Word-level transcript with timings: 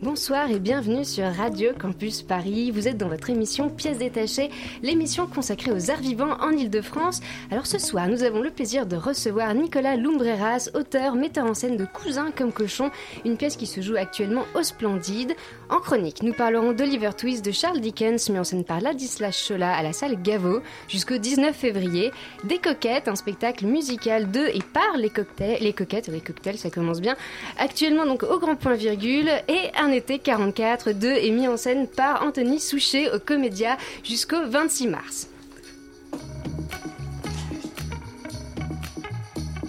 Bonsoir 0.00 0.48
et 0.52 0.60
bienvenue 0.60 1.04
sur 1.04 1.24
Radio 1.24 1.72
Campus 1.76 2.22
Paris. 2.22 2.70
Vous 2.70 2.86
êtes 2.86 2.98
dans 2.98 3.08
votre 3.08 3.30
émission 3.30 3.68
Pièces 3.68 3.98
détachées, 3.98 4.48
l'émission 4.80 5.26
consacrée 5.26 5.72
aux 5.72 5.90
arts 5.90 6.00
vivants 6.00 6.36
en 6.40 6.52
Ile-de-France. 6.52 7.20
Alors 7.50 7.66
ce 7.66 7.80
soir, 7.80 8.06
nous 8.06 8.22
avons 8.22 8.40
le 8.40 8.50
plaisir 8.50 8.86
de 8.86 8.94
recevoir 8.94 9.52
Nicolas 9.54 9.96
Lumbreras, 9.96 10.70
auteur, 10.74 11.16
metteur 11.16 11.46
en 11.46 11.54
scène 11.54 11.76
de 11.76 11.84
Cousins 11.84 12.30
comme 12.30 12.52
cochon, 12.52 12.92
une 13.24 13.36
pièce 13.36 13.56
qui 13.56 13.66
se 13.66 13.80
joue 13.80 13.96
actuellement 13.96 14.44
au 14.54 14.62
Splendide. 14.62 15.34
En 15.68 15.80
chronique, 15.80 16.22
nous 16.22 16.32
parlerons 16.32 16.72
d'Oliver 16.72 17.10
Twist 17.18 17.44
de 17.44 17.50
Charles 17.50 17.80
Dickens, 17.80 18.30
mis 18.30 18.38
en 18.38 18.44
scène 18.44 18.64
par 18.64 18.80
Ladislas 18.80 19.32
Chola 19.32 19.74
à 19.74 19.82
la 19.82 19.92
salle 19.92 20.22
Gaveau 20.22 20.60
jusqu'au 20.86 21.18
19 21.18 21.56
février. 21.56 22.12
Des 22.44 22.58
coquettes, 22.58 23.08
un 23.08 23.16
spectacle 23.16 23.66
musical 23.66 24.30
de 24.30 24.46
et 24.46 24.62
par 24.72 24.96
les 24.96 25.10
cocktails, 25.10 25.58
les 25.60 25.72
coquettes, 25.72 26.06
les 26.06 26.20
cocktails, 26.20 26.56
ça 26.56 26.70
commence 26.70 27.00
bien. 27.00 27.16
Actuellement 27.58 28.06
donc 28.06 28.22
au 28.22 28.38
Grand 28.38 28.54
Point 28.54 28.74
Virgule 28.74 29.28
et 29.48 29.70
été 29.90 30.18
44 30.18 30.92
de 30.92 31.08
et 31.08 31.30
mis 31.30 31.48
en 31.48 31.56
scène 31.56 31.86
par 31.86 32.22
Anthony 32.22 32.60
Souchet 32.60 33.10
au 33.12 33.18
Comédia 33.18 33.76
jusqu'au 34.04 34.46
26 34.48 34.88
mars. 34.88 35.28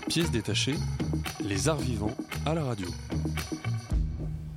Pièce 0.07 0.31
détachée, 0.31 0.75
les 1.43 1.67
arts 1.69 1.77
vivants 1.79 2.15
à 2.45 2.53
la 2.53 2.63
radio. 2.63 2.87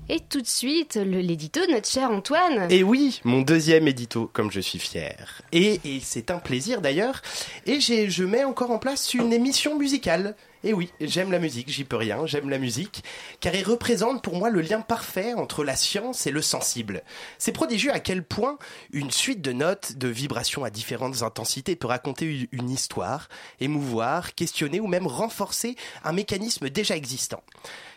Et 0.08 0.20
tout 0.28 0.40
de 0.40 0.46
suite, 0.46 0.96
le- 0.96 1.20
l'édito 1.20 1.64
de 1.66 1.72
notre 1.72 1.88
cher 1.88 2.10
Antoine. 2.10 2.66
Et 2.70 2.82
oui, 2.82 3.20
mon 3.24 3.40
deuxième 3.42 3.86
édito, 3.88 4.28
comme 4.32 4.50
je 4.50 4.60
suis 4.60 4.78
fier. 4.78 5.40
Et, 5.52 5.80
et 5.84 6.00
c'est 6.02 6.30
un 6.30 6.38
plaisir 6.38 6.80
d'ailleurs. 6.80 7.22
Et 7.66 7.80
j'ai, 7.80 8.10
je 8.10 8.24
mets 8.24 8.44
encore 8.44 8.70
en 8.70 8.78
place 8.78 9.14
une 9.14 9.32
émission 9.32 9.78
musicale. 9.78 10.34
Et 10.64 10.72
oui, 10.72 10.90
j'aime 11.00 11.32
la 11.32 11.40
musique, 11.40 11.68
j'y 11.68 11.84
peux 11.84 11.96
rien, 11.96 12.24
j'aime 12.26 12.48
la 12.48 12.58
musique, 12.58 13.02
car 13.40 13.54
elle 13.54 13.64
représente 13.64 14.22
pour 14.22 14.36
moi 14.36 14.48
le 14.48 14.60
lien 14.60 14.80
parfait 14.80 15.34
entre 15.34 15.64
la 15.64 15.74
science 15.74 16.26
et 16.26 16.30
le 16.30 16.40
sensible. 16.40 17.02
C'est 17.38 17.52
prodigieux 17.52 17.92
à 17.92 17.98
quel 17.98 18.22
point 18.22 18.58
une 18.92 19.10
suite 19.10 19.42
de 19.42 19.52
notes, 19.52 19.96
de 19.96 20.08
vibrations 20.08 20.62
à 20.62 20.70
différentes 20.70 21.22
intensités 21.22 21.74
peut 21.74 21.88
raconter 21.88 22.48
une 22.52 22.70
histoire, 22.70 23.28
émouvoir, 23.60 24.34
questionner 24.34 24.78
ou 24.78 24.86
même 24.86 25.06
renforcer 25.06 25.76
un 26.04 26.12
mécanisme 26.12 26.70
déjà 26.70 26.96
existant. 26.96 27.42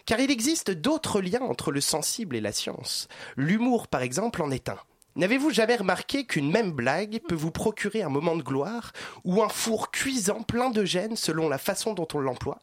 Car 0.05 0.19
il 0.19 0.31
existe 0.31 0.71
d'autres 0.71 1.21
liens 1.21 1.41
entre 1.41 1.71
le 1.71 1.81
sensible 1.81 2.35
et 2.35 2.41
la 2.41 2.51
science. 2.51 3.07
L'humour, 3.37 3.87
par 3.87 4.01
exemple, 4.01 4.41
en 4.41 4.51
est 4.51 4.69
un. 4.69 4.77
N'avez-vous 5.15 5.51
jamais 5.51 5.77
remarqué 5.77 6.25
qu'une 6.25 6.51
même 6.51 6.71
blague 6.71 7.21
peut 7.27 7.35
vous 7.35 7.51
procurer 7.51 8.01
un 8.01 8.09
moment 8.09 8.35
de 8.35 8.43
gloire 8.43 8.91
ou 9.23 9.41
un 9.41 9.49
four 9.49 9.91
cuisant 9.91 10.41
plein 10.41 10.69
de 10.69 10.83
gêne 10.83 11.15
selon 11.15 11.47
la 11.47 11.57
façon 11.57 11.93
dont 11.93 12.07
on 12.13 12.19
l'emploie? 12.19 12.61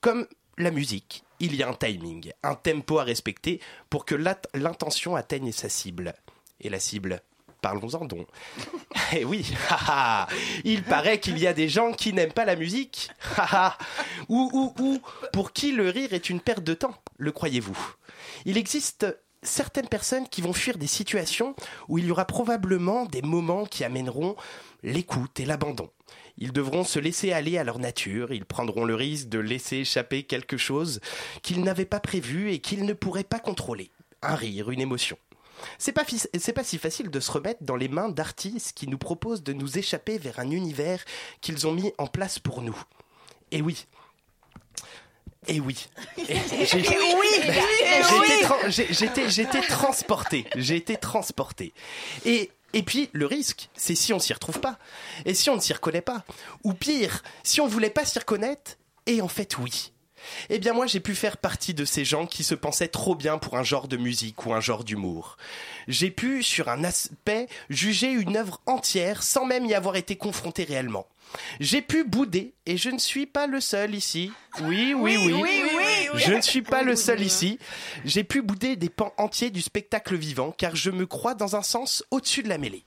Comme 0.00 0.26
la 0.58 0.70
musique, 0.70 1.22
il 1.38 1.54
y 1.54 1.62
a 1.62 1.68
un 1.68 1.74
timing, 1.74 2.32
un 2.42 2.54
tempo 2.54 2.98
à 2.98 3.04
respecter 3.04 3.60
pour 3.88 4.04
que 4.04 4.14
l'intention 4.54 5.14
atteigne 5.14 5.52
sa 5.52 5.68
cible. 5.68 6.14
Et 6.60 6.68
la 6.68 6.80
cible 6.80 7.20
Parlons-en 7.62 8.04
donc. 8.04 8.28
Eh 9.12 9.24
oui, 9.24 9.54
il 10.64 10.82
paraît 10.82 11.20
qu'il 11.20 11.38
y 11.38 11.46
a 11.46 11.52
des 11.52 11.68
gens 11.68 11.92
qui 11.92 12.12
n'aiment 12.12 12.32
pas 12.32 12.44
la 12.44 12.56
musique, 12.56 13.08
ou, 14.28 14.50
ou, 14.52 14.82
ou 14.82 15.00
pour 15.32 15.52
qui 15.52 15.70
le 15.70 15.88
rire 15.90 16.12
est 16.12 16.28
une 16.28 16.40
perte 16.40 16.64
de 16.64 16.74
temps, 16.74 16.94
le 17.16 17.30
croyez-vous? 17.30 17.78
Il 18.46 18.56
existe 18.56 19.06
certaines 19.46 19.88
personnes 19.88 20.28
qui 20.28 20.42
vont 20.42 20.52
fuir 20.52 20.78
des 20.78 20.86
situations 20.86 21.54
où 21.88 21.98
il 21.98 22.06
y 22.06 22.10
aura 22.10 22.24
probablement 22.24 23.06
des 23.06 23.22
moments 23.22 23.64
qui 23.64 23.84
amèneront 23.84 24.36
l'écoute 24.82 25.40
et 25.40 25.46
l'abandon. 25.46 25.90
Ils 26.38 26.52
devront 26.52 26.84
se 26.84 26.98
laisser 26.98 27.32
aller 27.32 27.56
à 27.56 27.64
leur 27.64 27.78
nature, 27.78 28.32
ils 28.32 28.44
prendront 28.44 28.84
le 28.84 28.94
risque 28.94 29.28
de 29.28 29.38
laisser 29.38 29.78
échapper 29.78 30.24
quelque 30.24 30.58
chose 30.58 31.00
qu'ils 31.42 31.62
n'avaient 31.62 31.86
pas 31.86 32.00
prévu 32.00 32.52
et 32.52 32.58
qu'ils 32.58 32.84
ne 32.84 32.92
pourraient 32.92 33.24
pas 33.24 33.38
contrôler. 33.38 33.90
Un 34.22 34.34
rire, 34.34 34.70
une 34.70 34.80
émotion. 34.80 35.16
C'est 35.78 35.92
pas, 35.92 36.04
si 36.04 36.78
facile 36.78 37.10
de 37.10 37.20
se 37.20 37.30
remettre 37.30 37.62
dans 37.62 37.76
les 37.76 37.88
mains 37.88 38.10
d'artistes 38.10 38.76
qui 38.76 38.88
nous 38.88 38.98
proposent 38.98 39.42
de 39.42 39.54
nous 39.54 39.78
échapper 39.78 40.18
vers 40.18 40.38
un 40.38 40.50
univers 40.50 41.02
qu'ils 41.40 41.66
ont 41.66 41.72
mis 41.72 41.92
en 41.98 42.06
place 42.06 42.38
pour 42.38 42.62
nous. 42.62 42.76
Et 43.50 43.62
oui. 43.62 43.86
Et 45.48 45.60
oui. 45.60 45.86
Et 46.18 46.24
j'ai- 46.66 46.82
J'étais 46.82 48.42
tran- 48.42 48.58
j'ai- 48.68 48.92
J'étais 48.92 49.30
j'étais 49.30 49.60
transporté. 49.62 50.46
J'ai 50.56 50.76
été 50.76 50.96
transporté. 50.96 51.72
Et, 52.24 52.50
et 52.72 52.82
puis, 52.82 53.08
le 53.12 53.26
risque, 53.26 53.68
c'est 53.76 53.94
si 53.94 54.12
on 54.12 54.18
s'y 54.18 54.32
retrouve 54.32 54.60
pas. 54.60 54.78
Et 55.24 55.34
si 55.34 55.48
on 55.50 55.56
ne 55.56 55.60
s'y 55.60 55.72
reconnaît 55.72 56.00
pas. 56.02 56.24
Ou 56.64 56.72
pire, 56.74 57.22
si 57.42 57.60
on 57.60 57.66
voulait 57.66 57.90
pas 57.90 58.04
s'y 58.04 58.18
reconnaître, 58.18 58.72
et 59.06 59.20
en 59.22 59.28
fait, 59.28 59.56
oui. 59.58 59.92
Eh 60.50 60.58
bien, 60.58 60.72
moi, 60.72 60.86
j'ai 60.86 61.00
pu 61.00 61.14
faire 61.14 61.36
partie 61.36 61.74
de 61.74 61.84
ces 61.84 62.04
gens 62.04 62.26
qui 62.26 62.44
se 62.44 62.54
pensaient 62.54 62.88
trop 62.88 63.14
bien 63.14 63.38
pour 63.38 63.56
un 63.56 63.62
genre 63.62 63.88
de 63.88 63.96
musique 63.96 64.46
ou 64.46 64.52
un 64.52 64.60
genre 64.60 64.84
d'humour. 64.84 65.36
J'ai 65.88 66.10
pu, 66.10 66.42
sur 66.42 66.68
un 66.68 66.84
aspect, 66.84 67.48
juger 67.70 68.10
une 68.10 68.36
œuvre 68.36 68.60
entière 68.66 69.22
sans 69.22 69.46
même 69.46 69.66
y 69.66 69.74
avoir 69.74 69.96
été 69.96 70.16
confronté 70.16 70.64
réellement. 70.64 71.06
J'ai 71.60 71.82
pu 71.82 72.04
bouder, 72.04 72.54
et 72.66 72.76
je 72.76 72.88
ne 72.88 72.98
suis 72.98 73.26
pas 73.26 73.46
le 73.46 73.60
seul 73.60 73.94
ici. 73.94 74.30
Oui, 74.62 74.94
oui, 74.94 75.16
oui. 75.18 75.62
Je 76.14 76.32
ne 76.32 76.40
suis 76.40 76.62
pas 76.62 76.82
le 76.82 76.96
seul 76.96 77.20
ici. 77.20 77.58
J'ai 78.04 78.24
pu 78.24 78.42
bouder 78.42 78.76
des 78.76 78.88
pans 78.88 79.12
entiers 79.18 79.50
du 79.50 79.60
spectacle 79.60 80.16
vivant, 80.16 80.52
car 80.56 80.76
je 80.76 80.90
me 80.90 81.06
crois 81.06 81.34
dans 81.34 81.56
un 81.56 81.62
sens 81.62 82.04
au-dessus 82.10 82.42
de 82.42 82.48
la 82.48 82.58
mêlée. 82.58 82.84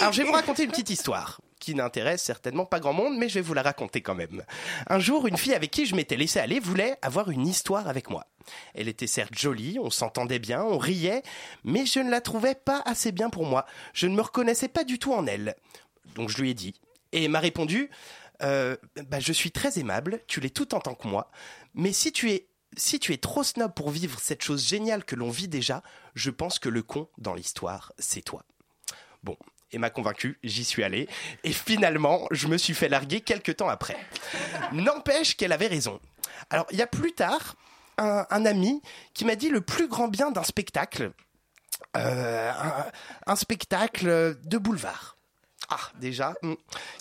Alors, 0.00 0.12
je 0.12 0.22
vais 0.22 0.28
vous 0.28 0.34
raconter 0.34 0.64
une 0.64 0.70
petite 0.70 0.90
histoire 0.90 1.40
qui 1.64 1.74
n'intéresse 1.74 2.22
certainement 2.22 2.66
pas 2.66 2.80
grand 2.80 2.92
monde, 2.92 3.16
mais 3.16 3.28
je 3.28 3.34
vais 3.34 3.40
vous 3.40 3.54
la 3.54 3.62
raconter 3.62 4.00
quand 4.00 4.14
même. 4.14 4.44
Un 4.86 4.98
jour, 4.98 5.26
une 5.26 5.36
fille 5.36 5.54
avec 5.54 5.70
qui 5.70 5.86
je 5.86 5.94
m'étais 5.94 6.16
laissé 6.16 6.38
aller 6.38 6.60
voulait 6.60 6.96
avoir 7.02 7.30
une 7.30 7.46
histoire 7.46 7.88
avec 7.88 8.10
moi. 8.10 8.26
Elle 8.74 8.88
était 8.88 9.06
certes 9.06 9.36
jolie, 9.36 9.78
on 9.80 9.90
s'entendait 9.90 10.38
bien, 10.38 10.62
on 10.62 10.78
riait, 10.78 11.22
mais 11.64 11.86
je 11.86 12.00
ne 12.00 12.10
la 12.10 12.20
trouvais 12.20 12.54
pas 12.54 12.82
assez 12.84 13.12
bien 13.12 13.30
pour 13.30 13.46
moi. 13.46 13.66
Je 13.92 14.06
ne 14.06 14.14
me 14.14 14.22
reconnaissais 14.22 14.68
pas 14.68 14.84
du 14.84 14.98
tout 14.98 15.12
en 15.12 15.26
elle. 15.26 15.56
Donc 16.14 16.28
je 16.28 16.40
lui 16.40 16.50
ai 16.50 16.54
dit. 16.54 16.74
Et 17.12 17.24
elle 17.24 17.30
m'a 17.30 17.40
répondu, 17.40 17.90
euh, 18.42 18.76
bah, 19.08 19.20
je 19.20 19.32
suis 19.32 19.50
très 19.50 19.78
aimable, 19.78 20.20
tu 20.26 20.40
l'es 20.40 20.50
tout 20.50 20.74
en 20.74 20.80
tant 20.80 20.94
que 20.94 21.08
moi, 21.08 21.30
mais 21.74 21.92
si 21.92 22.12
tu 22.12 22.30
es 22.30 22.48
si 22.76 22.98
tu 22.98 23.12
es 23.12 23.18
trop 23.18 23.44
snob 23.44 23.72
pour 23.72 23.90
vivre 23.90 24.18
cette 24.20 24.42
chose 24.42 24.66
géniale 24.66 25.04
que 25.04 25.14
l'on 25.14 25.30
vit 25.30 25.46
déjà, 25.46 25.82
je 26.14 26.30
pense 26.30 26.58
que 26.58 26.68
le 26.68 26.82
con 26.82 27.08
dans 27.18 27.34
l'histoire, 27.34 27.92
c'est 28.00 28.22
toi. 28.22 28.44
Bon, 29.22 29.36
et 29.74 29.78
m'a 29.78 29.90
convaincu, 29.90 30.38
j'y 30.44 30.64
suis 30.64 30.84
allé, 30.84 31.08
et 31.42 31.52
finalement, 31.52 32.26
je 32.30 32.46
me 32.46 32.56
suis 32.56 32.74
fait 32.74 32.88
larguer 32.88 33.20
quelques 33.20 33.56
temps 33.56 33.68
après. 33.68 33.96
N'empêche 34.72 35.36
qu'elle 35.36 35.52
avait 35.52 35.66
raison. 35.66 36.00
Alors, 36.50 36.66
il 36.70 36.78
y 36.78 36.82
a 36.82 36.86
plus 36.86 37.12
tard, 37.12 37.56
un, 37.98 38.46
ami 38.46 38.82
qui 39.12 39.24
m'a 39.24 39.36
dit 39.36 39.48
le 39.48 39.60
plus 39.60 39.88
grand 39.88 40.08
bien 40.08 40.30
d'un 40.30 40.42
spectacle, 40.42 41.12
euh, 41.96 42.50
un, 42.50 42.86
un 43.26 43.36
spectacle 43.36 44.36
de 44.44 44.58
boulevard. 44.58 45.16
Ah, 45.70 45.80
déjà, 45.98 46.34
hmm, 46.42 46.54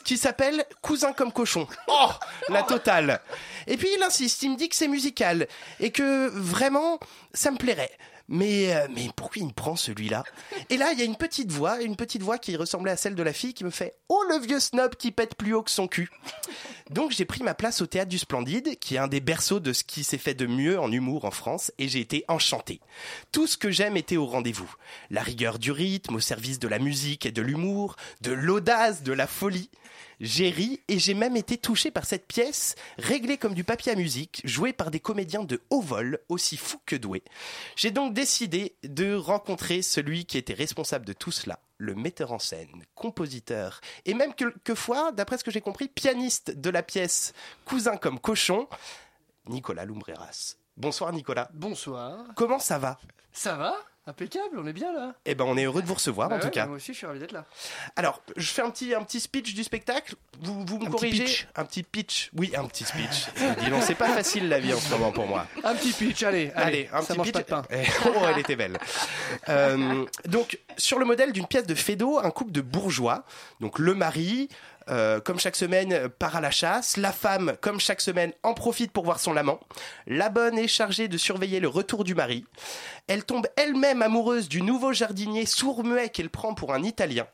qui 0.04 0.18
s'appelle 0.18 0.66
Cousin 0.82 1.14
comme 1.14 1.32
cochon. 1.32 1.68
Oh, 1.88 2.10
la 2.50 2.64
totale. 2.64 3.20
Et 3.68 3.78
puis 3.78 3.90
il 3.96 4.02
insiste, 4.04 4.42
il 4.44 4.52
me 4.52 4.58
dit 4.58 4.70
que 4.70 4.76
c'est 4.76 4.88
musical 4.88 5.48
et 5.80 5.92
que 5.92 6.30
vraiment, 6.30 7.00
ça 7.34 7.52
me 7.52 7.58
plairait. 7.58 7.92
Mais, 8.34 8.74
euh, 8.74 8.88
mais 8.96 9.10
pourquoi 9.16 9.44
il 9.44 9.46
me 9.46 9.52
prend 9.52 9.76
celui-là? 9.76 10.24
Et 10.72 10.78
là, 10.78 10.92
il 10.92 10.98
y 10.98 11.04
a 11.04 11.06
une 11.06 11.16
petite 11.16 11.52
voix, 11.52 11.80
une 11.84 11.96
petite 11.96 12.24
voix 12.24 12.40
qui 12.40 12.56
ressemblait 12.56 12.90
à 12.90 12.98
celle 12.98 13.14
de 13.14 13.22
la 13.22 13.32
fille 13.32 13.54
qui 13.54 13.64
me 13.64 13.70
fait 13.70 13.94
Oh 14.10 14.24
le 14.28 14.40
vieux 14.40 14.60
snob 14.60 14.96
qui 14.96 15.12
pète 15.12 15.36
plus 15.36 15.54
haut 15.54 15.62
que 15.62 15.70
son 15.70 15.88
cul 15.88 16.10
Donc 16.90 17.12
j'ai 17.12 17.26
pris 17.26 17.44
ma 17.44 17.54
place 17.54 17.82
au 17.82 17.86
théâtre 17.86 18.10
du 18.10 18.18
Splendide, 18.18 18.80
qui 18.80 18.96
est 18.96 18.98
un 18.98 19.08
des 19.08 19.20
berceaux 19.20 19.60
de 19.60 19.72
ce 19.72 19.84
qui 19.84 20.04
s'est 20.04 20.18
fait 20.18 20.34
de 20.34 20.48
mieux 20.48 20.80
en 20.80 20.92
humour 20.92 21.26
en 21.26 21.32
France, 21.32 21.72
et 21.78 21.88
j'ai 21.88 22.00
été 22.00 22.26
enchanté. 22.28 22.82
Tout 23.32 23.46
ce 23.46 23.56
que 23.56 23.70
j'aime 23.70 23.98
était 23.98 24.18
au 24.18 24.26
rendez-vous. 24.26 24.74
La 25.12 25.22
rigueur 25.22 25.60
du 25.60 25.72
rythme, 25.72 26.16
au 26.16 26.20
service 26.20 26.58
de 26.58 26.68
la 26.68 26.80
musique 26.80 27.28
et 27.28 27.32
de 27.32 27.42
l'humour, 27.44 27.98
de 28.22 28.32
l'audace, 28.32 29.04
de 29.04 29.14
la 29.14 29.28
folie. 29.28 29.70
J'ai 30.20 30.50
ri 30.50 30.82
et 30.88 31.00
j'ai 31.00 31.14
même 31.14 31.36
été 31.36 31.58
touché 31.58 31.92
par 31.92 32.06
cette 32.06 32.28
pièce, 32.28 32.76
réglée 32.98 33.38
comme 33.38 33.54
du 33.54 33.64
papier 33.64 33.92
à 33.92 33.96
musique, 33.96 34.42
jouée 34.44 34.74
par 34.74 34.92
des 34.92 35.00
comédiens 35.00 35.44
de 35.44 35.62
haut 35.70 35.82
vol, 35.82 36.20
aussi 36.30 36.58
fous 36.58 36.82
que 36.86 36.96
doués. 36.96 37.24
J'ai 37.76 37.92
donc 37.92 38.14
décidé 38.14 38.76
de 38.84 39.16
rencontrer 39.16 39.82
celui 39.82 40.26
qui 40.26 40.38
était 40.38 40.54
responsable 40.54 41.06
de 41.06 41.14
tout 41.14 41.32
cela, 41.32 41.60
le 41.78 41.96
metteur 41.96 42.32
en 42.32 42.40
scène, 42.40 42.84
compositeur, 42.96 43.82
et 44.06 44.14
même 44.14 44.34
quelquefois, 44.34 45.12
d'après 45.12 45.38
ce 45.38 45.44
que 45.44 45.52
j'ai 45.52 45.62
compris, 45.62 45.88
pianiste 45.88 46.52
de 46.52 46.70
la 46.70 46.84
pièce 46.84 47.34
Cousin 47.66 47.98
comme 47.98 48.20
cochon, 48.20 48.68
Nicolas 49.48 49.86
Lumbreras. 49.86 50.56
Bonsoir 50.78 51.14
Nicolas. 51.14 51.50
Bonsoir. 51.54 52.26
Comment 52.36 52.60
ça 52.60 52.80
va? 52.80 53.00
Ça 53.32 53.56
va? 53.56 53.76
Impeccable, 54.06 54.58
on 54.60 54.68
est 54.68 54.74
bien 54.74 54.92
là. 54.92 55.14
Eh 55.26 55.34
ben, 55.34 55.46
on 55.48 55.56
est 55.56 55.64
heureux 55.64 55.82
de 55.82 55.88
vous 55.88 55.94
recevoir 55.94 56.28
Bah 56.28 56.36
en 56.36 56.40
tout 56.40 56.50
cas. 56.50 56.66
Moi 56.66 56.76
aussi, 56.76 56.92
je 56.92 56.98
suis 56.98 57.06
ravi 57.08 57.20
d'être 57.20 57.32
là. 57.32 57.46
Alors, 57.96 58.22
je 58.36 58.50
fais 58.50 58.62
un 58.62 58.70
petit, 58.70 58.94
un 58.94 59.02
petit 59.02 59.22
speech 59.22 59.54
du 59.54 59.64
spectacle. 59.64 60.16
Vous, 60.42 60.66
vous 60.66 60.78
me 60.80 60.82
Un 60.84 60.86
petit 60.88 60.92
corrigez 60.92 61.24
pitch. 61.24 61.48
Un 61.56 61.64
petit 61.64 61.84
pitch. 61.84 62.30
Oui, 62.36 62.52
un 62.58 62.66
petit 62.66 62.84
speech. 62.84 63.28
Dis 63.62 63.70
donc, 63.70 63.82
c'est 63.84 63.96
pas 63.96 64.10
facile 64.10 64.50
la 64.50 64.60
vie 64.60 64.74
en 64.74 64.78
ce 64.80 64.90
moment 64.90 65.14
pour 65.14 65.26
moi. 65.26 65.48
Un 65.64 65.74
petit 65.76 65.94
pitch, 65.94 66.22
allez, 66.24 66.52
Allez, 66.54 66.90
un 66.92 67.02
ça 67.02 67.14
petit 67.14 67.18
mange 67.18 67.32
pitch. 67.32 67.46
pas 67.46 67.62
de 67.62 67.68
pain. 67.68 67.76
Oh, 68.06 68.26
elle 68.30 68.40
était 68.40 68.58
belle. 68.58 68.78
Euh, 69.48 70.06
donc, 70.26 70.60
sur 70.78 71.00
le 71.00 71.06
modèle 71.06 71.32
d'une 71.32 71.48
pièce 71.48 71.66
de 71.66 71.76
Fédo, 71.76 72.20
un 72.20 72.30
couple 72.32 72.52
de 72.52 72.62
bourgeois. 72.62 73.24
Donc, 73.62 73.80
le 73.80 73.94
mari, 73.94 74.50
euh, 74.90 75.20
comme 75.20 75.40
chaque 75.40 75.56
semaine, 75.56 76.10
part 76.10 76.36
à 76.36 76.42
la 76.42 76.52
chasse. 76.52 76.98
La 76.98 77.12
femme, 77.12 77.56
comme 77.62 77.80
chaque 77.80 78.02
semaine, 78.02 78.34
en 78.44 78.54
profite 78.54 78.92
pour 78.92 79.06
voir 79.06 79.20
son 79.20 79.38
amant. 79.38 79.60
La 80.08 80.30
bonne 80.30 80.58
est 80.58 80.68
chargée 80.68 81.08
de 81.08 81.18
surveiller 81.18 81.60
le 81.60 81.68
retour 81.68 82.04
du 82.04 82.16
mari. 82.16 82.46
Elle 83.08 83.26
tombe 83.26 83.48
elle-même 83.56 84.02
amoureuse 84.02 84.50
du 84.50 84.62
nouveau 84.62 84.94
jardinier 84.94 85.46
sourd-muet 85.46 86.10
qu'elle 86.10 86.30
prend 86.30 86.54
pour 86.54 86.74
un 86.74 86.84
Italien. 86.84 87.28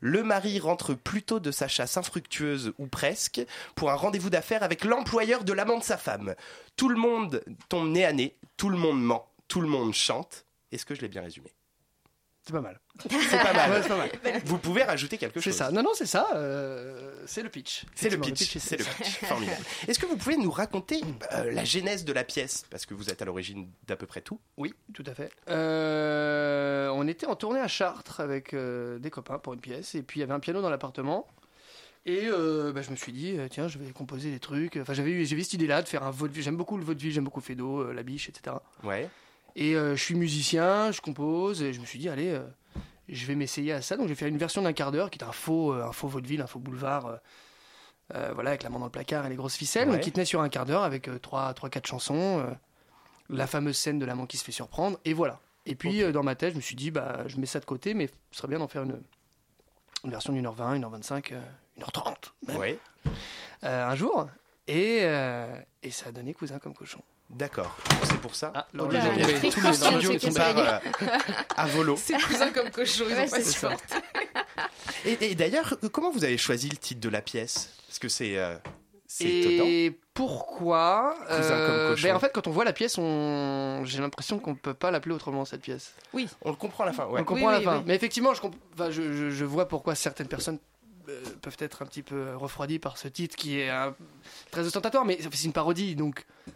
Le 0.00 0.22
mari 0.22 0.60
rentre 0.60 0.92
plutôt 0.92 1.40
de 1.40 1.50
sa 1.50 1.66
chasse 1.66 1.96
infructueuse 1.96 2.74
ou 2.78 2.86
presque 2.86 3.40
pour 3.74 3.90
un 3.90 3.94
rendez-vous 3.94 4.28
d'affaires 4.30 4.62
avec 4.62 4.84
l'employeur 4.84 5.44
de 5.44 5.52
l'amant 5.52 5.78
de 5.78 5.84
sa 5.84 5.96
femme. 5.96 6.34
Tout 6.76 6.90
le 6.90 6.98
monde 6.98 7.42
tombe 7.70 7.88
nez 7.88 8.04
à 8.04 8.12
nez, 8.12 8.36
tout 8.56 8.68
le 8.68 8.76
monde 8.76 9.02
ment, 9.02 9.30
tout 9.48 9.62
le 9.62 9.68
monde 9.68 9.94
chante. 9.94 10.44
Est-ce 10.72 10.84
que 10.84 10.94
je 10.94 11.00
l'ai 11.00 11.08
bien 11.08 11.22
résumé? 11.22 11.54
C'est 12.46 12.52
pas 12.52 12.60
mal. 12.60 12.78
C'est 13.10 13.38
pas 13.42 13.52
mal. 13.54 13.70
Ouais, 13.70 13.82
c'est 13.82 13.88
pas 13.88 13.96
mal. 13.96 14.42
Vous 14.44 14.58
pouvez 14.58 14.82
rajouter 14.82 15.16
quelque 15.18 15.40
C'est 15.40 15.50
chose. 15.50 15.58
ça. 15.58 15.70
Non, 15.70 15.82
non, 15.82 15.90
c'est 15.94 16.04
ça. 16.06 16.28
euh, 16.34 17.22
c'est 17.26 17.42
le 17.42 17.48
pitch. 17.48 17.86
C'est 17.94 18.10
le 18.10 18.18
pitch, 18.20 18.58
c'est 18.58 18.78
le 18.78 18.84
pitch, 18.84 19.24
formidable. 19.24 19.62
Est-ce 19.88 19.98
que 19.98 20.04
vous 20.06 20.16
pouvez 20.18 20.36
nous 20.36 20.50
raconter 20.50 21.00
euh, 21.32 21.50
la 21.50 21.64
genèse 21.64 22.04
de 22.04 22.12
la 22.12 22.22
pièce? 22.22 22.66
Parce 22.70 22.84
que 22.84 22.92
vous 22.92 23.08
êtes 23.08 23.22
à 23.22 23.24
l'origine 23.24 23.70
d'à 23.86 23.96
peu 23.96 24.06
près 24.06 24.20
tout. 24.20 24.38
Oui, 24.58 24.74
tout 24.92 25.04
à 25.06 25.14
fait. 25.14 25.30
Euh, 25.48 26.88
on 26.90 27.08
était 27.08 27.26
en 27.26 27.34
tournée 27.36 27.60
à 27.60 27.68
Chartres 27.68 28.20
avec 28.20 28.54
des 28.54 29.10
copains 29.10 29.38
pour 29.38 29.54
une 29.54 29.60
pièce, 29.60 29.94
et 29.94 30.02
puis 30.02 30.20
il 30.20 30.22
y 30.22 30.24
avait 30.24 30.34
un 30.34 30.40
piano 30.40 30.60
dans 30.60 30.70
l'appartement. 30.70 31.26
Et 32.06 32.26
euh, 32.26 32.72
bah, 32.72 32.82
je 32.82 32.90
me 32.90 32.96
suis 32.96 33.12
dit, 33.12 33.34
euh, 33.38 33.48
tiens, 33.50 33.66
je 33.66 33.78
vais 33.78 33.90
composer 33.92 34.30
des 34.30 34.38
trucs. 34.38 34.76
Enfin, 34.76 34.92
j'avais 34.92 35.10
eu, 35.10 35.24
j'avais 35.24 35.42
cette 35.42 35.54
idée-là 35.54 35.80
de 35.80 35.88
faire 35.88 36.02
un 36.02 36.10
vaudeville. 36.10 36.42
J'aime 36.42 36.56
beaucoup 36.56 36.76
le 36.76 36.84
vaudeville, 36.84 37.12
j'aime 37.12 37.24
beaucoup 37.24 37.40
euh, 37.50 37.94
la 37.94 38.02
biche, 38.02 38.28
etc. 38.28 38.56
Ouais. 38.82 39.08
Et 39.56 39.74
euh, 39.76 39.94
je 39.96 40.02
suis 40.02 40.14
musicien, 40.14 40.90
je 40.90 41.00
compose, 41.00 41.62
et 41.62 41.72
je 41.72 41.80
me 41.80 41.86
suis 41.86 41.98
dit, 41.98 42.08
allez, 42.08 42.30
euh, 42.30 42.42
je 43.08 43.24
vais 43.26 43.34
m'essayer 43.36 43.72
à 43.72 43.82
ça. 43.82 43.96
Donc 43.96 44.08
j'ai 44.08 44.14
fait 44.14 44.28
une 44.28 44.38
version 44.38 44.62
d'un 44.62 44.72
quart 44.72 44.90
d'heure 44.92 45.10
qui 45.10 45.18
est 45.18 45.24
un 45.24 45.32
faux, 45.32 45.72
euh, 45.72 45.84
un 45.84 45.92
faux 45.92 46.08
vaudeville, 46.08 46.40
un 46.40 46.46
faux 46.46 46.58
boulevard. 46.58 47.18
voilà, 48.10 48.50
avec 48.50 48.62
la 48.62 48.70
main 48.70 48.78
dans 48.78 48.84
le 48.86 48.90
placard 48.90 49.24
et 49.26 49.28
les 49.30 49.36
grosses 49.36 49.56
ficelles, 49.56 49.88
Ouais. 49.88 49.94
donc 49.94 50.02
qui 50.04 50.12
tenait 50.12 50.24
sur 50.26 50.40
un 50.42 50.48
quart 50.48 50.66
d'heure 50.66 50.82
avec 50.82 51.08
trois, 51.22 51.52
trois, 51.54 51.70
quatre 51.70 51.86
chansons, 51.86 52.44
la 53.30 53.46
fameuse 53.46 53.76
scène 53.78 53.98
de 53.98 54.04
l'amant 54.04 54.26
qui 54.26 54.36
se 54.36 54.44
fait 54.44 54.52
surprendre, 54.52 54.98
et 55.04 55.14
voilà. 55.14 55.40
Et 55.66 55.74
puis 55.74 56.12
dans 56.12 56.22
ma 56.22 56.34
tête, 56.34 56.50
je 56.52 56.56
me 56.56 56.60
suis 56.60 56.76
dit, 56.76 56.90
bah, 56.90 57.24
je 57.26 57.38
mets 57.38 57.46
ça 57.46 57.60
de 57.60 57.64
côté, 57.64 57.94
mais 57.94 58.08
ce 58.30 58.38
serait 58.38 58.48
bien 58.48 58.58
d'en 58.58 58.68
faire 58.68 58.82
une, 58.82 59.00
une 60.04 60.10
version 60.10 60.32
d'une 60.34 60.44
heure 60.44 60.52
20, 60.52 60.74
une 60.74 60.84
heure 60.84 60.90
25, 60.90 61.32
euh, 61.32 61.40
une 61.78 61.82
heure 61.82 61.92
30, 61.92 62.34
même, 62.48 62.56
Ouais. 62.58 62.78
euh, 63.64 63.86
un 63.86 63.94
jour. 63.94 64.28
Et, 64.68 64.98
et 65.82 65.90
ça 65.90 66.08
a 66.08 66.12
donné 66.12 66.32
cousin 66.34 66.58
comme 66.58 66.74
cochon. 66.74 67.00
D'accord. 67.30 67.76
C'est 68.04 68.20
pour 68.20 68.34
ça. 68.34 68.52
Ah, 68.54 68.66
l'horloge 68.72 68.94
l'horloge 69.02 69.18
est 69.18 69.20
est 69.22 69.24
tombée. 69.24 69.40
tombée. 69.40 69.50
Tout 69.50 69.60
le 69.60 69.62
L'horloge 69.64 69.76
studio 70.02 70.10
est 70.12 70.16
qui 70.18 70.26
tombée. 70.26 70.38
part, 70.38 70.58
euh, 70.58 71.06
à 71.56 71.66
volo. 71.66 71.96
C'est 71.96 72.20
cousin 72.20 72.50
comme 72.50 72.70
cochon, 72.70 73.04
ils 73.08 73.14
Ouais, 73.14 73.24
ont 73.24 73.28
pas 73.28 73.36
c'est 73.40 73.42
ça. 73.44 73.70
Et, 75.06 75.18
et 75.30 75.34
d'ailleurs, 75.34 75.76
comment 75.92 76.10
vous 76.10 76.24
avez 76.24 76.38
choisi 76.38 76.68
le 76.68 76.76
titre 76.76 77.00
de 77.00 77.08
la 77.10 77.20
pièce? 77.20 77.70
Parce 77.88 77.98
que 77.98 78.08
c'est 78.08 78.38
euh, 78.38 78.56
c'est 79.06 79.24
étonnant. 79.28 79.64
Et 79.68 79.98
pourquoi 80.14 81.14
Cousin 81.28 81.66
comme 81.66 81.88
cochon. 81.90 82.02
ben, 82.08 82.16
En 82.16 82.20
fait, 82.20 82.32
quand 82.32 82.46
on 82.46 82.50
voit 82.52 82.64
la 82.64 82.72
pièce, 82.72 82.96
on... 82.98 83.82
j'ai 83.84 84.00
l'impression 84.00 84.38
qu'on 84.38 84.54
peut 84.54 84.72
pas 84.74 84.90
l'appeler 84.90 85.14
autrement 85.14 85.44
cette 85.44 85.60
pièce. 85.62 85.94
On 86.42 86.50
le 86.50 86.56
comprend 86.56 86.84
à 86.84 86.86
la 86.86 86.92
fin. 86.94 87.06
Ouais. 87.06 87.20
On 87.20 87.24
comprend 87.24 87.46
Oui, 87.48 87.50
à 87.50 87.52
la 87.52 87.58
oui, 87.58 87.64
fin. 87.64 87.76
oui. 87.78 87.84
Mais 87.86 87.94
effectivement, 87.96 88.32
je, 88.34 88.40
comp- 88.40 88.56
enfin, 88.74 88.90
je, 88.90 89.12
je- 89.12 89.30
je 89.30 89.44
vois 89.44 89.68
pourquoi 89.68 89.94
certaines 89.94 90.28
personnes 90.28 90.58
euh, 91.08 91.20
peuvent 91.42 91.56
être 91.58 91.82
un 91.82 91.86
petit 91.86 92.02
peu 92.02 92.34
refroidies 92.36 92.78
par 92.78 92.96
ce 92.96 93.08
titre 93.08 93.36
qui 93.36 93.60
est 93.60 93.70
euh, 93.70 93.90
très 94.50 94.64
ostentatoire, 94.66 95.04
mais 95.04 95.18
c'est 95.20 95.44
une 95.44 95.52
parodie, 95.52 95.94
donc 95.96 96.24
euh, 96.48 96.50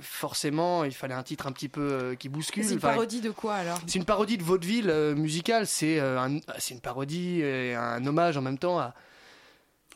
forcément, 0.00 0.84
il 0.84 0.92
fallait 0.94 1.14
un 1.14 1.22
titre 1.22 1.46
un 1.46 1.52
petit 1.52 1.68
peu 1.68 1.80
euh, 1.80 2.14
qui 2.14 2.28
bouscule. 2.28 2.64
C'est 2.64 2.72
une 2.72 2.76
Enfin, 2.78 2.88
parodie 2.90 3.20
de 3.20 3.30
quoi 3.30 3.54
alors? 3.56 3.80
c'est 3.86 3.98
une 3.98 4.04
parodie 4.04 4.38
de 4.38 4.42
vaudeville 4.42 4.90
euh, 4.90 5.14
musicale. 5.14 5.66
C'est 5.66 5.98
euh, 6.00 6.18
un- 6.20 6.40
c'est 6.58 6.74
une 6.74 6.80
parodie 6.80 7.40
et 7.40 7.74
un 7.74 8.04
hommage 8.06 8.36
en 8.36 8.42
même 8.42 8.58
temps 8.58 8.78
à, 8.78 8.94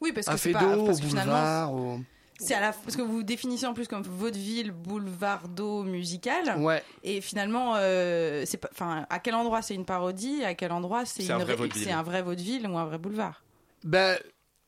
Oui, 0.00 0.12
parce 0.12 0.28
à 0.28 0.32
que 0.32 0.38
c'est 0.38 0.52
pas 0.52 0.60
parce 0.60 1.00
que 1.00 1.06
finalement 1.06 1.32
boulevard. 1.32 1.74
au- 1.74 2.00
c'est 2.38 2.54
à 2.54 2.60
la 2.60 2.72
parce 2.72 2.96
que 2.96 3.02
vous 3.02 3.22
définissez 3.22 3.66
en 3.66 3.74
plus 3.74 3.86
comme 3.86 4.02
vaudeville 4.02 4.70
boulevardo 4.72 5.82
musical 5.82 6.56
Ouais. 6.58 6.82
et 7.04 7.20
finalement 7.20 7.74
euh, 7.76 8.44
c'est 8.46 8.56
pas 8.56 8.70
enfin 8.72 9.04
à 9.10 9.18
quel 9.18 9.34
endroit 9.34 9.60
c'est 9.60 9.74
une 9.74 9.84
parodie 9.84 10.42
à 10.42 10.54
quel 10.54 10.72
endroit 10.72 11.04
c'est 11.04 11.30
un 11.30 11.38
un 11.40 12.02
vrai 12.02 12.22
vaudeville 12.22 12.66
ou 12.66 12.78
un 12.78 12.86
vrai 12.86 12.96
boulevard? 12.96 13.42
Ben, 13.84 14.16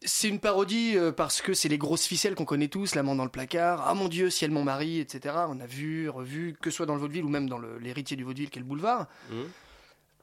c'est 0.05 0.29
une 0.29 0.41
parodie 0.41 0.97
euh, 0.97 1.13
parce 1.13 1.41
que 1.43 1.55
c'est 1.55 1.69
les 1.69 1.79
grosses 1.79 2.07
ficelles 2.07 2.35
qu'on 2.35 2.45
connaît 2.45 2.69
tous, 2.69 2.95
l'amant 2.95 3.15
dans 3.15 3.25
le 3.25 3.31
placard, 3.31 3.83
ah 3.87 3.95
mon 3.95 4.09
dieu, 4.09 4.31
ciel 4.31 4.51
mon 4.51 4.65
mari, 4.65 4.99
etc. 5.01 5.35
On 5.49 5.61
a 5.61 5.67
vu, 5.67 6.09
revu, 6.09 6.57
que 6.61 6.71
ce 6.71 6.77
soit 6.77 6.87
dans 6.87 6.95
le 6.95 7.01
vaudeville 7.01 7.25
ou 7.25 7.29
même 7.29 7.49
dans 7.49 7.59
l'héritier 7.59 8.17
du 8.17 8.25
vaudeville 8.25 8.51
qui 8.51 8.59
est 8.59 8.63
le 8.63 8.67
boulevard. 8.69 9.07
Mhm. 9.31 9.45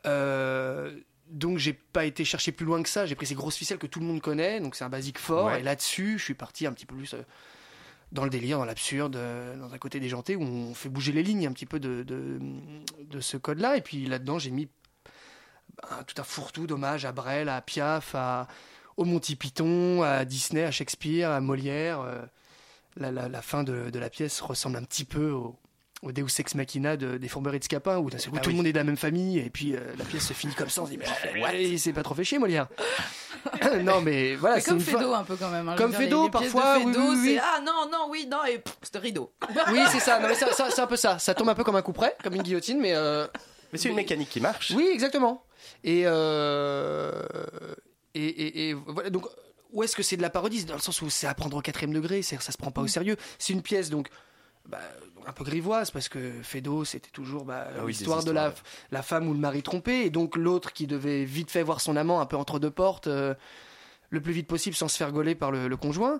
Euh, 0.05 0.97
donc 1.29 1.57
j'ai 1.57 1.73
pas 1.73 2.05
été 2.05 2.25
chercher 2.25 2.51
plus 2.51 2.65
loin 2.65 2.81
que 2.81 2.89
ça, 2.89 3.05
j'ai 3.05 3.15
pris 3.15 3.27
ces 3.27 3.35
grosses 3.35 3.55
ficelles 3.57 3.77
que 3.77 3.85
tout 3.87 3.99
le 3.99 4.05
monde 4.05 4.21
connaît, 4.21 4.59
donc 4.59 4.75
c'est 4.75 4.83
un 4.83 4.89
basique 4.89 5.19
fort, 5.19 5.45
Ouais. 5.47 5.59
et 5.59 5.63
là-dessus 5.63 6.17
je 6.17 6.23
suis 6.23 6.33
parti 6.33 6.65
un 6.65 6.73
petit 6.73 6.85
peu 6.87 6.95
plus 6.95 7.13
euh, 7.13 7.21
dans 8.11 8.23
le 8.23 8.29
délire, 8.31 8.57
dans 8.57 8.65
l'absurde, 8.65 9.11
dans 9.59 9.71
un 9.73 9.77
côté 9.77 9.99
déjanté 9.99 10.35
où 10.35 10.41
on 10.41 10.73
fait 10.73 10.89
bouger 10.89 11.11
les 11.11 11.21
lignes 11.21 11.45
un 11.45 11.51
petit 11.51 11.67
peu 11.67 11.79
de, 11.79 12.01
de, 12.01 12.39
de 13.03 13.19
ce 13.19 13.37
code-là, 13.37 13.77
et 13.77 13.81
puis 13.81 14.07
là-dedans 14.07 14.39
j'ai 14.39 14.49
mis 14.49 14.67
un- 15.87 16.03
tout 16.03 16.19
un 16.19 16.23
fourre-tout 16.23 16.65
d'hommages 16.65 17.05
à 17.05 17.11
Brel, 17.11 17.47
à 17.49 17.61
Piaf, 17.61 18.15
à, 18.15 18.47
au 18.99 19.05
Monty 19.05 19.35
Python, 19.37 20.03
à 20.03 20.25
Disney, 20.25 20.63
à 20.63 20.71
Shakespeare, 20.71 21.29
à 21.31 21.39
Molière. 21.39 22.01
euh, 22.01 22.21
la, 22.97 23.11
la- 23.11 23.29
la 23.29 23.41
fin 23.41 23.63
de, 23.63 23.89
de 23.89 23.99
la 23.99 24.09
pièce 24.09 24.41
ressemble 24.41 24.75
un 24.77 24.83
petit 24.83 25.05
peu 25.05 25.29
au, 25.31 25.55
au 26.01 26.11
Deus 26.11 26.25
Ex 26.39 26.55
Machina 26.55 26.97
de- 26.97 27.17
des 27.17 27.27
Fourberies 27.29 27.59
de 27.59 27.63
Scapin, 27.63 27.97
où 27.99 28.09
d'un 28.09 28.17
seul 28.17 28.31
coup, 28.31 28.35
Ah 28.39 28.41
tout 28.41 28.49
le 28.49 28.57
monde 28.57 28.67
est 28.67 28.73
de 28.73 28.77
la 28.77 28.83
même 28.83 28.97
famille, 28.97 29.39
et 29.39 29.49
puis 29.49 29.73
euh, 29.75 29.79
la 29.97 30.03
pièce 30.03 30.27
se 30.27 30.33
finit 30.33 30.53
comme 30.53 30.69
ça, 30.69 30.81
on 30.81 30.85
se 30.85 30.91
dit, 30.91 30.97
mais 30.97 31.41
ouais, 31.41 31.77
c'est 31.77 31.93
pas 31.93 32.03
trop 32.03 32.13
fait 32.15 32.25
chier, 32.25 32.39
Molière. 32.39 32.67
non, 33.83 34.01
mais 34.01 34.35
voilà, 34.35 34.55
c'est 34.55 34.61
c'est 34.63 34.69
comme 34.71 34.79
Fédo 34.81 35.13
un 35.13 35.23
peu 35.23 35.37
quand 35.37 35.49
même 35.49 35.69
hein, 35.69 35.75
Comme 35.77 35.93
Fédo, 35.93 36.27
parfois, 36.29 36.77
oui, 36.79 36.91
Fédo, 36.93 36.99
oui, 37.13 37.39
ah 37.41 37.61
non 37.61 37.89
non 37.89 38.07
oui 38.09 38.27
non 38.29 38.39
et 38.45 38.61
c'est 38.81 38.97
rideau 38.97 39.31
Oui, 39.71 39.79
c'est 39.91 39.99
ça, 40.01 40.19
non, 40.19 40.27
mais 40.27 40.35
ça, 40.35 40.51
ça- 40.51 40.69
c'est 40.71 40.81
un 40.81 40.87
peu 40.87 40.97
ça. 40.97 41.19
Ça 41.19 41.33
tombe 41.33 41.47
un 41.47 41.55
peu 41.55 41.63
comme 41.63 41.77
un 41.77 41.81
coup 41.81 41.93
près, 41.93 42.17
comme 42.21 42.35
une 42.35 42.43
guillotine, 42.43 42.79
mais. 42.81 42.93
euh, 42.95 43.27
Mais 43.71 43.79
c'est 43.79 43.87
une 43.87 43.95
mécanique 43.95 44.29
qui 44.29 44.41
marche. 44.41 44.71
Oui, 44.75 44.89
exactement. 44.91 45.45
Et, 45.85 46.01
euh, 46.05 47.21
et, 48.15 48.25
et, 48.25 48.69
et 48.69 48.73
voilà, 48.73 49.09
donc, 49.09 49.25
où 49.71 49.83
est-ce 49.83 49.95
que 49.95 50.03
c'est 50.03 50.17
de 50.17 50.21
la 50.21 50.29
parodie? 50.29 50.65
Dans 50.65 50.75
le 50.75 50.81
sens 50.81 51.01
où 51.01 51.09
c'est 51.09 51.27
à 51.27 51.33
prendre 51.33 51.57
au 51.57 51.61
quatrième 51.61 51.93
degré, 51.93 52.21
c'est 52.21 52.41
ça 52.41 52.51
se 52.51 52.57
prend 52.57 52.71
pas 52.71 52.81
au 52.81 52.87
sérieux. 52.87 53.17
C'est 53.37 53.53
une 53.53 53.61
pièce, 53.61 53.89
donc, 53.89 54.09
bah, 54.67 54.79
un 55.27 55.33
peu 55.33 55.43
grivoise, 55.43 55.91
parce 55.91 56.09
que 56.09 56.31
Fédo, 56.41 56.85
c'était 56.85 57.11
toujours 57.11 57.45
bah, 57.45 57.67
Ah 57.77 57.81
oui, 57.83 57.91
l'histoire 57.91 58.23
de 58.23 58.31
la, 58.31 58.53
femme 59.01 59.27
ou 59.27 59.33
le 59.33 59.39
mari 59.39 59.63
trompé, 59.63 60.05
et 60.05 60.09
donc 60.09 60.35
l'autre 60.35 60.73
qui 60.73 60.87
devait 60.87 61.23
vite 61.25 61.51
fait 61.51 61.63
voir 61.63 61.81
son 61.81 61.95
amant 61.95 62.19
un 62.19 62.25
peu 62.25 62.37
entre 62.37 62.59
deux 62.59 62.71
portes. 62.71 63.07
euh, 63.07 63.33
le 64.09 64.21
plus 64.21 64.33
vite 64.33 64.47
possible 64.47 64.75
sans 64.75 64.87
se 64.87 64.97
faire 64.97 65.11
gauler 65.11 65.35
par 65.35 65.51
le, 65.51 65.67
le 65.67 65.77
conjoint. 65.77 66.19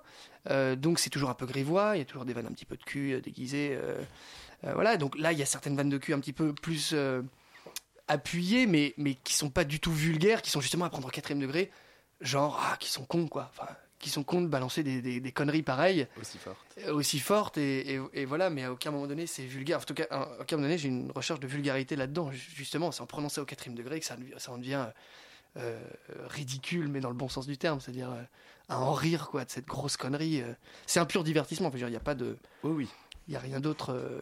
Euh, 0.50 0.76
donc 0.76 1.00
c'est 1.00 1.10
toujours 1.10 1.30
un 1.30 1.34
peu 1.34 1.46
grivois, 1.46 1.96
il 1.96 2.00
y 2.00 2.02
a 2.02 2.06
toujours 2.06 2.26
des 2.26 2.34
vannes 2.34 2.48
un 2.48 2.52
petit 2.52 2.66
peu 2.66 2.78
de 2.78 2.84
cul 2.84 3.14
euh, 3.14 3.22
déguisées. 3.22 3.72
euh, 3.74 4.02
voilà, 4.74 4.98
donc 4.98 5.18
là 5.18 5.32
il 5.32 5.40
y 5.40 5.42
a 5.42 5.46
certaines 5.46 5.76
vannes 5.76 5.90
de 5.90 5.98
cul 5.98 6.14
un 6.14 6.20
petit 6.20 6.34
peu 6.34 6.54
plus 6.54 6.94
euh, 8.10 8.14
appuyées, 8.14 8.66
mais, 8.66 8.94
mais 8.98 9.16
qui 9.16 9.34
sont 9.34 9.50
pas 9.50 9.64
du 9.64 9.80
tout 9.80 9.92
vulgaires, 9.92 10.42
qui 10.42 10.50
sont 10.52 10.62
justement 10.62 10.86
à 10.86 10.90
prendre 10.90 11.08
au 11.08 11.12
quatrième 11.12 11.40
degré, 11.42 11.72
genre, 12.22 12.60
ah, 12.62 12.78
qui 12.80 12.90
sont 12.90 13.06
cons 13.06 13.28
quoi. 13.28 13.50
Enfin, 13.52 13.68
qui 14.00 14.10
sont 14.10 14.24
cons 14.24 14.42
de 14.42 14.48
balancer 14.48 14.82
des, 14.82 15.02
des- 15.02 15.20
des 15.20 15.32
conneries 15.34 15.62
pareilles, 15.62 16.08
Aussi 16.22 16.38
fort. 16.38 16.56
euh, 16.86 16.94
aussi 16.94 17.20
fortes, 17.20 17.58
et, 17.58 17.96
et- 17.96 18.02
et 18.14 18.26
voilà, 18.26 18.50
mais 18.50 18.64
à 18.64 18.72
aucun 18.72 18.92
moment 18.92 19.08
donné 19.08 19.28
c'est 19.28 19.44
vulgaire. 19.44 19.80
En 19.80 19.84
tout 19.84 19.94
cas, 19.94 20.06
à 20.10 20.40
aucun 20.42 20.56
moment 20.56 20.68
donné 20.68 20.78
j'ai 20.78 20.88
une 20.88 21.12
recherche 21.12 21.40
de 21.42 21.48
vulgarité 21.48 21.96
là-dedans. 21.98 22.32
Ju- 22.32 22.52
Justement, 22.56 22.92
c'est 22.94 23.02
en 23.02 23.06
prenant 23.08 23.28
ça 23.30 23.42
au 23.42 23.46
quatrième 23.46 23.76
degré 23.78 24.00
que 24.00 24.06
ça, 24.06 24.16
en- 24.16 24.40
ça 24.40 24.52
en 24.54 24.58
devient 24.58 24.88
euh, 25.58 25.80
ridicule, 26.28 26.88
mais 26.88 27.00
dans 27.02 27.10
le 27.10 27.16
bon 27.16 27.28
sens 27.28 27.48
du 27.48 27.58
terme, 27.58 27.80
c'est-à-dire 27.82 28.12
euh, 28.12 28.22
à 28.70 28.80
en 28.80 28.94
rire 28.94 29.28
quoi 29.30 29.44
de 29.46 29.50
cette 29.50 29.66
grosse 29.66 29.98
connerie. 29.98 30.42
euh. 30.42 30.54
C'est 30.86 31.00
un 31.00 31.06
pur 31.06 31.24
divertissement. 31.24 31.68
Enfin, 31.70 31.78
je 31.78 31.84
veux 31.86 31.90
dire, 31.90 31.98
il 31.98 32.00
n'y 32.00 32.02
a 32.02 32.06
pas 32.06 32.16
de, 32.16 32.38
Oui, 32.64 32.72
oui. 32.72 32.88
il 33.28 33.34
y 33.34 33.38
a 33.38 33.40
rien 33.40 33.60
d'autre 33.60 33.92
euh, 33.92 34.22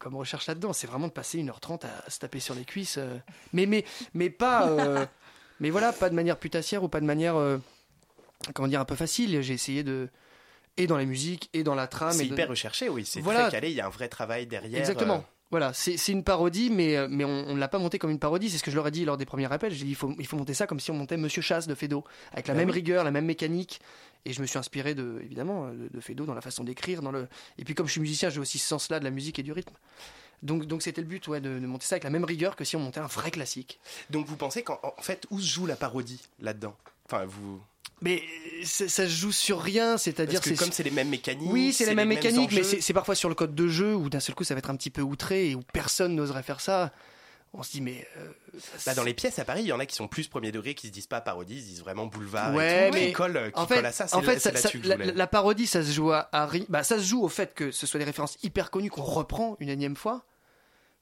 comme 0.00 0.16
recherche 0.16 0.48
là-dedans. 0.48 0.72
C'est 0.72 0.88
vraiment 0.88 1.06
de 1.06 1.12
passer 1.12 1.38
1h30 1.38 1.82
à, 1.86 2.10
se 2.10 2.18
taper 2.18 2.40
sur 2.40 2.56
les 2.56 2.64
cuisses, 2.64 2.96
euh. 2.98 3.18
mais 3.52 3.66
mais 3.66 3.84
mais 4.14 4.30
pas, 4.30 4.68
euh, 4.68 5.06
mais 5.60 5.70
voilà, 5.70 5.92
pas 5.92 6.10
de 6.10 6.14
manière 6.16 6.38
putassière 6.38 6.82
ou 6.82 6.88
pas 6.88 7.00
de 7.00 7.06
manière, 7.06 7.36
euh, 7.36 7.58
comment 8.54 8.66
dire, 8.66 8.80
un 8.80 8.84
peu 8.84 8.96
facile. 8.96 9.40
J'ai 9.42 9.54
essayé 9.54 9.84
de 9.84 10.08
et 10.76 10.86
dans 10.86 10.96
la 10.96 11.04
musique 11.04 11.50
et 11.52 11.62
dans 11.62 11.74
la 11.74 11.86
trame. 11.86 12.12
c'est 12.12 12.26
de- 12.26 12.32
hyper 12.32 12.48
recherché, 12.48 12.88
oui. 12.88 13.04
C'est 13.04 13.20
Voilà. 13.20 13.42
très 13.42 13.50
calé. 13.52 13.70
Il 13.70 13.76
y 13.76 13.80
a 13.80 13.86
un 13.86 13.90
vrai 13.90 14.08
travail 14.08 14.46
derrière. 14.46 14.80
Exactement. 14.80 15.24
Voilà, 15.50 15.72
c'est 15.72 15.96
une 16.08 16.22
parodie, 16.22 16.70
mais, 16.70 16.96
euh, 16.96 17.08
mais 17.10 17.24
on 17.24 17.54
ne 17.54 17.58
l'a 17.58 17.66
pas 17.66 17.78
monté 17.78 17.98
comme 17.98 18.10
une 18.10 18.20
parodie. 18.20 18.50
C'est 18.50 18.58
ce 18.58 18.62
que 18.62 18.70
je 18.70 18.76
leur 18.76 18.86
ai 18.86 18.92
dit 18.92 19.04
lors 19.04 19.16
des 19.16 19.26
premiers 19.26 19.48
rappels. 19.48 19.72
J'ai 19.72 19.84
dit 19.84 19.90
il 19.90 19.96
faut, 19.96 20.14
il 20.18 20.26
faut 20.26 20.36
monter 20.36 20.54
ça 20.54 20.68
comme 20.68 20.78
si 20.78 20.92
on 20.92 20.94
montait 20.94 21.16
Monsieur 21.16 21.42
Chasse 21.42 21.66
de 21.66 21.74
Fedo, 21.74 22.04
avec 22.32 22.46
la 22.46 22.54
Bah 22.54 22.60
même 22.60 22.68
oui. 22.68 22.74
rigueur, 22.74 23.02
la 23.02 23.10
même 23.10 23.24
mécanique. 23.26 23.80
Et 24.24 24.32
je 24.32 24.40
me 24.42 24.46
suis 24.46 24.58
inspiré 24.58 24.94
de, 24.94 25.20
évidemment 25.24 25.66
euh, 25.66 25.72
de, 25.72 25.88
de 25.88 26.00
Fedo 26.00 26.24
dans 26.24 26.34
la 26.34 26.40
façon 26.40 26.62
d'écrire. 26.62 27.02
Dans 27.02 27.10
le... 27.10 27.26
Et 27.58 27.64
puis 27.64 27.74
comme 27.74 27.86
je 27.86 27.92
suis 27.92 28.00
musicien, 28.00 28.30
j'ai 28.30 28.38
aussi 28.38 28.58
ce 28.58 28.68
sens-là 28.68 29.00
de 29.00 29.04
la 29.04 29.10
musique 29.10 29.38
et 29.40 29.42
du 29.42 29.50
rythme. 29.50 29.74
Donc 30.42 30.66
donc 30.66 30.82
c'était 30.82 31.00
le 31.00 31.06
but 31.08 31.26
ouais, 31.28 31.40
de, 31.40 31.58
de 31.58 31.66
monter 31.66 31.84
ça 31.86 31.94
avec 31.96 32.04
la 32.04 32.10
même 32.10 32.24
rigueur 32.24 32.54
que 32.54 32.64
si 32.64 32.76
on 32.76 32.80
montait 32.80 33.00
un 33.00 33.06
vrai 33.06 33.30
classique. 33.32 33.80
Donc 34.10 34.26
vous 34.26 34.36
pensez 34.36 34.62
qu'en 34.62 34.78
en 34.82 35.02
fait, 35.02 35.26
où 35.30 35.40
se 35.40 35.48
joue 35.48 35.66
la 35.66 35.76
parodie 35.76 36.20
là-dedans? 36.40 36.76
Enfin, 37.06 37.24
vous. 37.26 37.60
Mais 38.02 38.22
ça, 38.64 38.88
ça 38.88 39.04
se 39.04 39.10
joue 39.14 39.32
sur 39.32 39.60
rien, 39.60 39.96
c'est-à-dire 39.98 40.40
c'est 40.42 40.54
comme 40.54 40.72
c'est 40.72 40.82
les 40.82 40.90
mêmes 40.90 41.08
mécaniques. 41.10 41.50
Oui, 41.52 41.72
c'est 41.72 41.84
les 41.86 41.94
mêmes 41.94 42.08
mécaniques, 42.08 42.52
mais 42.52 42.62
c'est 42.80 42.92
parfois 42.94 43.14
sur 43.14 43.28
le 43.28 43.34
code 43.34 43.54
de 43.54 43.68
jeu 43.68 43.94
où 43.94 44.08
d'un 44.08 44.20
seul 44.20 44.34
coup 44.34 44.44
ça 44.44 44.54
va 44.54 44.58
être 44.58 44.70
un 44.70 44.76
petit 44.76 44.90
peu 44.90 45.02
outré 45.02 45.50
et 45.50 45.54
où 45.54 45.60
personne 45.72 46.14
n'oserait 46.14 46.42
faire 46.42 46.60
ça. 46.60 46.92
On 47.52 47.64
se 47.64 47.72
dit, 47.72 47.80
mais. 47.80 48.06
euh, 48.16 48.28
Bah, 48.86 48.94
dans 48.94 49.02
les 49.02 49.12
pièces 49.12 49.40
à 49.40 49.44
Paris, 49.44 49.62
il 49.62 49.66
y 49.66 49.72
en 49.72 49.80
a 49.80 49.86
qui 49.86 49.96
sont 49.96 50.06
plus 50.06 50.28
premier 50.28 50.52
degré, 50.52 50.74
qui 50.76 50.86
se 50.86 50.92
disent 50.92 51.08
pas 51.08 51.20
parodie, 51.20 51.56
ils 51.56 51.60
se 51.62 51.66
disent 51.66 51.80
vraiment 51.80 52.06
boulevard. 52.06 52.54
Ouais, 52.54 52.86
et 52.86 52.90
tout, 52.90 52.94
mais 52.94 53.06
qui 53.08 53.12
collent, 53.12 53.50
qui 53.52 53.58
en 53.60 53.66
fait, 53.66 53.74
collent 53.76 53.86
à 53.86 53.92
ça. 53.92 54.06
En 54.12 54.22
fait, 54.22 54.38
ça- 54.38 54.54
ça- 54.54 54.70
la, 54.96 55.26
parodie, 55.26 55.66
ça 55.66 55.82
se 55.82 55.90
joue 55.90 56.12
à, 56.12 56.30
bah, 56.68 56.84
ça 56.84 56.96
se 56.98 57.02
joue 57.04 57.24
au 57.24 57.28
fait 57.28 57.52
que 57.54 57.72
ce 57.72 57.88
soit 57.88 57.98
des 57.98 58.04
références 58.04 58.38
hyper 58.44 58.70
connues 58.70 58.88
qu'on 58.90 59.02
reprend 59.02 59.56
une 59.58 59.68
énième 59.68 59.96
fois 59.96 60.24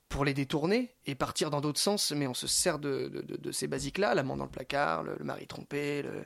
pour 0.09 0.25
les 0.25 0.33
détourner 0.33 0.95
et 1.05 1.15
partir 1.15 1.51
dans 1.51 1.61
d'autres 1.61 1.81
sens, 1.81 2.13
mais 2.13 2.27
on 2.27 2.33
se 2.33 2.47
sert 2.47 2.79
de, 2.79 3.09
de- 3.09 3.21
de- 3.21 3.37
de 3.37 3.53
ces 3.53 3.67
basiques-là, 3.67 4.15
l'amant 4.15 4.39
dans 4.39 4.45
le 4.45 4.51
placard, 4.51 5.03
le, 5.03 5.17
le 5.19 5.25
mari 5.27 5.47
trompé, 5.47 6.01
le, 6.01 6.25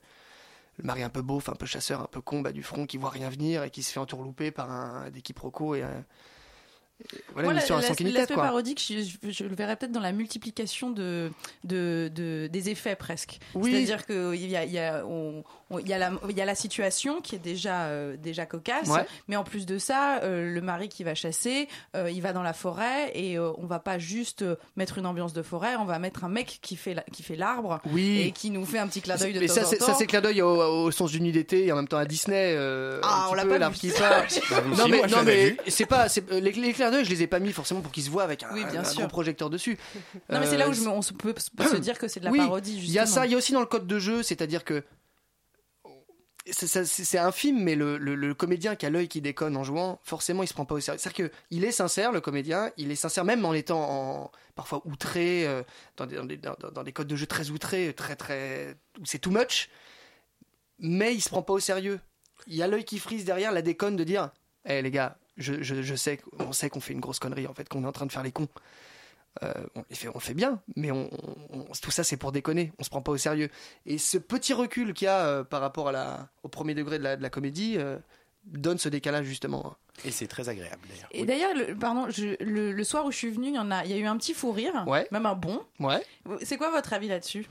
le 0.79 0.85
mari 0.85 1.03
un 1.03 1.11
peu 1.11 1.23
beauf, 1.23 1.49
un 1.49 1.55
peu 1.55 1.67
chasseur, 1.67 2.01
un 2.01 2.07
peu 2.11 2.21
con, 2.21 2.41
bas 2.41 2.53
du 2.53 2.63
front, 2.63 2.87
qui 2.87 2.97
voit 2.97 3.11
rien 3.11 3.29
venir 3.29 3.63
et 3.63 3.71
qui 3.71 3.83
se 3.83 3.93
fait 3.93 4.01
entourlouper 4.01 4.51
par 4.51 4.71
un 4.71 5.11
des 5.11 5.21
quiproquos 5.23 5.75
et 5.75 5.83
un- 5.83 6.05
et 7.15 7.19
voilà 7.33 7.49
Moi, 7.49 7.55
L'aspect 8.21 8.35
parodique, 8.47 8.81
je, 8.81 9.03
je- 9.03 9.31
je 9.33 9.45
le 9.45 9.55
verrais 9.57 9.75
peut-être 9.77 9.91
dans 9.93 9.99
la 10.01 10.13
multiplication 10.13 10.91
de, 10.91 11.33
de, 11.65 12.09
de- 12.15 12.49
des 12.51 12.69
effets 12.71 12.95
presque. 12.95 13.41
Oui. 13.55 13.73
C'est-à-dire 13.73 14.07
qu'il 14.07 14.49
y 14.49 14.57
a, 14.57 14.65
y, 14.65 14.79
a, 14.79 15.05
on- 15.05 15.43
il 15.81 15.89
y, 15.89 15.93
a 15.93 15.99
la- 15.99 16.13
il 16.29 16.37
y 16.37 16.41
a 16.41 16.45
la 16.45 16.55
situation 16.55 17.21
qui 17.21 17.35
est 17.35 17.39
déjà, 17.39 17.85
euh, 17.85 18.17
déjà 18.17 18.47
cocasse, 18.47 18.89
Ouais. 18.89 19.07
mais 19.29 19.37
en 19.37 19.45
plus 19.45 19.67
de 19.67 19.79
ça, 19.79 20.21
euh, 20.23 20.53
le 20.53 20.61
mari 20.61 20.89
qui 20.89 21.05
va 21.05 21.15
chasser, 21.15 21.69
euh, 21.97 22.11
il 22.11 22.21
va 22.23 22.33
dans 22.33 22.43
la 22.43 22.53
forêt 22.53 23.11
et 23.15 23.39
euh, 23.39 23.51
on 23.59 23.67
va 23.67 23.79
pas 23.79 23.99
juste 23.99 24.45
mettre 24.77 24.99
une 24.99 25.07
ambiance 25.07 25.33
de 25.33 25.43
forêt, 25.43 25.77
on 25.77 25.85
va 25.85 25.99
mettre 25.99 26.25
un 26.25 26.29
mec 26.29 26.59
qui 26.63 26.77
fait 26.77 26.95
la- 26.95 27.03
qui 27.13 27.23
fait 27.23 27.37
l'arbre 27.37 27.81
Oui. 27.93 28.21
et 28.27 28.33
qui 28.33 28.51
nous 28.51 28.65
fait 28.65 28.79
un 28.79 28.87
petit 28.89 29.01
clin 29.03 29.17
d'œil 29.17 29.33
de 29.33 29.41
Mais 29.41 29.47
temps 29.47 29.55
ça, 29.55 29.63
en 29.67 29.71
c'est, 29.71 29.77
temps. 29.79 29.87
ça, 29.87 29.95
c'est 29.95 30.07
clin 30.07 30.21
d'œil 30.21 30.43
au, 30.43 30.51
au 30.85 30.91
sens 30.91 31.11
du 31.11 31.21
nid 31.21 31.33
d'été 31.33 31.67
et 31.67 31.73
en 31.73 31.77
même 31.77 31.89
temps 31.89 31.99
à 31.99 32.05
Disney. 32.05 32.55
euh, 32.57 33.01
Ah, 33.03 33.29
on 33.31 33.35
l'a 33.35 33.45
pas 33.47 33.59
l'arbre 33.59 33.75
vu, 33.75 33.81
qui 33.81 33.91
ça. 33.91 34.09
part. 34.09 34.25
Bah, 34.51 34.63
non 34.77 34.89
mais, 34.89 35.03
non, 35.07 35.23
mais 35.25 35.57
c'est 35.69 35.87
pas, 35.87 36.07
les, 36.31 36.53
les 36.53 36.73
clins 36.73 36.91
d'œil, 36.91 37.05
je 37.05 37.11
les 37.11 37.23
ai 37.23 37.27
pas 37.27 37.39
mis 37.39 37.53
forcément 37.53 37.81
pour 37.81 37.93
qu'ils 37.93 38.03
se 38.05 38.11
voient 38.11 38.23
avec 38.25 38.43
un, 38.43 38.49
Oui, 38.53 38.65
bien 38.71 38.81
un 38.81 38.85
sûr. 38.85 39.01
gros 39.01 39.09
projecteur 39.09 39.51
dessus. 39.51 39.79
Non, 40.31 40.41
mais 40.41 40.47
c'est 40.47 40.57
là 40.57 40.69
où 40.69 40.73
je 40.73 40.81
me- 40.83 40.89
on 40.89 41.01
peut, 41.01 41.35
se 41.39 41.77
dire 41.77 41.99
que 41.99 42.09
c'est 42.09 42.21
de 42.21 42.25
la 42.27 42.31
oui, 42.31 42.39
parodie. 42.39 42.77
Il 42.83 42.91
y 42.91 42.99
a 42.99 43.07
ça, 43.07 43.27
il 43.27 43.33
y 43.33 43.35
a 43.35 43.39
aussi 43.39 43.53
dans 43.53 43.61
le 43.61 43.67
code 43.67 43.87
de 43.87 43.99
jeu, 43.99 44.23
c'est-à-dire 44.23 44.65
que 44.65 44.83
c'est, 46.51 46.85
c'est 46.85 47.19
infime, 47.19 47.63
mais 47.63 47.75
le, 47.75 48.33
comédien 48.35 48.75
qui 48.75 48.87
a 48.87 48.91
l'œil 48.91 49.09
qui 49.09 49.21
déconne 49.21 49.57
en 49.57 49.65
jouant, 49.65 50.01
forcément, 50.03 50.43
il 50.43 50.49
se 50.49 50.55
prend 50.55 50.65
pas 50.65 50.75
au 50.75 50.81
sérieux. 50.81 50.99
C'est-à-dire 50.99 51.31
qu'il 51.31 51.65
est 51.65 51.73
sincère, 51.73 52.13
le 52.13 52.21
comédien, 52.21 52.71
il 52.77 52.91
est 52.91 52.97
sincère 52.97 53.25
même 53.25 53.45
en 53.45 53.53
étant 53.53 54.31
parfois 54.55 54.83
outré, 54.85 55.47
euh, 55.47 55.63
dans, 55.97 56.07
des, 56.07 56.93
codes 56.93 57.07
de 57.07 57.17
jeu 57.17 57.27
très 57.27 57.51
outrés, 57.51 57.95
très 57.95 58.17
très, 58.17 58.77
où 59.01 59.07
c'est 59.07 59.19
too 59.19 59.31
much, 59.31 59.69
mais 60.79 61.15
il 61.15 61.21
se 61.21 61.29
prend 61.29 61.43
pas 61.43 61.53
au 61.53 61.61
sérieux. 61.61 62.01
Il 62.49 62.57
y 62.57 62.63
a 62.63 62.67
l'œil 62.67 62.85
qui 62.85 62.99
frise 62.99 63.25
derrière 63.25 63.53
la 63.53 63.63
déconne 63.63 63.97
de 63.97 64.05
dire, 64.05 64.31
hé 64.65 64.83
les 64.83 64.91
gars, 64.91 65.17
je, 65.37 65.63
je, 65.63 65.81
je 65.81 65.95
sais, 65.95 66.21
on 66.39 66.53
sait 66.53 66.69
qu'on 66.69 66.81
fait 66.81 66.93
une 66.93 67.01
grosse 67.01 67.19
connerie 67.21 67.47
en 67.47 67.55
fait, 67.55 67.69
qu'on 67.69 67.85
est 67.85 67.87
en 67.87 67.93
train 67.93 68.07
de 68.07 68.13
faire 68.13 68.23
les 68.23 68.33
cons. 68.33 68.49
Euh, 69.43 69.53
on, 69.75 69.85
les 69.89 69.97
fait, 69.97 70.09
on 70.09 70.15
le 70.15 70.21
fait 70.21 70.35
bien, 70.35 70.61
mais 70.77 70.91
on, 70.91 71.09
on- 71.11 71.61
on- 71.61 71.65
tout 71.81 71.91
ça 71.91 72.05
c'est 72.05 72.19
pour 72.19 72.33
déconner, 72.33 72.71
on 72.79 72.83
se 72.85 72.91
prend 72.91 73.01
pas 73.01 73.13
au 73.13 73.17
sérieux. 73.17 73.49
Et 73.87 73.97
ce 73.97 74.19
petit 74.19 74.53
recul 74.53 74.93
qu'il 74.93 75.07
y 75.07 75.09
a 75.09 75.25
euh, 75.25 75.43
par 75.45 75.63
rapport 75.63 75.89
à 75.89 75.93
la, 75.93 76.29
au 76.43 76.49
premier 76.49 76.75
degré 76.75 76.99
de 76.99 77.05
la, 77.05 77.17
de 77.17 77.23
la 77.23 77.31
comédie 77.31 77.77
euh, 77.79 77.97
donne 78.45 78.77
ce 78.77 78.91
décalage 78.91 79.25
justement. 79.25 79.75
Et 80.05 80.11
c'est 80.11 80.27
très 80.27 80.51
agréable 80.51 80.83
d'ailleurs. 80.89 81.09
Et 81.13 81.25
d'ailleurs, 81.25 81.55
le, 81.55 81.75
pardon, 81.75 82.07
je- 82.11 82.37
le, 82.45 82.73
le 82.73 82.85
soir 82.85 83.07
où 83.07 83.11
je 83.11 83.17
suis 83.17 83.31
venue, 83.31 83.49
il 83.49 83.55
y 83.55 83.59
en 83.59 83.71
a, 83.71 83.85
il 83.87 83.91
y 83.91 83.95
a 83.95 83.97
eu 83.97 84.05
un 84.07 84.19
petit 84.19 84.35
fou 84.35 84.53
rire, 84.53 84.85
Ouais. 84.87 85.09
même 85.13 85.25
un 85.25 85.35
bon. 85.35 85.63
Ouais. 85.81 86.05
C'est 86.43 86.59
quoi 86.59 86.71
votre 86.71 86.93
avis 86.93 87.09
là-dessus? 87.09 87.47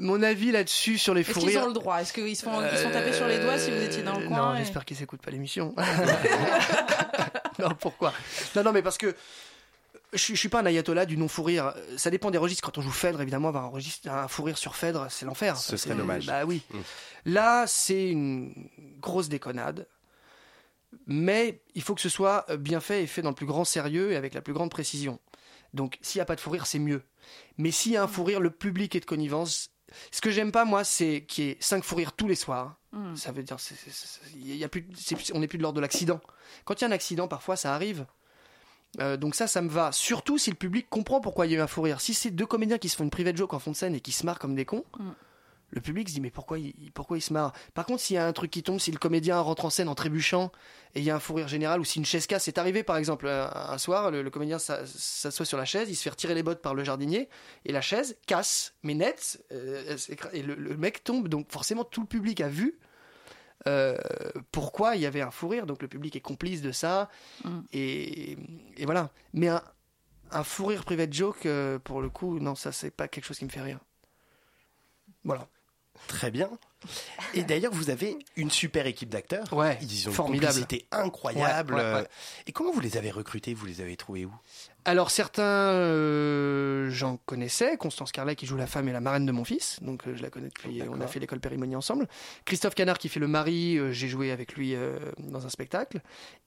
Mon 0.00 0.22
avis 0.22 0.50
là-dessus 0.50 0.96
sur 0.98 1.12
les 1.14 1.20
Est-ce 1.22 1.32
fous 1.32 1.40
qu'ils 1.40 1.48
rires. 1.50 1.64
ont 1.64 1.68
le 1.68 1.72
droit? 1.74 1.98
Est-ce 2.00 2.12
qu'ils 2.14 2.34
se 2.36 2.42
font, 2.42 2.60
ils 2.62 2.76
font 2.78 2.90
taper 2.90 3.12
sur 3.12 3.26
les 3.26 3.38
doigts 3.38 3.58
si 3.58 3.70
vous 3.70 3.82
étiez 3.82 4.02
dans 4.02 4.18
le 4.18 4.26
coin 4.28 4.36
Non, 4.50 4.54
et- 4.54 4.58
j'espère 4.58 4.84
qu'ils 4.84 4.96
s'écoutent 4.96 5.20
pas 5.22 5.30
l'émission. 5.30 5.74
non, 7.58 7.68
pourquoi? 7.78 8.12
Non, 8.56 8.62
non, 8.64 8.72
mais 8.72 8.82
parce 8.82 8.98
que 8.98 9.14
je, 10.14 10.18
suis- 10.18 10.34
je 10.34 10.40
suis 10.40 10.48
pas 10.48 10.60
un 10.60 10.66
ayatollah 10.66 11.04
du 11.06 11.16
non 11.16 11.28
fou 11.28 11.42
rire. 11.42 11.74
Ça 11.96 12.10
dépend 12.10 12.30
des 12.30 12.38
registres. 12.38 12.62
Quand 12.64 12.78
on 12.78 12.82
joue 12.82 12.90
Phèdre, 12.90 13.20
évidemment, 13.20 13.48
avoir 13.48 13.64
un 13.64 13.68
registre, 13.68 14.08
un 14.08 14.28
fou 14.28 14.42
rire 14.44 14.56
sur 14.58 14.74
Phèdre, 14.76 15.06
c'est 15.10 15.26
l'enfer. 15.26 15.56
Ce 15.56 15.76
serait 15.76 15.94
dommage. 15.94 16.26
Bah 16.26 16.44
oui. 16.44 16.62
Mm. 16.72 16.78
Là, 17.26 17.66
c'est 17.66 18.08
une 18.08 18.68
grosse 19.00 19.28
déconnade. 19.28 19.86
Mais 21.06 21.60
il 21.74 21.82
faut 21.82 21.94
que 21.94 22.00
ce 22.00 22.08
soit 22.08 22.46
bien 22.56 22.80
fait 22.80 23.02
et 23.02 23.06
fait 23.06 23.22
dans 23.22 23.30
le 23.30 23.34
plus 23.34 23.46
grand 23.46 23.64
sérieux 23.64 24.12
et 24.12 24.16
avec 24.16 24.32
la 24.34 24.40
plus 24.40 24.52
grande 24.52 24.70
précision. 24.70 25.18
Donc, 25.74 25.98
s'il 26.02 26.18
n'y 26.18 26.22
a 26.22 26.26
pas 26.26 26.36
de 26.36 26.40
fou 26.40 26.50
rire, 26.50 26.66
c'est 26.66 26.78
mieux. 26.78 27.02
Mais 27.58 27.70
s'il 27.72 27.92
y 27.92 27.96
a 27.96 28.02
un 28.02 28.06
fou 28.06 28.22
rire, 28.24 28.40
le 28.40 28.50
public 28.50 28.94
est 28.94 29.00
de 29.00 29.04
connivence. 29.04 29.70
Ce 30.12 30.20
que 30.20 30.30
j'aime 30.30 30.52
pas, 30.52 30.64
moi, 30.64 30.84
c'est 30.84 31.24
qu'il 31.26 31.44
y 31.44 31.48
ait 31.50 31.56
5 31.60 31.82
fous 31.84 31.96
rires 31.96 32.12
tous 32.12 32.28
les 32.28 32.34
soirs. 32.34 32.76
Hmm. 32.92 33.16
Ça 33.16 33.32
veut 33.32 33.42
dire, 33.42 33.58
c'est- 33.60 33.74
c'est- 33.76 33.90
c'est- 33.90 34.20
il 34.36 34.54
y 34.56 34.64
a 34.64 34.68
plus, 34.68 34.86
c'est- 34.96 35.32
on 35.34 35.40
n'est 35.40 35.48
plus 35.48 35.58
de 35.58 35.62
l'ordre 35.62 35.76
de 35.76 35.80
l'accident. 35.80 36.20
Quand 36.64 36.80
il 36.80 36.82
y 36.82 36.84
a 36.84 36.88
un 36.88 36.92
accident, 36.92 37.26
parfois, 37.28 37.56
ça 37.56 37.74
arrive. 37.74 38.06
Euh, 39.00 39.16
donc 39.16 39.34
ça, 39.34 39.46
ça 39.46 39.60
me 39.62 39.68
va. 39.68 39.90
Surtout 39.92 40.38
si 40.38 40.50
le 40.50 40.56
public 40.56 40.86
comprend 40.88 41.20
pourquoi 41.20 41.46
il 41.46 41.52
y 41.52 41.54
a 41.56 41.58
eu 41.58 41.60
un 41.62 41.66
fou 41.66 41.82
rire. 41.82 42.00
Si 42.00 42.14
c'est 42.14 42.30
deux 42.30 42.46
comédiens 42.46 42.78
qui 42.78 42.88
se 42.88 42.96
font 42.96 43.04
une 43.04 43.10
private 43.10 43.36
joke 43.36 43.52
en 43.54 43.58
fond 43.58 43.72
de 43.72 43.76
scène 43.76 43.94
et 43.94 44.00
qui 44.00 44.12
se 44.12 44.24
marrent 44.24 44.38
comme 44.38 44.54
des 44.54 44.64
cons, 44.64 44.84
Mm. 44.98 45.10
le 45.70 45.80
public 45.80 46.08
se 46.08 46.14
dit 46.14 46.20
mais 46.20 46.30
pourquoi 46.30 46.58
il, 46.60 46.72
pourquoi 46.94 47.16
il 47.18 47.20
se 47.20 47.32
marre? 47.32 47.52
Par 47.74 47.84
contre, 47.86 48.00
s'il 48.00 48.14
y 48.14 48.18
a 48.18 48.26
un 48.26 48.32
truc 48.32 48.50
qui 48.52 48.62
tombe, 48.62 48.78
si 48.78 48.92
le 48.92 48.98
comédien 48.98 49.40
rentre 49.40 49.64
en 49.64 49.70
scène 49.70 49.88
en 49.88 49.96
trébuchant 49.96 50.52
et 50.94 51.00
il 51.00 51.04
y 51.04 51.10
a 51.10 51.16
un 51.16 51.18
fou 51.18 51.34
rire 51.34 51.48
général 51.48 51.80
ou 51.80 51.84
si 51.84 51.98
une 51.98 52.04
chaise 52.04 52.28
casse, 52.28 52.44
c'est 52.44 52.58
arrivé 52.58 52.84
par 52.84 52.96
exemple 52.96 53.26
un, 53.26 53.50
un 53.52 53.78
soir, 53.78 54.12
le, 54.12 54.22
le 54.22 54.30
comédien 54.30 54.60
s'a- 54.60 54.86
s'assoit 54.86 55.44
sur 55.46 55.58
la 55.58 55.64
chaise, 55.64 55.90
il 55.90 55.96
se 55.96 56.02
fait 56.04 56.10
retirer 56.10 56.34
les 56.34 56.44
bottes 56.44 56.62
par 56.62 56.74
le 56.74 56.84
jardinier 56.84 57.28
et 57.64 57.72
la 57.72 57.80
chaise 57.80 58.16
casse, 58.28 58.74
mais 58.84 58.94
net, 58.94 59.42
euh, 59.50 59.96
et 60.32 60.42
le, 60.42 60.54
le 60.54 60.76
mec 60.76 61.02
tombe. 61.02 61.26
Donc 61.26 61.50
forcément, 61.50 61.82
tout 61.82 62.02
le 62.02 62.06
public 62.06 62.40
a 62.40 62.48
vu. 62.48 62.78
Euh, 63.68 63.96
pourquoi 64.52 64.96
il 64.96 65.02
y 65.02 65.06
avait 65.06 65.22
un 65.22 65.30
fou 65.30 65.48
rire, 65.48 65.66
donc 65.66 65.80
le 65.82 65.88
public 65.88 66.14
est 66.16 66.20
complice 66.20 66.62
de 66.62 66.72
ça, 66.72 67.08
Mm. 67.44 67.60
et, 67.72 68.32
et 68.76 68.84
voilà. 68.84 69.10
Mais 69.32 69.48
un, 69.48 69.62
un 70.30 70.44
fou 70.44 70.66
rire 70.66 70.84
private 70.84 71.12
joke, 71.12 71.46
euh, 71.46 71.78
pour 71.78 72.00
le 72.02 72.08
coup, 72.10 72.38
non, 72.40 72.54
ça 72.54 72.72
c'est 72.72 72.90
pas 72.90 73.08
quelque 73.08 73.24
chose 73.24 73.38
qui 73.38 73.44
me 73.44 73.50
fait 73.50 73.60
rire. 73.62 73.80
Voilà. 75.24 75.48
Très 76.08 76.30
bien. 76.30 76.50
Et 77.34 77.42
d'ailleurs, 77.42 77.72
vous 77.72 77.90
avez 77.90 78.18
une 78.36 78.50
super 78.50 78.86
équipe 78.86 79.08
d'acteurs. 79.08 79.52
Ouais, 79.52 79.78
Ils 79.82 80.08
ont 80.08 80.12
formidable. 80.12 80.60
une 80.70 80.78
incroyable. 80.92 81.74
Ouais, 81.74 81.80
ouais, 81.80 81.92
ouais. 81.94 82.08
Et 82.46 82.52
comment 82.52 82.72
vous 82.72 82.80
les 82.80 82.96
avez 82.96 83.10
recrutés 83.10 83.54
Vous 83.54 83.66
les 83.66 83.80
avez 83.80 83.96
trouvés 83.96 84.24
où? 84.24 84.32
Alors 84.86 85.10
certains, 85.10 85.42
euh, 85.42 86.90
j'en 86.90 87.16
connaissais. 87.16 87.76
Constance 87.78 88.12
Carlet 88.12 88.36
qui 88.36 88.44
joue 88.46 88.56
la 88.56 88.66
femme 88.66 88.88
et 88.88 88.92
la 88.92 89.00
marraine 89.00 89.24
de 89.24 89.32
mon 89.32 89.44
fils, 89.44 89.78
donc 89.80 90.06
euh, 90.06 90.14
je 90.14 90.22
la 90.22 90.28
connais 90.28 90.48
depuis. 90.48 90.82
On 90.90 91.00
a 91.00 91.06
fait 91.06 91.20
l'école 91.20 91.40
Périmonie 91.40 91.74
ensemble. 91.76 92.06
Christophe 92.44 92.74
Canard 92.74 92.98
qui 92.98 93.08
fait 93.08 93.20
le 93.20 93.28
mari, 93.28 93.78
euh, 93.78 93.92
j'ai 93.92 94.08
joué 94.08 94.30
avec 94.30 94.54
lui 94.54 94.76
dans 95.18 95.46
un 95.46 95.48
spectacle. 95.48 96.00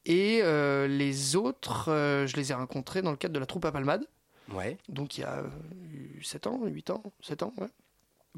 Et 0.05 0.41
les 0.87 1.35
autres, 1.35 1.85
je 2.27 2.35
les 2.35 2.51
ai 2.51 2.53
rencontrés 2.55 3.01
dans 3.01 3.11
le 3.11 3.17
cadre 3.17 3.33
de 3.33 3.39
la 3.39 3.45
troupe 3.45 3.65
à 3.65 3.71
Palmade. 3.71 4.05
Ouais. 4.53 4.77
Donc 4.87 5.17
il 5.17 5.21
y 5.21 5.23
a 5.23 5.43
7 6.23 6.47
ans, 6.47 6.61
8 6.65 6.89
ans, 6.91 7.03
7 7.21 7.43
ans, 7.43 7.53
ouais. 7.57 7.67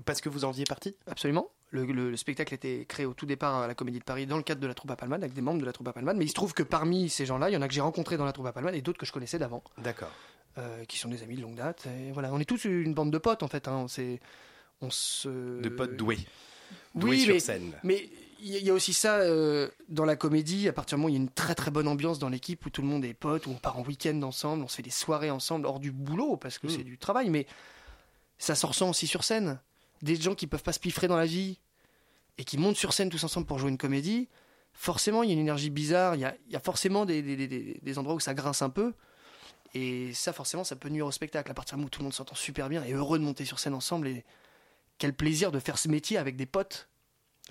Parce 0.05 0.21
que 0.21 0.29
vous 0.29 0.45
en 0.45 0.51
faisiez 0.51 0.65
partie 0.65 0.95
Absolument. 1.07 1.49
Le, 1.71 1.85
le- 1.85 2.09
le 2.09 2.17
spectacle 2.17 2.53
était 2.53 2.85
créé 2.87 3.05
au 3.05 3.13
tout 3.13 3.25
départ 3.25 3.55
à 3.61 3.67
la 3.67 3.75
Comédie 3.75 3.99
de 3.99 4.03
Paris 4.03 4.25
dans 4.25 4.37
le 4.37 4.43
cadre 4.43 4.61
de 4.61 4.67
la 4.67 4.73
troupe 4.73 4.89
à 4.91 4.95
Palmade, 4.95 5.21
avec 5.23 5.33
des 5.33 5.41
membres 5.41 5.59
de 5.59 5.65
la 5.65 5.73
troupe 5.73 5.87
à 5.87 5.93
Palmade. 5.93 6.17
Mais 6.17 6.25
il 6.25 6.29
se 6.29 6.33
trouve 6.33 6.53
que 6.53 6.63
parmi 6.63 7.09
ces 7.09 7.25
gens-là, 7.25 7.49
il 7.49 7.53
y 7.53 7.57
en 7.57 7.61
a 7.61 7.67
que 7.67 7.73
j'ai 7.73 7.81
rencontrés 7.81 8.17
dans 8.17 8.25
la 8.25 8.31
troupe 8.33 8.47
à 8.47 8.51
Palmade 8.53 8.75
et 8.75 8.81
d'autres 8.81 8.97
que 8.99 9.05
je 9.05 9.11
connaissais 9.11 9.37
d'avant, 9.37 9.63
D'accord. 9.77 10.09
euh, 10.57 10.83
qui 10.85 10.97
sont 10.97 11.09
des 11.09 11.21
amis 11.21 11.35
de 11.35 11.41
longue 11.41 11.55
date. 11.55 11.87
Et 12.07 12.11
voilà, 12.11 12.33
on 12.33 12.39
est 12.39 12.45
tous 12.45 12.65
une 12.65 12.93
bande 12.93 13.11
de 13.11 13.17
potes 13.19 13.43
en 13.43 13.47
fait. 13.47 13.67
hein. 13.67 13.85
On, 14.81 14.89
se... 14.89 15.27
De 15.61 15.69
potes 15.69 15.95
doués. 15.95 16.19
Doués 16.95 17.09
Oui, 17.11 17.19
sur 17.21 17.33
mais, 17.33 17.39
scène. 17.39 17.73
mais 17.83 18.09
il 18.41 18.55
y, 18.63 18.69
a 18.69 18.73
aussi 18.73 18.93
ça 18.93 19.17
euh, 19.17 19.67
dans 19.89 20.05
la 20.05 20.15
comédie. 20.15 20.69
À 20.69 20.73
partir 20.73 20.97
du 20.97 21.01
moment 21.01 21.07
où 21.07 21.09
il 21.09 21.15
y 21.15 21.19
a 21.19 21.21
une 21.21 21.29
très 21.29 21.53
très 21.55 21.69
bonne 21.71 21.87
ambiance 21.89 22.17
dans 22.19 22.29
l'équipe, 22.29 22.65
où 22.65 22.69
tout 22.69 22.81
le 22.81 22.87
monde 22.87 23.03
est 23.03 23.13
pote, 23.13 23.45
où 23.47 23.51
on 23.51 23.55
part 23.55 23.77
en 23.77 23.83
week-end 23.83 24.21
ensemble, 24.21 24.63
on 24.63 24.67
se 24.69 24.77
fait 24.77 24.81
des 24.83 24.89
soirées 24.89 25.29
ensemble 25.31 25.65
hors 25.67 25.79
du 25.79 25.91
boulot 25.91 26.37
parce 26.37 26.57
que 26.57 26.67
Mm. 26.67 26.69
c'est 26.69 26.83
du 26.83 26.97
travail, 26.97 27.29
mais 27.29 27.45
ça 28.37 28.55
se 28.55 28.65
ressent 28.65 28.89
aussi 28.89 29.05
sur 29.07 29.23
scène. 29.25 29.59
Des 30.01 30.15
gens 30.15 30.35
qui 30.35 30.47
peuvent 30.47 30.63
pas 30.63 30.73
se 30.73 30.79
piffrer 30.79 31.07
dans 31.07 31.17
la 31.17 31.25
vie 31.25 31.59
et 32.37 32.43
qui 32.43 32.57
montent 32.57 32.77
sur 32.77 32.93
scène 32.93 33.09
tous 33.09 33.23
ensemble 33.23 33.45
pour 33.45 33.59
jouer 33.59 33.69
une 33.69 33.77
comédie, 33.77 34.29
forcément 34.73 35.23
il 35.23 35.29
y 35.29 35.31
a 35.31 35.33
une 35.33 35.41
énergie 35.41 35.69
bizarre. 35.69 36.15
Il 36.15 36.21
y 36.21 36.55
a, 36.55 36.59
forcément 36.59 37.05
des, 37.05 37.97
endroits 37.97 38.15
où 38.15 38.19
ça 38.19 38.33
grince 38.33 38.61
un 38.61 38.69
peu. 38.69 38.93
Et 39.75 40.13
ça, 40.13 40.33
forcément, 40.33 40.63
ça 40.63 40.75
peut 40.75 40.89
nuire 40.89 41.05
au 41.05 41.11
spectacle. 41.11 41.51
À 41.51 41.53
partir 41.53 41.75
du 41.75 41.79
moment 41.79 41.87
où 41.87 41.89
tout 41.89 41.99
le 41.99 42.05
monde 42.05 42.13
s'entend 42.13 42.35
super 42.35 42.69
bien 42.69 42.83
et 42.83 42.93
heureux 42.93 43.19
de 43.19 43.23
monter 43.23 43.45
sur 43.45 43.59
scène 43.59 43.75
ensemble, 43.75 44.07
et 44.07 44.25
quel 44.97 45.13
plaisir 45.13 45.51
de 45.51 45.59
faire 45.59 45.77
ce 45.77 45.87
métier 45.87 46.17
avec 46.17 46.35
des 46.35 46.45
potes 46.45 46.89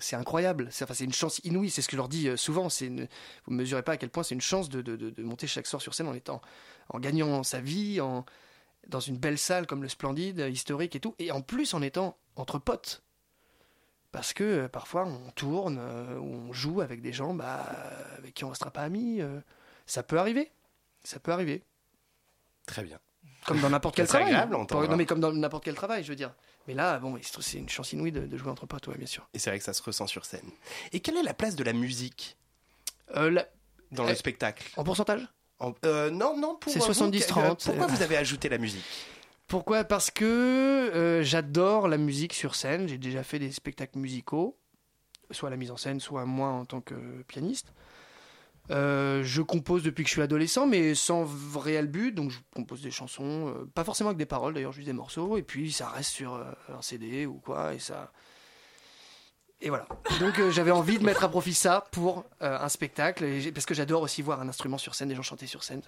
c'est 0.01 0.15
incroyable. 0.15 0.69
C'est 0.71 1.01
une 1.01 1.11
chance 1.11 1.41
inouïe. 1.43 1.69
C'est 1.69 1.81
ce 1.81 1.87
que 1.89 1.91
je 1.91 1.97
leur 1.97 2.07
dis 2.07 2.29
euh, 2.29 2.37
souvent. 2.37 2.69
Vous 2.69 3.53
mesurez 3.53 3.83
pas 3.83 3.91
à 3.91 3.97
quel 3.97 4.09
point 4.09 4.23
c'est 4.23 4.33
une 4.33 4.39
chance 4.39 4.69
de- 4.69 4.81
de 4.81 5.23
monter 5.23 5.45
chaque 5.45 5.67
soir 5.67 5.81
sur 5.81 5.93
scène 5.93 6.07
en 6.07 6.13
étant, 6.13 6.41
en 6.87 6.99
gagnant 6.99 7.43
sa 7.43 7.59
vie, 7.59 7.99
en 7.99 8.25
dans 8.87 8.99
une 8.99 9.17
belle 9.17 9.37
salle 9.37 9.67
comme 9.67 9.83
le 9.83 9.89
Splendide, 9.89 10.39
euh, 10.39 10.49
historique 10.49 10.95
et 10.95 10.99
tout, 10.99 11.15
et 11.19 11.31
en 11.31 11.41
plus 11.41 11.73
en 11.73 11.81
étant 11.81 12.17
entre 12.35 12.57
potes. 12.59 13.03
Parce 14.11 14.33
que 14.33 14.43
euh, 14.43 14.67
parfois 14.67 15.05
on 15.05 15.29
tourne 15.31 15.77
euh, 15.79 16.17
ou 16.17 16.33
on 16.49 16.53
joue 16.53 16.81
avec 16.81 17.01
des 17.01 17.13
gens 17.13 17.33
bah, 17.35 17.63
avec 18.17 18.33
qui 18.33 18.43
on 18.43 18.49
restera 18.49 18.71
pas 18.71 18.81
amis. 18.81 19.21
euh, 19.21 19.39
ça 19.85 20.01
peut 20.03 20.17
arriver. 20.19 20.51
Ça 21.03 21.19
peut 21.19 21.31
arriver. 21.31 21.63
Très 22.65 22.83
bien. 22.83 22.99
Comme 23.45 23.59
dans 23.61 23.69
n'importe 23.69 23.95
quel 23.97 24.05
C'est 24.07 24.13
travail. 24.13 24.27
agréable 24.29 24.55
entendre. 24.55 24.87
Non 24.87 24.95
mais 24.95 25.05
comme 25.05 25.19
dans 25.19 25.31
n'importe 25.31 25.63
quel 25.63 25.75
travail, 25.75 26.03
je 26.03 26.09
veux 26.09 26.15
dire. 26.15 26.33
Mais 26.67 26.73
là, 26.73 26.99
bon, 26.99 27.17
c'est 27.41 27.57
une 27.57 27.69
chance 27.69 27.93
inouïe 27.93 28.11
de, 28.11 28.21
de 28.27 28.37
jouer 28.37 28.49
entre 28.51 28.65
potes, 28.65 28.87
ouais, 28.87 28.97
bien 28.97 29.07
sûr. 29.07 29.27
Et 29.33 29.39
c'est 29.39 29.49
vrai 29.49 29.57
que 29.59 29.65
ça 29.65 29.73
se 29.73 29.81
ressent 29.81 30.07
sur 30.07 30.25
scène. 30.25 30.49
Et 30.91 30.99
quelle 30.99 31.17
est 31.17 31.23
la 31.23 31.33
place 31.33 31.55
de 31.55 31.63
la 31.63 31.73
musique 31.73 32.37
Euh, 33.15 33.31
la- 33.31 33.47
dans 33.91 34.05
Euh, 34.05 34.09
le 34.09 34.15
spectacle? 34.15 34.67
En 34.77 34.83
pourcentage? 34.83 35.27
En- 35.59 35.73
euh, 35.85 36.09
Non, 36.09 36.37
non, 36.37 36.55
pour 36.55 36.71
C'est 36.71 36.79
vous, 36.79 36.85
70-30, 36.85 37.63
Pourquoi 37.65 37.83
euh, 37.85 37.87
vous 37.87 38.01
avez 38.01 38.17
ajouté 38.17 38.49
la 38.49 38.57
musique? 38.57 38.83
Pourquoi? 39.47 39.83
Parce 39.83 40.11
que 40.11 40.25
euh, 40.25 41.23
j'adore 41.23 41.87
la 41.87 41.97
musique 41.97 42.33
sur 42.33 42.55
scène. 42.55 42.87
J'ai 42.87 42.97
déjà 42.97 43.23
fait 43.23 43.39
des 43.39 43.51
spectacles 43.51 43.97
musicaux, 43.97 44.57
soit 45.31 45.49
la 45.49 45.57
mise 45.57 45.71
en 45.71 45.77
scène, 45.77 45.99
soit 45.99 46.25
moi 46.25 46.49
en 46.49 46.65
tant 46.65 46.81
que 46.81 46.95
pianiste. 47.27 47.73
Euh, 48.71 49.23
je 49.23 49.41
compose 49.41 49.81
depuis 49.81 50.03
que 50.03 50.09
je 50.09 50.13
suis 50.13 50.21
adolescent, 50.21 50.67
mais 50.67 50.93
sans 50.93 51.27
réel 51.59 51.87
but. 51.87 52.11
Donc 52.13 52.29
je 52.29 52.37
compose 52.53 52.81
des 52.83 52.91
chansons, 52.91 53.53
pas 53.73 53.83
forcément 53.83 54.09
avec 54.11 54.19
des 54.19 54.27
paroles 54.27 54.53
d'ailleurs, 54.53 54.71
juste 54.73 54.85
des 54.87 54.93
morceaux. 54.93 55.37
Et 55.37 55.41
puis 55.43 55.71
ça 55.71 55.89
reste 55.89 56.11
sur 56.11 56.35
un 56.35 56.81
CD 56.81 57.25
ou 57.25 57.35
quoi. 57.39 57.73
Et 57.73 57.79
ça. 57.79 58.11
Et 59.61 59.69
voilà. 59.69 59.87
Donc 60.19 60.39
euh, 60.39 60.51
j'avais 60.51 60.71
envie 60.71 60.99
de 60.99 61.03
mettre 61.03 61.23
à 61.23 61.29
profit 61.29 61.53
ça 61.53 61.85
pour 61.91 62.25
euh, 62.41 62.57
un 62.59 62.69
spectacle. 62.69 63.25
parce 63.53 63.65
que 63.65 63.73
j'adore 63.73 64.01
aussi 64.01 64.21
voir 64.21 64.41
un 64.41 64.47
instrument 64.47 64.77
sur 64.77 64.95
scène, 64.95 65.09
des 65.09 65.15
gens 65.15 65.21
chanter 65.21 65.47
sur 65.47 65.63
scène. 65.63 65.81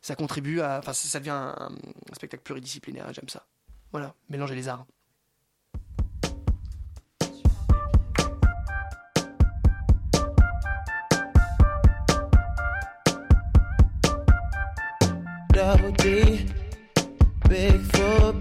Ça, 0.00 0.14
contribue 0.14 0.60
à. 0.60 0.78
Enfin, 0.78 0.92
ça, 0.92 1.18
devient 1.18 1.30
un, 1.30 1.70
spectacle 2.12 2.42
pluridisciplinaire. 2.42 3.08
et 3.10 3.14
J'aime 3.14 3.28
ça. 3.28 3.44
Voilà, 3.90 4.14
mélanger 4.28 4.54
les 4.54 4.68
arts. 4.68 4.86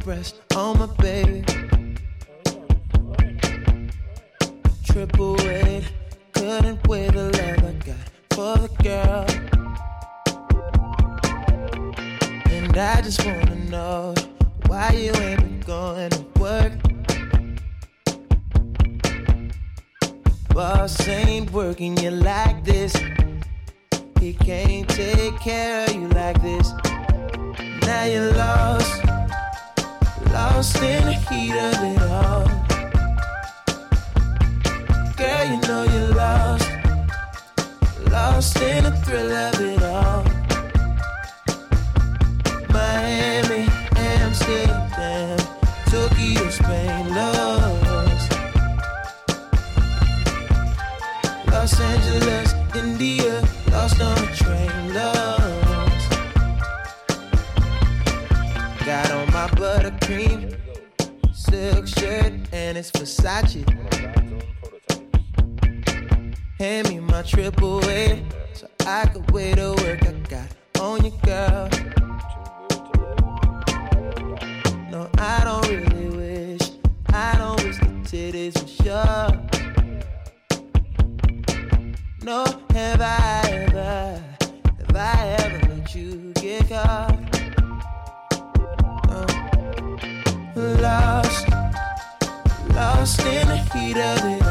breast 0.04 0.42
on 0.56 0.80
my 0.80 0.88
baby. 0.98 1.61
Triple 4.92 5.36
weight, 5.36 5.90
couldn't 6.34 6.86
weigh 6.86 7.10
the 7.10 7.32
love 7.32 7.64
I 7.64 7.72
got 7.88 7.96
for 8.32 8.58
the 8.58 8.68
girl. 8.84 9.26
And 12.52 12.78
I 12.78 13.02
just 13.02 13.26
wanna 13.26 13.56
know 13.70 14.14
why 14.68 14.92
you 14.92 15.14
ain't 15.16 15.40
been 15.40 15.60
going 15.62 16.10
to 16.10 16.26
work. 16.42 16.74
Boss 20.50 21.08
ain't 21.08 21.52
working 21.54 21.96
you 21.98 22.12
like 22.12 22.66
this. 22.66 22.94
He 24.20 24.34
can't 24.34 24.90
take 24.90 25.40
care 25.40 25.86
of 25.86 25.94
you 25.94 26.10
like 26.10 26.42
this. 26.42 26.74
Now 27.88 28.04
you're 28.04 28.34
lost, 28.34 29.06
lost 30.34 30.76
in 30.84 31.06
the 31.06 31.14
heat 31.14 31.54
of 31.54 31.82
it 31.82 32.02
all. 32.12 32.71
Girl, 35.22 35.46
you 35.46 35.58
know 35.68 35.84
you're 35.84 36.16
lost, 36.16 36.68
lost 38.10 38.60
in 38.60 38.86
the 38.86 38.92
thrill 39.06 39.32
of 39.32 39.62
it 39.62 39.84
all. 39.84 40.24
Miami, 42.74 43.70
Amsterdam, 43.98 45.38
Tokyo, 45.92 46.50
Spain, 46.50 47.14
lost. 47.14 48.32
Los 51.52 51.80
Angeles, 51.80 52.56
India, 52.74 53.48
lost 53.70 54.02
on 54.02 54.18
a 54.18 54.36
train, 54.36 54.94
lost. 54.96 56.10
Got 58.88 59.12
on 59.12 59.28
my 59.32 59.48
buttercream 59.60 60.58
silk 61.32 61.88
shirt 61.88 62.34
and 62.52 62.76
it's 62.76 62.90
Versace. 62.90 64.21
Hand 66.62 66.90
me 66.90 67.00
my 67.00 67.24
triple 67.24 67.84
A 67.90 68.24
so 68.54 68.68
I 68.86 69.08
could 69.08 69.32
wait 69.32 69.56
to 69.56 69.72
work. 69.82 70.04
I 70.06 70.12
got 70.30 70.48
on 70.80 71.04
you, 71.04 71.12
girl. 71.26 71.68
No, 74.92 75.10
I 75.18 75.42
don't 75.44 75.68
really 75.68 76.10
wish. 76.16 76.62
I 77.08 77.36
don't 77.40 77.64
wish 77.64 77.80
the 77.80 77.86
titties 78.06 78.62
were 78.62 78.68
sure. 78.84 79.30
No, 82.22 82.46
have 82.76 83.02
I 83.02 83.42
ever, 83.44 84.24
have 84.78 84.96
I 84.96 85.36
ever 85.40 85.68
let 85.68 85.96
you 85.96 86.32
get 86.36 86.70
caught? 86.70 87.18
No. 89.08 90.64
Lost, 90.80 91.50
lost 92.76 93.20
in 93.26 93.48
the 93.48 93.58
heat 93.74 93.98
of 93.98 94.26
it 94.26 94.51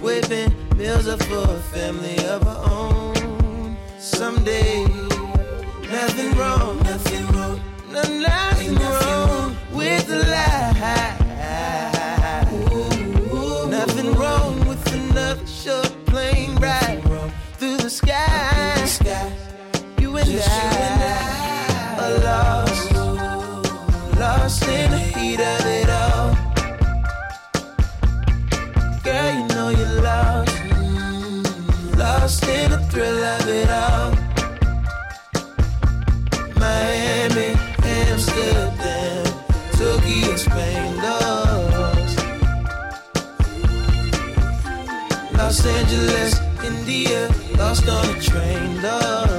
whipping 0.00 0.52
meals 0.76 1.06
up 1.08 1.22
for 1.24 1.44
a 1.44 1.58
family 1.74 2.18
of 2.26 2.42
her 2.42 2.62
own. 2.70 3.76
Someday, 3.98 4.84
nothing 5.90 6.32
wrong, 6.38 6.78
nothing 6.82 7.26
wrong, 7.28 7.60
no, 7.90 8.02
nothing 8.02 8.74
wrong 8.76 9.56
with 9.72 10.06
the 10.06 10.18
lie. 10.26 11.16
Nothing 13.68 14.14
wrong 14.14 14.66
with 14.68 14.84
another 14.92 15.46
short 15.46 15.92
plane 16.06 16.56
ride 16.56 17.02
through 17.58 17.76
the 17.78 17.90
sky. 17.90 18.74
You 19.98 20.16
and 20.16 20.28
Just 20.28 20.50
I, 20.50 20.62
You 20.62 20.80
and 20.88 21.02
I 21.02 22.04
are 22.04 22.18
lost, 22.24 22.92
lost 24.18 24.68
in 24.68 24.90
the 24.90 24.98
heat 24.98 25.40
of 25.40 25.59
Los 45.62 45.74
Angeles, 45.74 46.40
India, 46.64 47.28
lost 47.58 47.86
on 47.86 48.08
a 48.08 48.20
train, 48.22 48.82
lost. 48.82 49.29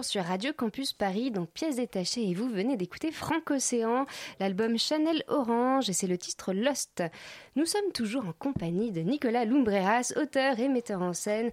Toujours 0.00 0.04
sur 0.04 0.24
Radio 0.24 0.52
Campus 0.56 0.92
Paris, 0.92 1.30
donc 1.30 1.50
pièces 1.50 1.76
détachées, 1.76 2.28
et 2.28 2.34
vous 2.34 2.48
venez 2.48 2.76
d'écouter 2.76 3.12
Franck 3.12 3.50
Océan, 3.50 4.06
l'album 4.38 4.78
Chanel 4.78 5.22
Orange, 5.28 5.90
et 5.90 5.92
c'est 5.92 6.06
le 6.06 6.16
titre 6.16 6.52
Lost. 6.52 7.02
Nous 7.56 7.66
sommes 7.66 7.92
toujours 7.92 8.26
en 8.26 8.32
compagnie 8.32 8.92
de 8.92 9.00
Nicolas 9.00 9.44
Lumbreras, 9.44 10.12
auteur 10.16 10.58
et 10.58 10.68
metteur 10.68 11.02
en 11.02 11.12
scène, 11.12 11.50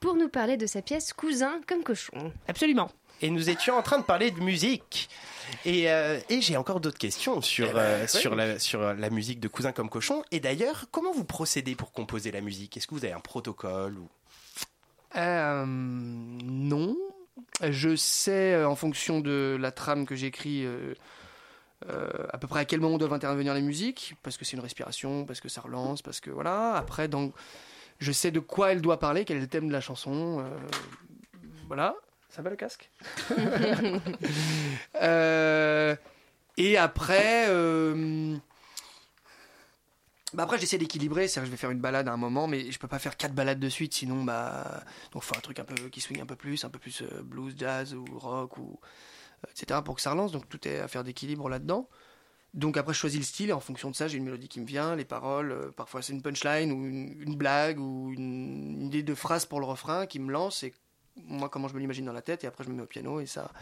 pour 0.00 0.14
nous 0.14 0.28
parler 0.28 0.56
de 0.56 0.66
sa 0.66 0.80
pièce 0.82 1.12
Cousin 1.12 1.60
comme 1.66 1.82
cochon. 1.82 2.32
Absolument. 2.48 2.90
Et 3.20 3.28
nous 3.28 3.50
étions 3.50 3.76
en 3.76 3.82
train 3.82 3.98
de 3.98 4.04
parler 4.04 4.30
de 4.30 4.40
musique. 4.40 5.10
Et, 5.66 5.90
euh, 5.90 6.18
et 6.30 6.40
j'ai 6.40 6.56
encore 6.56 6.80
d'autres 6.80 6.98
questions 6.98 7.42
sur, 7.42 7.68
Eh 7.68 7.72
ben, 7.72 7.80
euh, 7.80 8.06
sur, 8.06 8.34
la, 8.34 8.58
sur 8.58 8.94
la 8.94 9.10
musique 9.10 9.40
de 9.40 9.48
Cousin 9.48 9.72
comme 9.72 9.90
cochon. 9.90 10.22
Et 10.30 10.40
d'ailleurs, 10.40 10.86
comment 10.90 11.12
vous 11.12 11.24
procédez 11.24 11.74
pour 11.74 11.92
composer 11.92 12.30
la 12.30 12.40
musique? 12.40 12.76
Est-ce 12.76 12.86
que 12.86 12.94
vous 12.94 13.04
avez 13.04 13.14
un 13.14 13.20
protocole 13.20 13.98
ou... 13.98 14.08
Euh, 15.16 15.64
non. 15.66 16.96
Je 17.62 17.96
sais, 17.96 18.54
euh, 18.54 18.68
en 18.68 18.76
fonction 18.76 19.20
de 19.20 19.56
la 19.60 19.70
trame 19.70 20.06
que 20.06 20.14
j'écris, 20.14 20.64
euh, 20.64 20.94
euh, 21.88 22.08
à 22.30 22.38
peu 22.38 22.46
près 22.46 22.60
à 22.60 22.64
quel 22.64 22.80
moment 22.80 22.98
doivent 22.98 23.12
intervenir 23.12 23.54
les 23.54 23.62
musiques, 23.62 24.14
parce 24.22 24.36
que 24.36 24.44
c'est 24.44 24.56
une 24.56 24.62
respiration, 24.62 25.24
parce 25.24 25.40
que 25.40 25.48
ça 25.48 25.60
relance, 25.60 26.02
parce 26.02 26.20
que 26.20 26.30
voilà. 26.30 26.74
Après, 26.74 27.08
donc, 27.08 27.34
je 27.98 28.12
sais 28.12 28.30
de 28.30 28.40
quoi 28.40 28.72
elle 28.72 28.80
doit 28.80 28.98
parler, 28.98 29.24
quel 29.24 29.38
est 29.38 29.40
le 29.40 29.46
thème 29.46 29.68
de 29.68 29.72
la 29.72 29.80
chanson. 29.80 30.44
voilà. 31.66 31.94
Ça 32.28 32.42
va 32.42 32.50
le 32.50 32.56
casque? 32.56 32.90
Et 36.56 36.76
après, 36.76 37.46
bah 40.34 40.44
après 40.44 40.58
j'essaie 40.58 40.78
d'équilibrer, 40.78 41.26
c'est-à-dire 41.26 41.42
que 41.42 41.46
je 41.46 41.50
vais 41.50 41.56
faire 41.60 41.70
une 41.70 41.80
balade 41.80 42.06
à 42.08 42.12
un 42.12 42.16
moment, 42.16 42.46
mais 42.46 42.70
je 42.70 42.78
peux 42.78 42.86
pas 42.88 43.00
faire 43.00 43.16
quatre 43.16 43.34
balades 43.34 43.58
de 43.58 43.68
suite, 43.68 43.94
sinon 43.94 44.22
bah 44.22 44.84
donc 45.12 45.22
faut 45.22 45.36
un 45.36 45.40
truc 45.40 45.58
un 45.58 45.64
peu 45.64 45.88
qui 45.88 46.00
swing 46.00 46.20
un 46.20 46.26
peu 46.26 46.36
plus, 46.36 46.64
un 46.64 46.70
peu 46.70 46.78
plus 46.78 47.02
euh, 47.02 47.22
blues, 47.22 47.54
jazz 47.56 47.94
ou 47.94 48.04
rock 48.12 48.56
ou 48.58 48.78
euh, 49.44 49.50
etc 49.50 49.80
pour 49.84 49.96
que 49.96 50.00
ça 50.02 50.12
relance. 50.12 50.32
Donc 50.32 50.48
tout 50.48 50.68
est 50.68 50.78
affaire 50.78 51.02
d'équilibre 51.04 51.48
là-dedans. 51.48 51.88
Donc 52.54 52.76
après 52.76 52.94
je 52.94 52.98
choisis 52.98 53.18
le 53.18 53.24
style 53.24 53.50
et 53.50 53.52
en 53.52 53.60
fonction 53.60 53.90
de 53.90 53.96
ça 53.96 54.08
j'ai 54.08 54.18
une 54.18 54.24
mélodie 54.24 54.48
qui 54.48 54.60
me 54.60 54.66
vient, 54.66 54.96
les 54.96 55.04
paroles, 55.04 55.52
euh, 55.52 55.70
parfois 55.70 56.02
c'est 56.02 56.12
une 56.12 56.22
punchline 56.22 56.72
ou 56.72 56.84
une, 56.84 57.36
blague 57.36 57.78
ou 57.78 58.12
une 58.12 58.82
idée 58.86 59.02
de 59.02 59.14
phrase 59.14 59.46
pour 59.46 59.60
le 59.60 59.66
refrain 59.66 60.06
qui 60.06 60.18
me 60.18 60.32
lance 60.32 60.64
et 60.64 60.74
moi 61.16 61.48
comment 61.48 61.68
je 61.68 61.74
me 61.74 61.80
l'imagine 61.80 62.04
dans 62.04 62.12
la 62.12 62.22
tête 62.22 62.42
et 62.44 62.48
après 62.48 62.64
je 62.64 62.70
me 62.70 62.74
mets 62.74 62.82
au 62.82 62.86
piano 62.86 63.20
et 63.20 63.26
ça 63.26 63.52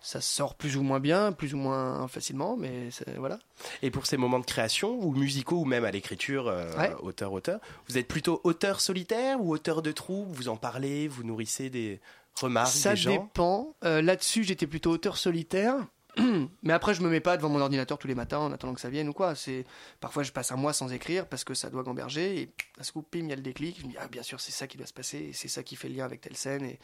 ça 0.00 0.20
sort 0.20 0.54
plus 0.54 0.76
ou 0.76 0.82
moins 0.82 1.00
bien, 1.00 1.32
plus 1.32 1.54
ou 1.54 1.56
moins 1.56 2.06
facilement, 2.08 2.56
mais 2.56 2.88
voilà. 3.16 3.38
Et 3.82 3.90
pour 3.90 4.06
ces 4.06 4.16
moments 4.16 4.38
de 4.38 4.44
création, 4.46 4.98
ou 5.00 5.12
musicaux, 5.12 5.60
ou 5.60 5.64
même 5.64 5.84
à 5.84 5.90
l'écriture, 5.90 6.46
euh, 6.48 6.76
Ouais. 6.78 6.94
auteur-auteur, 7.02 7.60
vous 7.88 7.98
êtes 7.98 8.06
plutôt 8.08 8.40
auteur 8.44 8.80
solitaire 8.80 9.40
ou 9.42 9.52
auteur 9.52 9.82
de 9.82 9.90
troupe? 9.92 10.28
Vous 10.30 10.48
en 10.48 10.56
parlez, 10.56 11.08
vous 11.08 11.24
nourrissez 11.24 11.68
des 11.70 12.00
remarques 12.40 12.68
Ça 12.72 12.90
des 12.90 12.96
gens? 12.96 13.10
dépend. 13.24 13.74
Euh, 13.84 14.00
Là-dessus, 14.02 14.44
j'étais 14.44 14.66
plutôt 14.66 14.90
auteur 14.92 15.16
solitaire. 15.16 15.74
Mais 16.62 16.72
après, 16.72 16.94
je 16.94 17.02
me 17.02 17.08
mets 17.08 17.20
pas 17.20 17.36
devant 17.36 17.48
mon 17.48 17.60
ordinateur 17.60 17.96
tous 17.98 18.08
les 18.08 18.14
matins 18.16 18.38
en 18.38 18.50
attendant 18.52 18.74
que 18.74 18.80
ça 18.80 18.90
vienne 18.90 19.08
ou 19.08 19.12
quoi. 19.12 19.34
C'est 19.36 19.64
parfois 20.00 20.22
je 20.24 20.32
passe 20.32 20.50
un 20.50 20.56
mois 20.56 20.72
sans 20.72 20.92
écrire 20.92 21.26
parce 21.28 21.44
que 21.44 21.54
ça 21.54 21.70
doit 21.70 21.82
gamberger 21.84 22.40
et 22.40 22.52
à 22.80 22.82
ce 22.82 22.90
coup, 22.92 23.02
pim, 23.02 23.20
il 23.20 23.28
y 23.28 23.32
a 23.32 23.36
le 23.36 23.42
déclic. 23.42 23.78
Je 23.80 23.86
me 23.86 23.90
dis 23.90 23.96
ah 24.00 24.08
bien 24.08 24.22
sûr, 24.24 24.40
c'est 24.40 24.50
ça 24.50 24.66
qui 24.66 24.76
doit 24.76 24.86
se 24.86 24.92
passer 24.92 25.30
c'est 25.32 25.46
ça 25.48 25.62
qui 25.62 25.76
fait 25.76 25.88
le 25.88 25.94
lien 25.96 26.04
avec 26.04 26.20
telle 26.20 26.36
scène 26.36 26.64
et 26.64 26.80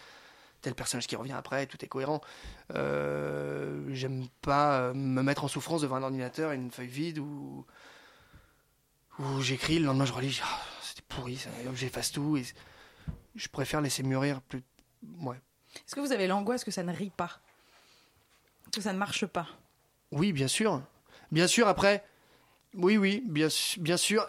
tel 0.65 0.75
personnage 0.75 1.07
qui 1.07 1.15
revient 1.17 1.33
après. 1.33 1.67
Tout 1.67 1.83
est 1.85 1.89
cohérent. 1.89 2.21
Euh, 2.75 3.85
J'aime 3.93 4.27
pas 4.41 4.79
euh, 4.81 4.95
me 4.95 5.23
mettre 5.23 5.45
en 5.45 5.49
souffrance 5.49 5.83
devant 5.83 5.97
un 5.97 6.03
ordinateur 6.03 6.53
et 6.53 6.57
une 6.57 6.71
feuille 6.71 6.89
vide 6.89 7.19
où 7.19 7.65
où 9.21 9.41
j'écris 9.41 9.79
le 9.79 9.87
lendemain 9.87 10.07
je 10.07 10.13
relis. 10.13 10.41
Ah, 10.43 10.61
C'était 10.83 11.03
pourri, 11.09 11.39
j'efface 11.75 12.11
tout 12.11 12.37
et 12.37 12.45
je 13.37 13.49
préfère 13.49 13.81
laisser 13.81 14.03
mûrir 14.03 14.41
plus. 14.41 14.65
Ouais. 15.21 15.41
Est-ce 15.77 15.95
que 15.95 16.01
vous 16.01 16.13
avez 16.13 16.27
l'angoisse 16.27 16.65
que 16.65 16.71
ça 16.71 16.83
ne 16.83 16.93
rit 16.93 17.13
pas? 17.17 17.41
Que 18.73 18.81
ça 18.81 18.93
ne 18.93 18.99
marche 18.99 19.27
pas? 19.27 19.47
Oui, 20.11 20.33
bien 20.33 20.49
sûr. 20.49 20.83
Bien 21.31 21.47
sûr, 21.47 21.69
après. 21.69 22.05
Oui, 22.75 22.97
oui, 22.97 23.23
bien, 23.27 23.49
bien 23.79 23.97
sûr. 23.97 24.27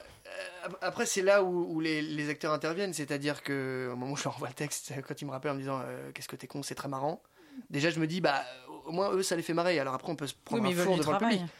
Après, 0.81 1.05
c'est 1.05 1.21
là 1.21 1.43
où, 1.43 1.67
où 1.75 1.79
les, 1.79 2.01
les 2.01 2.29
acteurs 2.29 2.53
interviennent. 2.53 2.93
C'est-à-dire 2.93 3.43
que, 3.43 3.89
au 3.91 3.95
moment 3.95 4.13
où 4.13 4.17
je 4.17 4.23
leur 4.23 4.35
envoie 4.35 4.47
le 4.47 4.53
texte, 4.53 4.93
quand 5.07 5.21
ils 5.21 5.25
me 5.25 5.31
rappellent 5.31 5.51
en 5.51 5.55
me 5.55 5.59
disant 5.59 5.81
euh, 5.85 6.11
Qu'est-ce 6.13 6.27
que 6.27 6.35
t'es 6.35 6.47
con, 6.47 6.63
c'est 6.63 6.75
très 6.75 6.87
marrant. 6.87 7.21
Déjà, 7.69 7.89
je 7.89 7.99
me 7.99 8.07
dis 8.07 8.21
Bah, 8.21 8.41
au 8.85 8.91
moins, 8.91 9.11
eux, 9.11 9.23
ça 9.23 9.35
les 9.35 9.41
fait 9.43 9.53
marrer. 9.53 9.79
Alors 9.79 9.93
après, 9.93 10.11
on 10.11 10.15
peut 10.15 10.27
se 10.27 10.33
prendre 10.43 10.63
Oui, 10.63 10.73
mais 10.73 10.81
un 10.81 10.83
four 10.85 10.97
devant 10.97 11.11
le 11.13 11.17
travail. 11.17 11.37
public. 11.37 11.51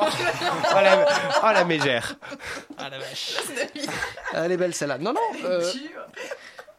Oh 0.00 0.04
la, 0.74 1.06
oh, 1.42 1.52
la 1.52 1.64
mégère 1.64 2.16
Ah 2.76 2.90
la 2.90 2.98
vache. 2.98 3.36
Elle 4.34 4.52
est 4.52 4.56
belle 4.58 4.74
celle-là. 4.74 4.98
Non, 4.98 5.14
non. 5.14 5.20
euh, 5.44 5.72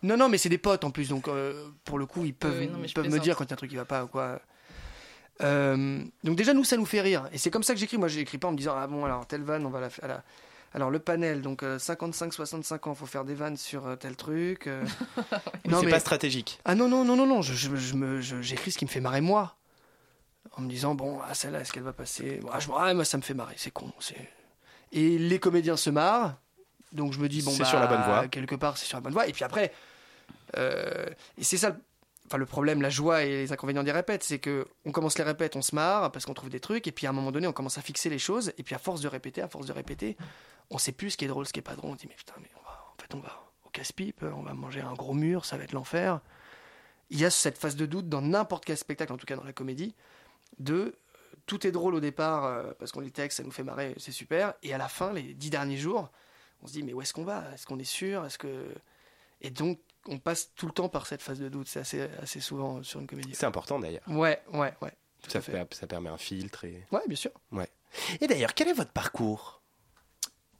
non, 0.03 0.15
non, 0.15 0.29
mais 0.29 0.37
c'est 0.37 0.49
des 0.49 0.59
potes 0.59 0.83
en 0.83 0.91
plus. 0.91 1.09
Donc, 1.09 1.27
euh, 1.27 1.69
pour 1.85 1.97
le 1.97 2.05
coup, 2.05 2.23
ils 2.23 2.33
peuvent, 2.35 2.61
non, 2.63 2.79
ils 3.03 3.09
me 3.09 3.19
dire 3.19 3.35
quand 3.35 3.45
il 3.45 3.49
y 3.49 3.53
a 3.53 3.55
un 3.55 3.57
truc 3.57 3.69
qui 3.71 3.75
va 3.77 3.85
pas 3.85 4.03
ou 4.03 4.07
quoi. 4.07 4.39
Euh, 5.41 6.03
donc, 6.23 6.35
déjà, 6.35 6.53
nous, 6.53 6.63
ça 6.63 6.77
nous 6.77 6.85
fait 6.85 7.01
rire. 7.01 7.27
Et 7.31 7.37
c'est 7.37 7.49
comme 7.49 7.63
ça 7.63 7.73
que 7.73 7.79
j'écris. 7.79 7.97
Moi, 7.97 8.09
j'écris 8.09 8.37
pas 8.37 8.47
en 8.49 8.51
me 8.51 8.57
disant 8.57 8.75
Ah 8.77 8.85
bon, 8.87 9.03
alors, 9.05 9.25
telle 9.25 9.43
vanne, 9.43 9.65
on 9.65 9.69
va 9.69 9.79
la 9.79 9.89
faire. 9.89 10.07
la- 10.07 10.23
Alors, 10.73 10.91
le 10.91 10.99
panel, 10.99 11.41
donc 11.41 11.63
55-65 11.63 12.89
ans, 12.89 12.95
faut 12.95 13.05
faire 13.07 13.25
des 13.25 13.33
vannes 13.33 13.57
sur 13.57 13.87
euh, 13.87 13.95
tel 13.95 14.15
truc. 14.15 14.67
euh. 14.67 14.85
Non, 15.65 15.81
c'est 15.81 15.89
pas 15.89 15.99
stratégique. 15.99 16.59
Ah 16.65 16.75
non, 16.75 16.87
non, 16.87 17.03
non, 17.03 17.15
non, 17.15 17.25
non. 17.25 17.41
je- 17.41 17.53
je- 17.53 17.75
je 17.75 17.93
me- 17.95 18.21
je- 18.21 18.41
J'écris 18.41 18.71
ce 18.71 18.77
qui 18.77 18.85
me 18.85 18.89
fait 18.89 19.01
marrer 19.01 19.21
moi. 19.21 19.55
En 20.57 20.61
me 20.61 20.69
disant, 20.69 20.95
bon, 20.95 21.19
ah, 21.27 21.33
celle-là, 21.33 21.61
est-ce 21.61 21.71
qu'elle 21.73 21.83
va 21.83 21.93
passer? 21.93 22.39
Bon, 22.41 22.49
ah, 22.51 22.59
je, 22.59 22.69
ah, 22.77 22.93
moi, 22.93 23.05
ça 23.05 23.17
me 23.17 23.21
fait 23.23 23.33
marrer, 23.33 23.53
c'est 23.57 23.71
con. 23.71 23.91
c'est- 23.99 24.29
Et 24.91 25.17
les 25.17 25.39
comédiens 25.39 25.77
se 25.77 25.89
marrent. 25.89 26.35
Donc 26.91 27.13
je 27.13 27.19
me 27.19 27.29
dis, 27.29 27.41
bon, 27.43 27.51
C'est 27.51 27.59
bah, 27.59 27.65
sur 27.65 27.79
la 27.79 27.87
bonne 27.87 28.01
voie. 28.03 28.27
Quelque 28.27 28.55
part, 28.55 28.77
c'est 28.77 28.85
sur 28.85 28.97
la 28.97 29.01
bonne 29.01 29.13
voie. 29.13 29.27
Et 29.27 29.31
puis 29.31 29.43
après, 29.43 29.71
euh, 30.57 31.05
et 31.37 31.43
c'est 31.43 31.57
ça, 31.57 31.75
enfin, 32.29 32.37
le 32.37 32.45
problème, 32.45 32.81
la 32.81 32.91
joie 32.91 33.23
et 33.23 33.29
les 33.29 33.51
inconvénients 33.51 33.83
des 33.83 33.91
répètes, 33.91 34.23
c'est 34.23 34.37
que 34.37 34.67
on 34.85 34.91
commence 34.91 35.17
les 35.17 35.23
répètes, 35.23 35.55
on 35.55 35.63
se 35.63 35.73
marre 35.73 36.11
parce 36.11 36.25
qu'on 36.25 36.35
trouve 36.35 36.49
des 36.49 36.59
trucs, 36.59 36.85
et 36.87 36.91
puis 36.91 37.07
à 37.07 37.09
un 37.09 37.13
moment 37.13 37.31
donné, 37.31 37.47
on 37.47 37.53
commence 37.53 37.79
à 37.79 37.81
fixer 37.81 38.09
les 38.09 38.19
choses, 38.19 38.53
et 38.57 38.63
puis 38.63 38.75
à 38.75 38.77
force 38.77 39.01
de 39.01 39.07
répéter, 39.07 39.41
à 39.41 39.47
force 39.47 39.65
de 39.65 39.73
répéter, 39.73 40.15
on 40.69 40.77
sait 40.77 40.91
plus 40.91 41.11
ce 41.11 41.17
qui 41.17 41.25
est 41.25 41.27
drôle, 41.27 41.47
ce 41.47 41.53
qui 41.53 41.59
est 41.59 41.63
pas 41.63 41.75
drôle. 41.75 41.91
On 41.91 41.95
dit, 41.95 42.05
mais 42.07 42.15
putain, 42.15 42.35
mais 42.39 42.49
on 42.59 42.63
va, 42.63 42.93
en 42.95 43.01
fait, 43.01 43.15
on 43.15 43.19
va 43.19 43.51
au 43.65 43.69
casse-pipe, 43.69 44.23
on 44.23 44.43
va 44.43 44.53
manger 44.53 44.81
un 44.81 44.93
gros 44.93 45.15
mur, 45.15 45.43
ça 45.45 45.57
va 45.57 45.63
être 45.63 45.73
l'enfer. 45.73 46.21
Il 47.09 47.19
y 47.19 47.25
a 47.25 47.31
cette 47.31 47.57
phase 47.57 47.75
de 47.75 47.87
doute 47.87 48.07
dans 48.07 48.21
n'importe 48.21 48.63
quel 48.63 48.77
spectacle, 48.77 49.11
en 49.11 49.17
tout 49.17 49.25
cas 49.25 49.35
dans 49.35 49.43
la 49.43 49.53
comédie, 49.53 49.95
de 50.59 50.73
euh, 50.73 50.91
tout 51.47 51.65
est 51.65 51.71
drôle 51.71 51.95
au 51.95 51.99
départ 51.99 52.45
euh, 52.45 52.71
parce 52.77 52.91
qu'on 52.91 52.99
lit 52.99 53.11
texte, 53.11 53.37
ça 53.37 53.43
nous 53.43 53.51
fait 53.51 53.63
marrer, 53.63 53.95
c'est 53.97 54.11
super, 54.11 54.53
et 54.61 54.73
à 54.73 54.77
la 54.77 54.87
fin, 54.87 55.13
les 55.13 55.33
dix 55.33 55.49
derniers 55.49 55.77
jours, 55.77 56.11
on 56.61 56.67
se 56.67 56.73
dit 56.73 56.83
mais 56.83 56.93
où 56.93 57.01
est-ce 57.01 57.13
qu'on 57.13 57.23
va? 57.23 57.43
Est-ce 57.53 57.65
qu'on 57.65 57.79
est 57.79 57.83
sûr? 57.83 58.25
Est-ce 58.25 58.37
que 58.37 58.67
et 59.41 59.49
donc 59.49 59.79
on 60.07 60.17
passe 60.19 60.53
tout 60.55 60.65
le 60.65 60.71
temps 60.71 60.89
par 60.89 61.05
cette 61.07 61.21
phase 61.21 61.39
de 61.39 61.49
doute. 61.49 61.67
C'est 61.67 61.79
assez 61.81 62.01
assez 62.21 62.39
souvent 62.39 62.81
sur 62.83 62.99
une 62.99 63.07
comédie. 63.07 63.31
C'est 63.33 63.45
important 63.45 63.79
d'ailleurs. 63.79 64.03
Ouais, 64.07 64.41
ouais, 64.53 64.73
ouais. 64.81 64.93
tout 65.23 65.29
Ça, 65.31 65.41
fait. 65.41 65.51
fait- 65.51 65.73
ça 65.75 65.87
permet 65.87 66.09
un 66.09 66.17
filtre. 66.17 66.63
Et... 66.65 66.85
Ouais, 66.91 67.01
bien 67.07 67.15
sûr. 67.17 67.31
Ouais. 67.51 67.67
Et 68.21 68.27
d'ailleurs, 68.27 68.53
quel 68.53 68.67
est 68.67 68.73
votre 68.73 68.91
parcours 68.91 69.61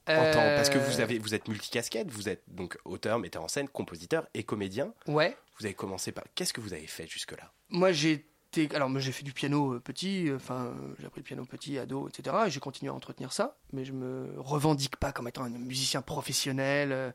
en 0.08 0.12
Euh, 0.12 0.56
Parce 0.56 0.70
que 0.70 0.78
vous, 0.78 1.00
avez, 1.00 1.18
vous 1.18 1.34
êtes 1.34 1.46
multicasquette, 1.48 2.10
vous 2.10 2.28
êtes 2.28 2.42
donc 2.48 2.78
auteur, 2.84 3.18
metteur 3.18 3.42
en 3.44 3.48
scène, 3.48 3.68
compositeur 3.68 4.26
et 4.34 4.42
comédien. 4.42 4.92
Ouais. 5.06 5.36
Vous 5.58 5.66
avez 5.66 5.74
commencé 5.74 6.10
par. 6.12 6.24
Qu'est-ce 6.34 6.52
que 6.52 6.60
vous 6.60 6.72
avez 6.72 6.86
fait 6.86 7.06
jusque-là? 7.06 7.52
Moi, 7.68 7.92
j'ai. 7.92 8.26
Alors, 8.74 8.88
moi, 8.90 9.00
j'ai 9.00 9.12
fait 9.12 9.22
du 9.22 9.32
piano 9.32 9.74
euh, 9.74 9.80
petit. 9.80 10.28
euh, 10.28 10.34
Enfin, 10.36 10.66
euh, 10.66 10.94
j'ai 10.98 11.06
appris 11.06 11.20
le 11.20 11.24
piano 11.24 11.44
petit, 11.44 11.78
ado, 11.78 12.08
etc. 12.08 12.36
Et 12.46 12.50
j'ai 12.50 12.58
continué 12.58 12.90
à 12.90 12.94
entretenir 12.94 13.32
ça. 13.32 13.56
Mais 13.72 13.84
je 13.84 13.92
me 13.92 14.32
revendique 14.38 14.96
pas 14.96 15.12
comme 15.12 15.28
étant 15.28 15.44
un 15.44 15.50
musicien 15.50 16.02
professionnel 16.02 16.90
euh, 16.90 17.12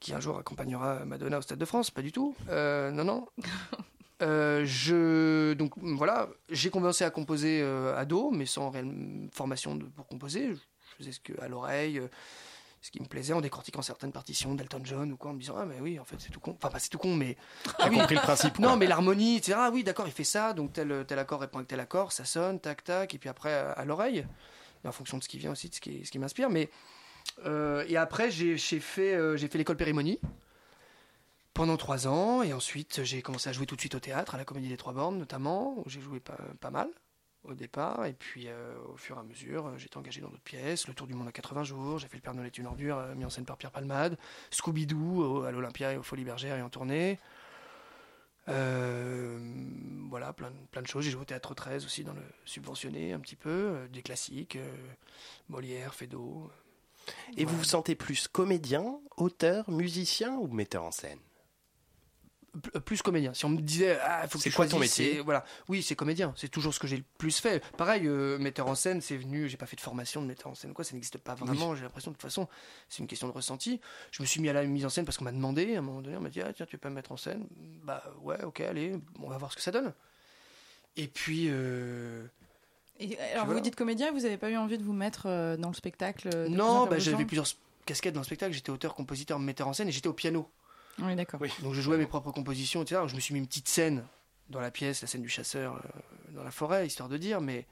qui 0.00 0.12
un 0.14 0.20
jour 0.20 0.38
accompagnera 0.38 1.04
Madonna 1.04 1.38
au 1.38 1.42
Stade 1.42 1.58
de 1.58 1.64
France. 1.64 1.90
Pas 1.90 2.02
du 2.02 2.12
tout. 2.12 2.34
Euh, 2.48 2.90
non, 2.90 3.04
non. 3.04 3.26
Euh, 4.22 4.62
je 4.64 5.52
donc 5.52 5.72
voilà, 5.76 6.30
j'ai 6.48 6.70
commencé 6.70 7.04
à 7.04 7.10
composer 7.10 7.60
euh, 7.60 7.94
ado, 7.98 8.30
mais 8.30 8.46
sans 8.46 8.70
réelle 8.70 9.28
formation 9.30 9.74
de- 9.74 9.84
pour 9.84 10.06
composer. 10.06 10.54
Je 10.54 10.94
faisais 10.96 11.12
ce 11.12 11.20
que 11.20 11.38
à 11.38 11.48
l'oreille, 11.48 11.98
euh, 11.98 12.08
ce 12.80 12.90
qui 12.90 12.98
me 13.02 13.04
plaisait 13.06 13.34
en 13.34 13.42
décortiquant 13.42 13.82
certaines 13.82 14.12
partitions 14.12 14.54
d'Elton 14.54 14.80
John 14.84 15.12
ou 15.12 15.18
quoi, 15.18 15.32
en 15.32 15.34
me 15.34 15.38
disant 15.40 15.56
ah 15.58 15.66
mais 15.66 15.80
oui 15.82 15.98
en 16.00 16.06
fait 16.06 16.16
c'est 16.18 16.30
tout 16.30 16.40
con. 16.40 16.56
Enfin 16.56 16.70
pas 16.70 16.78
c'est 16.78 16.88
tout 16.88 16.96
con 16.96 17.14
mais 17.14 17.36
ah 17.78 17.88
oui 17.90 17.98
compris 17.98 18.14
le 18.14 18.22
principe, 18.22 18.58
Non 18.58 18.78
mais 18.78 18.86
l'harmonie 18.86 19.36
etc. 19.36 19.58
Ah 19.60 19.70
oui 19.70 19.84
d'accord 19.84 20.06
il 20.08 20.14
fait 20.14 20.24
ça 20.24 20.54
donc 20.54 20.72
tel 20.72 21.04
tel 21.06 21.18
accord 21.18 21.40
répond 21.42 21.58
avec 21.58 21.68
tel 21.68 21.80
accord, 21.80 22.10
ça 22.10 22.24
sonne 22.24 22.58
tac 22.58 22.84
tac 22.84 23.12
et 23.14 23.18
puis 23.18 23.28
après 23.28 23.52
à, 23.52 23.72
à 23.72 23.84
l'oreille 23.84 24.26
en 24.82 24.92
fonction 24.92 25.18
de 25.18 25.22
ce 25.24 25.28
qui 25.28 25.36
vient 25.36 25.50
aussi 25.52 25.68
de 25.68 25.74
ce 25.74 25.80
qui 25.82 26.06
ce 26.06 26.10
qui 26.10 26.18
m'inspire 26.18 26.48
mais 26.48 26.70
euh, 26.70 26.70
et 27.44 27.96
après 27.96 28.30
j'ai 28.30 28.56
j'ai 28.56 28.80
fait 28.80 29.14
euh, 29.14 29.36
j'ai 29.36 29.48
fait 29.48 29.58
l'école 29.58 29.76
Périmonie 29.76 30.18
pendant 31.54 31.76
trois 31.76 32.06
ans. 32.08 32.42
Et 32.42 32.52
ensuite 32.52 33.02
j'ai 33.04 33.22
commencé 33.22 33.48
à 33.48 33.52
jouer 33.52 33.66
tout 33.66 33.76
de 33.76 33.80
suite 33.80 33.94
au 33.94 34.00
théâtre 34.00 34.34
à 34.34 34.38
la 34.38 34.44
Comédie 34.44 34.68
des 34.68 34.76
Trois 34.76 34.92
Bornes 34.92 35.18
notamment 35.18 35.74
où 35.78 35.84
j'ai 35.88 36.00
joué 36.00 36.20
pas, 36.20 36.70
mal 36.70 36.88
au 37.44 37.54
départ. 37.54 38.04
Et 38.06 38.12
puis 38.12 38.44
euh, 38.48 38.74
au 38.92 38.96
fur 38.96 39.16
et 39.16 39.20
à 39.20 39.22
mesure 39.22 39.66
euh, 39.66 39.76
été 39.76 39.96
engagé 39.96 40.20
dans 40.20 40.28
d'autres 40.28 40.42
pièces. 40.42 40.86
Le 40.88 40.94
Tour 40.94 41.06
du 41.06 41.14
Monde 41.14 41.28
en 41.28 41.32
80 41.32 41.64
jours. 41.64 41.98
J'ai 41.98 42.08
fait 42.08 42.16
Le 42.16 42.22
Père 42.22 42.34
Noël 42.34 42.46
est 42.46 42.58
une 42.58 42.66
ordure 42.66 42.98
euh, 42.98 43.14
mis 43.14 43.24
en 43.24 43.30
scène 43.30 43.44
par 43.46 43.56
Pierre 43.56 43.70
Palmade. 43.72 44.18
Scooby-Doo 44.50 45.44
à 45.44 45.50
l'Olympia 45.50 45.92
et 45.92 45.96
aux 45.96 46.02
Folies 46.02 46.24
Bergères 46.24 46.56
et 46.56 46.62
en 46.62 46.68
tournée. 46.70 47.18
Euh, 48.48 49.38
voilà 50.08 50.32
plein, 50.32 50.50
de- 50.50 50.86
choses. 50.86 51.04
J'ai 51.04 51.10
joué 51.10 51.22
au 51.22 51.24
Théâtre 51.24 51.54
13 51.54 51.84
aussi 51.84 52.04
dans 52.04 52.12
le 52.12 52.22
subventionné 52.44 53.12
un 53.12 53.18
petit 53.18 53.34
peu 53.34 53.50
euh, 53.50 53.88
des 53.88 54.02
classiques 54.02 54.54
euh, 54.56 54.76
Molière 55.48 55.94
Feydeau 55.94 56.48
Et 57.36 57.44
vous 57.44 57.56
vous 57.56 57.64
sentez 57.64 57.94
plus 57.94 58.28
comédien, 58.28 58.98
auteur, 59.16 59.70
musicien 59.70 60.34
ou 60.36 60.48
metteur 60.48 60.84
en 60.84 60.90
scène 60.90 61.18
euh, 62.74 62.80
plus 62.80 63.02
comédien. 63.02 63.34
Si 63.34 63.44
on 63.44 63.50
me 63.50 63.60
disait, 63.60 63.98
ah, 64.02 64.26
faut 64.28 64.38
que 64.38 64.44
C'est 64.44 64.50
quoi 64.50 64.66
ton 64.66 64.78
métier 64.78 65.20
Voilà, 65.20 65.44
oui, 65.68 65.82
c'est 65.82 65.94
comédien. 65.94 66.32
C'est 66.36 66.48
toujours 66.48 66.72
ce 66.72 66.80
que 66.80 66.86
j'ai 66.86 66.96
le 66.96 67.04
plus 67.18 67.38
fait. 67.38 67.62
Pareil, 67.76 68.06
euh, 68.06 68.38
metteur 68.38 68.66
en 68.66 68.74
scène, 68.74 69.02
c'est 69.02 69.18
venu. 69.18 69.46
J'ai 69.48 69.58
pas 69.58 69.66
fait 69.66 69.76
de 69.76 69.82
formation 69.82 70.22
de 70.22 70.26
metteur 70.26 70.46
en 70.48 70.54
scène, 70.54 70.72
quoi. 70.72 70.82
Ça 70.82 70.94
n'existe 70.94 71.18
pas 71.18 71.34
vraiment. 71.34 71.74
J'ai 71.76 71.82
l'impression, 71.82 72.10
de 72.12 72.16
toute 72.16 72.22
façon, 72.22 72.48
c'est 72.88 73.00
une 73.00 73.08
question 73.08 73.28
de 73.28 73.32
ressenti. 73.32 73.78
Je 74.10 74.22
me 74.22 74.26
suis 74.26 74.40
mis 74.40 74.48
à 74.48 74.54
la 74.54 74.64
mise 74.64 74.86
en 74.86 74.88
scène 74.88 75.04
parce 75.04 75.18
qu'on 75.18 75.24
m'a 75.24 75.32
demandé. 75.32 75.74
À 75.76 75.80
un 75.80 75.82
moment 75.82 76.00
donné, 76.00 76.16
on 76.16 76.20
m'a 76.22 76.30
dit, 76.30 76.40
ah, 76.40 76.52
tiens, 76.54 76.64
tu 76.64 76.76
veux 76.76 76.80
pas 76.80 76.88
me 76.88 76.94
mettre 76.94 77.12
en 77.12 77.18
scène? 77.18 77.46
Bah 77.84 78.02
ouais, 78.22 78.42
ok, 78.42 78.60
allez, 78.60 78.96
on 79.20 79.28
va 79.28 79.36
voir 79.36 79.50
ce 79.52 79.56
que 79.56 79.62
ça 79.62 79.70
donne. 79.70 79.92
Et 80.96 81.08
puis. 81.08 81.48
euh, 81.50 82.26
Et, 82.98 83.18
alors, 83.18 83.46
vous 83.46 83.60
dites 83.60 83.76
comédien, 83.76 84.10
vous 84.12 84.20
n'avez 84.20 84.36
pas 84.36 84.50
eu 84.50 84.56
envie 84.56 84.78
de 84.78 84.82
vous 84.82 84.92
mettre 84.92 85.26
euh, 85.26 85.56
dans 85.56 85.68
le 85.68 85.74
spectacle 85.74 86.30
de 86.30 86.48
Non, 86.48 86.86
bah, 86.86 86.98
j'avais 86.98 87.24
plusieurs 87.24 87.46
casquettes 87.84 88.14
dans 88.14 88.20
le 88.20 88.26
spectacle. 88.26 88.52
J'étais 88.52 88.70
auteur, 88.70 88.94
compositeur, 88.94 89.38
metteur 89.38 89.68
en 89.68 89.72
scène 89.72 89.88
et 89.88 89.92
j'étais 89.92 90.08
au 90.08 90.12
piano. 90.14 90.50
Oui, 90.98 91.14
d'accord. 91.14 91.40
Donc 91.62 91.74
je 91.74 91.80
jouais 91.80 91.98
mes 91.98 92.06
propres 92.06 92.32
compositions, 92.32 92.82
etc. 92.82 93.00
Donc, 93.02 93.10
je 93.10 93.16
me 93.16 93.20
suis 93.20 93.34
mis 93.34 93.40
une 93.40 93.46
petite 93.46 93.68
scène 93.68 94.04
dans 94.48 94.60
la 94.60 94.70
pièce, 94.70 95.02
la 95.02 95.08
scène 95.08 95.22
du 95.22 95.28
chasseur 95.28 95.74
euh, 95.74 96.32
dans 96.34 96.42
la 96.42 96.50
forêt, 96.50 96.86
histoire 96.86 97.08
de 97.08 97.18
dire. 97.18 97.40
Mais, 97.40 97.66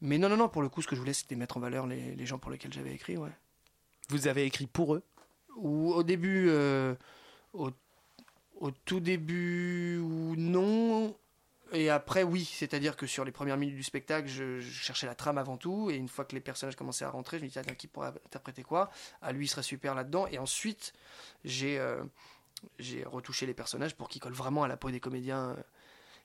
mais 0.00 0.18
non, 0.18 0.28
non, 0.28 0.36
non, 0.36 0.48
pour 0.48 0.62
le 0.62 0.68
coup, 0.68 0.80
ce 0.80 0.86
que 0.86 0.96
je 0.96 1.00
voulais, 1.00 1.12
c'était 1.12 1.36
mettre 1.36 1.58
en 1.58 1.60
valeur 1.60 1.86
les, 1.86 2.14
les 2.14 2.26
gens 2.26 2.38
pour 2.38 2.50
lesquels 2.50 2.72
j'avais 2.72 2.94
écrit, 2.94 3.16
ouais. 3.16 3.30
Vous 4.08 4.28
avez 4.28 4.44
écrit 4.44 4.66
pour 4.66 4.94
eux? 4.94 5.02
Ou 5.56 5.92
au 5.92 6.02
début, 6.02 6.46
euh, 6.48 6.94
au, 7.52 7.70
au 8.60 8.70
tout 8.70 9.00
début, 9.00 9.98
ou 9.98 10.36
non. 10.36 11.16
Et 11.76 11.90
après, 11.90 12.22
oui. 12.22 12.44
C'est-à-dire 12.44 12.96
que 12.96 13.06
sur 13.06 13.24
les 13.24 13.32
premières 13.32 13.56
minutes 13.56 13.76
du 13.76 13.82
spectacle, 13.82 14.28
je, 14.28 14.60
je 14.60 14.70
cherchais 14.70 15.06
la 15.06 15.14
trame 15.14 15.38
avant 15.38 15.56
tout. 15.56 15.90
Et 15.90 15.94
une 15.96 16.08
fois 16.08 16.24
que 16.24 16.34
les 16.34 16.40
personnages 16.40 16.76
commençaient 16.76 17.04
à 17.04 17.10
rentrer, 17.10 17.38
je 17.38 17.42
me 17.42 17.48
disais, 17.48 17.62
tiens, 17.62 17.74
qui 17.74 17.86
pourrait 17.86 18.08
interpréter 18.26 18.62
quoi? 18.62 18.90
Ah, 19.22 19.32
lui, 19.32 19.44
il 19.44 19.48
serait 19.48 19.62
super 19.62 19.94
là-dedans. 19.94 20.26
Et 20.28 20.38
ensuite, 20.38 20.92
j'ai 21.44 21.78
euh, 21.78 22.02
j'ai 22.78 23.04
retouché 23.04 23.46
les 23.46 23.54
personnages 23.54 23.94
pour 23.94 24.08
qu'ils 24.08 24.20
collent 24.22 24.32
vraiment 24.32 24.62
à 24.64 24.68
la 24.68 24.76
peau 24.76 24.90
des 24.90 25.00
comédiens 25.00 25.50
euh, 25.50 25.54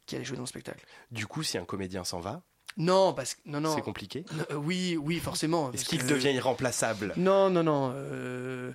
qui 0.06 0.16
allaient 0.16 0.26
jouer 0.26 0.38
dans 0.38 0.44
le 0.44 0.48
spectacle. 0.48 0.86
Du 1.12 1.28
coup, 1.28 1.44
si 1.44 1.58
un 1.58 1.66
comédien 1.66 2.04
s'en 2.04 2.20
va, 2.22 2.42
Non, 2.78 3.14
parce 3.14 3.36
que. 3.36 3.42
Non, 3.46 3.60
non. 3.60 3.76
c'est 3.76 3.82
compliqué? 3.82 4.24
Euh, 4.50 4.56
oui, 4.56 4.98
oui, 4.98 5.20
forcément. 5.20 5.72
Est-ce 5.74 5.86
qu'il 5.86 6.06
devient 6.06 6.32
irremplaçable? 6.34 7.14
Non, 7.18 7.50
non, 7.50 7.64
non. 7.64 7.92
euh, 7.96 8.72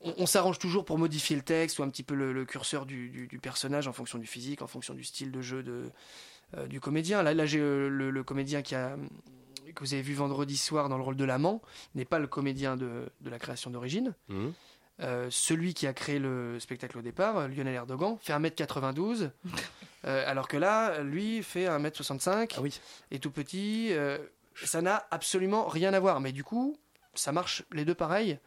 On, 0.00 0.14
on 0.18 0.26
s'arrange 0.26 0.58
toujours 0.58 0.84
pour 0.84 0.98
modifier 0.98 1.34
le 1.36 1.42
texte 1.42 1.78
ou 1.78 1.82
un 1.82 1.88
petit 1.90 2.02
peu 2.02 2.14
le, 2.14 2.32
le 2.32 2.44
curseur 2.44 2.86
du, 2.86 3.08
du- 3.10 3.26
du 3.26 3.38
personnage 3.38 3.88
en 3.88 3.92
fonction 3.92 4.18
du 4.18 4.26
physique, 4.26 4.62
en 4.62 4.66
fonction 4.66 4.94
du 4.94 5.04
style 5.04 5.30
de 5.32 5.40
jeu 5.42 5.62
de, 5.62 5.90
euh, 6.56 6.66
du 6.66 6.80
comédien. 6.80 7.22
Là, 7.22 7.34
là 7.34 7.46
j'ai 7.46 7.58
euh, 7.60 7.88
le, 7.88 8.10
le 8.10 8.22
comédien 8.24 8.62
qui 8.62 8.74
a, 8.74 8.96
que 9.74 9.80
vous 9.80 9.94
avez 9.94 10.02
vu 10.02 10.14
vendredi 10.14 10.56
soir 10.56 10.88
dans 10.88 10.96
le 10.98 11.02
rôle 11.04 11.16
de 11.16 11.24
l'amant, 11.24 11.60
n'est 11.94 12.04
pas 12.04 12.18
le 12.18 12.26
comédien 12.26 12.76
de, 12.76 13.08
de 13.20 13.30
la 13.30 13.38
création 13.38 13.70
d'origine. 13.70 14.14
Mhm. 14.28 14.52
Euh, 15.00 15.28
celui 15.30 15.74
qui 15.74 15.86
a 15.86 15.92
créé 15.92 16.18
le 16.18 16.58
spectacle 16.58 16.98
au 16.98 17.02
départ, 17.02 17.46
Lionel 17.48 17.74
Erdogan, 17.74 18.16
fait 18.20 18.32
1m92, 18.32 19.30
euh, 20.04 20.24
alors 20.26 20.48
que 20.48 20.56
là, 20.56 21.02
lui 21.02 21.42
fait 21.44 21.66
1m65, 21.66 22.54
Ah 22.56 22.60
oui. 22.60 22.80
et 23.12 23.18
tout 23.20 23.30
petit. 23.30 23.88
euh, 23.92 24.18
ça 24.64 24.82
n'a 24.82 25.06
absolument 25.12 25.68
rien 25.68 25.92
à 25.94 26.00
voir. 26.00 26.18
Mais 26.20 26.32
du 26.32 26.42
coup, 26.42 26.76
ça 27.14 27.30
marche 27.30 27.62
les 27.72 27.84
deux 27.84 27.94
pareil. 27.94 28.38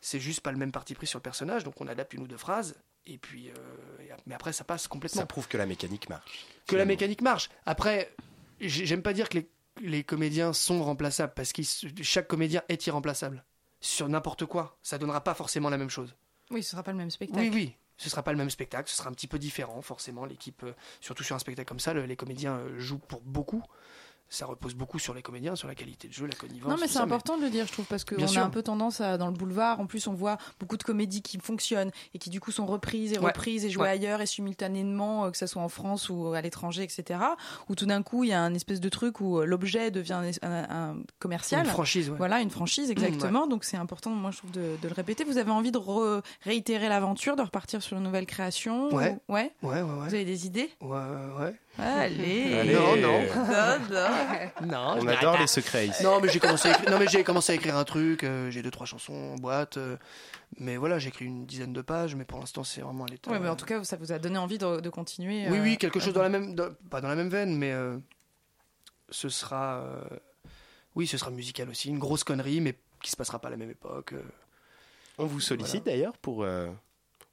C'est 0.00 0.20
juste 0.20 0.40
pas 0.40 0.52
le 0.52 0.58
même 0.58 0.72
parti 0.72 0.94
pris 0.94 1.06
sur 1.06 1.18
le 1.18 1.22
personnage, 1.22 1.64
donc 1.64 1.80
on 1.80 1.86
adapte 1.88 2.14
une 2.14 2.22
ou 2.22 2.26
deux 2.28 2.36
phrases. 2.36 2.76
Et 3.06 3.18
puis, 3.18 3.50
euh, 3.50 3.54
mais 4.26 4.34
après, 4.34 4.52
ça 4.52 4.64
passe 4.64 4.88
complètement. 4.88 5.20
Ça 5.22 5.26
prouve 5.26 5.48
que 5.48 5.56
la 5.56 5.66
mécanique 5.66 6.08
marche. 6.08 6.44
que 6.66 6.74
la 6.76 6.84
mécanique 6.84 7.22
marche. 7.22 7.48
Après, 7.64 8.12
j'ai- 8.60 8.86
j'aime 8.86 9.02
pas 9.02 9.12
dire 9.12 9.28
que 9.28 9.38
les, 9.38 9.48
les 9.80 10.02
comédiens 10.04 10.52
sont 10.52 10.82
remplaçables, 10.82 11.32
parce 11.34 11.52
que 11.52 11.62
chaque 12.02 12.26
comédien 12.28 12.62
est 12.68 12.86
irremplaçable. 12.86 13.44
Sur 13.80 14.08
n'importe 14.08 14.46
quoi, 14.46 14.78
ça 14.82 14.98
donnera 14.98 15.22
pas 15.22 15.34
forcément 15.34 15.70
la 15.70 15.76
même 15.78 15.90
chose. 15.90 16.14
Oui, 16.50 16.62
ce 16.62 16.70
sera 16.72 16.82
pas 16.82 16.90
le 16.92 16.98
même 16.98 17.10
spectacle. 17.10 17.40
Oui, 17.40 17.50
oui. 17.52 17.74
Ce 17.98 18.10
sera 18.10 18.22
pas 18.22 18.32
le 18.32 18.38
même 18.38 18.50
spectacle, 18.50 18.90
ce 18.90 18.96
sera 18.96 19.08
un 19.08 19.12
petit 19.12 19.26
peu 19.28 19.38
différent, 19.38 19.80
forcément. 19.82 20.24
L'équipe, 20.26 20.62
euh, 20.64 20.72
surtout 21.00 21.22
sur 21.24 21.34
un 21.36 21.38
spectacle 21.38 21.68
comme 21.68 21.80
ça, 21.80 21.94
le- 21.94 22.04
les 22.06 22.16
comédiens 22.16 22.56
euh, 22.56 22.78
jouent 22.78 22.98
pour 22.98 23.20
beaucoup. 23.22 23.62
Ça 24.28 24.44
repose 24.46 24.74
beaucoup 24.74 24.98
sur 24.98 25.14
les 25.14 25.22
comédiens, 25.22 25.54
sur 25.54 25.68
la 25.68 25.74
qualité 25.76 26.08
de 26.08 26.12
jeu, 26.12 26.26
la 26.26 26.34
connivence. 26.34 26.68
Non, 26.70 26.76
mais 26.80 26.88
c'est 26.88 26.98
important 26.98 27.36
de 27.38 27.42
le 27.42 27.50
dire, 27.50 27.64
je 27.66 27.72
trouve, 27.72 27.84
parce 27.86 28.04
qu'on 28.04 28.16
a 28.20 28.40
un 28.42 28.50
peu 28.50 28.62
tendance 28.62 29.00
à, 29.00 29.18
dans 29.18 29.28
le 29.28 29.32
boulevard, 29.32 29.78
en 29.78 29.86
plus, 29.86 30.06
on 30.08 30.14
voit 30.14 30.36
beaucoup 30.58 30.76
de 30.76 30.82
comédies 30.82 31.22
qui 31.22 31.38
fonctionnent 31.38 31.92
et 32.12 32.18
qui, 32.18 32.28
du 32.28 32.40
coup, 32.40 32.50
sont 32.50 32.66
reprises 32.66 33.12
et 33.12 33.18
Ouais. 33.18 33.26
reprises 33.26 33.64
et 33.64 33.70
jouées 33.70 33.84
Ouais. 33.84 33.90
ailleurs 33.90 34.20
et 34.20 34.26
simultanément, 34.26 35.26
euh, 35.26 35.30
que 35.30 35.36
ce 35.38 35.46
soit 35.46 35.62
en 35.62 35.68
France 35.68 36.08
ou 36.10 36.32
à 36.34 36.40
l'étranger, 36.40 36.82
etc. 36.82 37.20
Où 37.68 37.74
tout 37.76 37.86
d'un 37.86 38.02
coup, 38.02 38.24
il 38.24 38.30
y 38.30 38.32
a 38.32 38.40
un 38.42 38.52
espèce 38.54 38.80
de 38.80 38.88
truc 38.88 39.20
où 39.20 39.38
euh, 39.40 39.44
l'objet 39.44 39.90
devient 39.92 40.20
un, 40.42 40.48
un- 40.48 40.90
un 40.90 40.96
commercial. 41.20 41.64
Une 41.64 41.70
franchise, 41.70 42.10
ouais. 42.10 42.16
Voilà, 42.16 42.40
une 42.40 42.50
franchise, 42.50 42.90
exactement. 42.90 43.46
Donc, 43.46 43.64
c'est 43.64 43.76
important, 43.76 44.10
moi, 44.10 44.32
je 44.32 44.38
trouve, 44.38 44.50
de, 44.50 44.76
de 44.82 44.88
le 44.88 44.94
répéter. 44.94 45.22
Vous 45.24 45.38
avez 45.38 45.50
envie 45.52 45.70
de 45.70 45.78
re- 45.78 46.22
réitérer 46.42 46.88
l'aventure, 46.88 47.36
de 47.36 47.42
repartir 47.42 47.80
sur 47.82 47.96
une 47.96 48.02
nouvelle 48.02 48.26
création 48.26 48.92
Ouais. 48.92 49.16
ou- 49.28 49.34
Ouais? 49.34 49.52
Ouais, 49.62 49.82
ouais, 49.82 49.82
Vous 49.82 50.14
avez 50.14 50.24
des 50.24 50.46
idées? 50.46 50.70
Ouais, 50.80 50.96
ouais. 51.38 51.54
Allez. 51.78 52.54
Allez. 52.54 52.74
Non, 52.74 52.96
non. 52.96 53.20
Non, 53.36 53.78
non. 53.90 54.66
Non, 54.66 54.96
On 55.00 55.06
adore 55.06 55.38
les 55.38 55.46
secrets 55.46 55.88
ici. 55.88 56.02
Non, 56.02 56.20
mais 56.20 56.28
j'ai 56.28 56.40
commencé, 56.40 56.70
j'ai 57.10 57.22
commencé 57.24 57.52
à 57.52 57.54
écrire 57.56 57.76
un 57.76 57.84
truc. 57.84 58.24
euh, 58.24 58.50
j'ai 58.50 58.62
deux, 58.62 58.70
trois 58.70 58.86
chansons 58.86 59.12
en 59.12 59.34
boîte. 59.36 59.76
euh, 59.76 59.96
mais 60.58 60.76
voilà, 60.76 60.98
j'ai 60.98 61.08
écrit 61.08 61.24
une 61.26 61.44
dizaine 61.44 61.72
de 61.72 61.82
pages. 61.82 62.14
Mais 62.14 62.24
pour 62.24 62.38
l'instant, 62.40 62.64
c'est 62.64 62.80
vraiment 62.80 63.04
à 63.04 63.08
l'état. 63.08 63.30
Ouais, 63.30 63.38
mais 63.38 63.48
en 63.48 63.56
tout 63.56 63.66
cas, 63.66 63.82
ça 63.84 63.96
vous 63.96 64.12
a 64.12 64.18
donné 64.18 64.38
envie 64.38 64.58
de, 64.58 64.80
de 64.80 64.88
continuer. 64.90 65.46
Oui, 65.50 65.58
euh, 65.58 65.62
oui, 65.62 65.76
quelque 65.76 66.00
chose 66.00 66.10
euh, 66.10 66.12
dans 66.12 66.22
la 66.22 66.28
même, 66.30 66.54
dans- 66.54 66.72
pas 66.90 67.00
dans 67.00 67.08
la 67.08 67.16
même 67.16 67.28
veine, 67.28 67.56
mais 67.56 67.72
euh, 67.72 67.98
ce 69.10 69.28
sera, 69.28 69.80
euh, 69.82 70.00
oui, 70.94 71.06
ce 71.06 71.18
sera 71.18 71.30
musical 71.30 71.68
aussi, 71.68 71.88
une 71.90 71.98
grosse 71.98 72.24
connerie, 72.24 72.60
mais 72.60 72.74
qui 73.02 73.10
se 73.10 73.16
passera 73.16 73.38
pas 73.38 73.48
à 73.48 73.50
la 73.50 73.56
même 73.58 73.70
époque. 73.70 74.14
euh. 74.14 74.22
On 75.18 75.26
vous 75.26 75.40
sollicite 75.40 75.84
d'ailleurs 75.84 76.16
pour. 76.18 76.44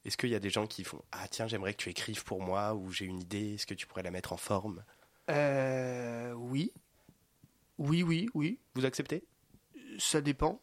Est-ce 0.05 0.17
qu'il 0.17 0.29
y 0.29 0.35
a 0.35 0.39
des 0.39 0.49
gens 0.49 0.67
qui 0.67 0.83
font 0.83 1.01
Ah 1.11 1.27
tiens, 1.29 1.47
j'aimerais 1.47 1.73
que 1.73 1.81
tu 1.81 1.89
écrives 1.89 2.23
pour 2.23 2.41
moi 2.41 2.73
ou 2.73 2.91
j'ai 2.91 3.05
une 3.05 3.21
idée, 3.21 3.55
est-ce 3.55 3.65
que 3.65 3.73
tu 3.73 3.87
pourrais 3.87 4.03
la 4.03 4.11
mettre 4.11 4.33
en 4.33 4.37
forme? 4.37 4.83
Euh, 5.29 6.33
oui, 6.33 6.71
oui, 7.77 8.03
oui, 8.03 8.29
oui, 8.33 8.59
Vous 8.75 8.85
acceptez? 8.85 9.23
Ça 9.97 10.21
dépend. 10.21 10.61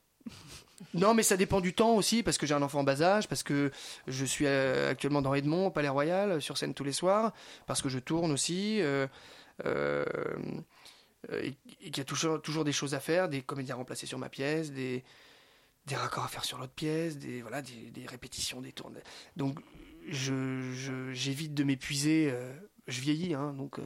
Non, 0.95 1.15
mais 1.15 1.23
ça 1.23 1.37
dépend 1.37 1.61
du 1.61 1.75
temps 1.75 1.95
aussi, 1.95 2.23
parce 2.23 2.39
que 2.39 2.47
j'ai 2.47 2.55
un 2.55 2.63
enfant 2.63 2.81
en 2.81 2.85
bas 2.85 3.03
âge, 3.03 3.29
parce 3.29 3.43
que 3.43 3.71
je 4.07 4.25
suis 4.25 4.47
euh, 4.47 4.91
actuellement 4.91 5.23
dans 5.23 5.35
Edmond, 5.35 5.67
au 5.67 5.71
Palais 5.71 5.89
Royal, 5.89 6.41
sur 6.41 6.57
scène 6.57 6.75
tous 6.75 6.85
les 6.85 6.93
soirs, 6.93 7.33
parce 7.67 7.83
que 7.83 7.89
je 7.89 7.99
tourne 7.99 8.33
aussi, 8.33 8.81
euh, 8.81 9.07
euh, 9.67 10.05
et, 11.33 11.55
et 11.83 11.91
qu'il 11.91 11.99
y 11.99 12.01
a 12.01 12.05
toujours, 12.05 12.41
toujours 12.41 12.65
des 12.65 12.73
choses 12.73 12.95
à 12.95 13.01
faire, 13.01 13.29
des 13.29 13.43
comédiens 13.43 13.77
remplacés 13.77 14.07
sur 14.07 14.19
ma 14.19 14.29
pièce, 14.29 14.73
des, 14.73 15.05
des 15.87 15.97
raccords 15.97 16.25
à 16.25 16.29
faire 16.29 16.45
sur 16.45 16.59
l'autre 16.59 16.73
pièce, 16.73 17.19
des, 17.19 17.43
voilà, 17.43 17.63
des, 17.63 17.91
des 17.93 18.07
répétitions, 18.07 18.61
des 18.61 18.73
tournées. 18.73 19.01
Donc, 19.37 19.59
je, 20.09 20.73
je- 20.75 21.13
j'évite 21.13 21.55
de 21.55 21.65
m'épuiser. 21.65 22.31
euh, 22.33 22.53
je 22.89 23.01
vieillis, 23.01 23.35
hein, 23.35 23.53
donc. 23.57 23.79
euh, 23.79 23.83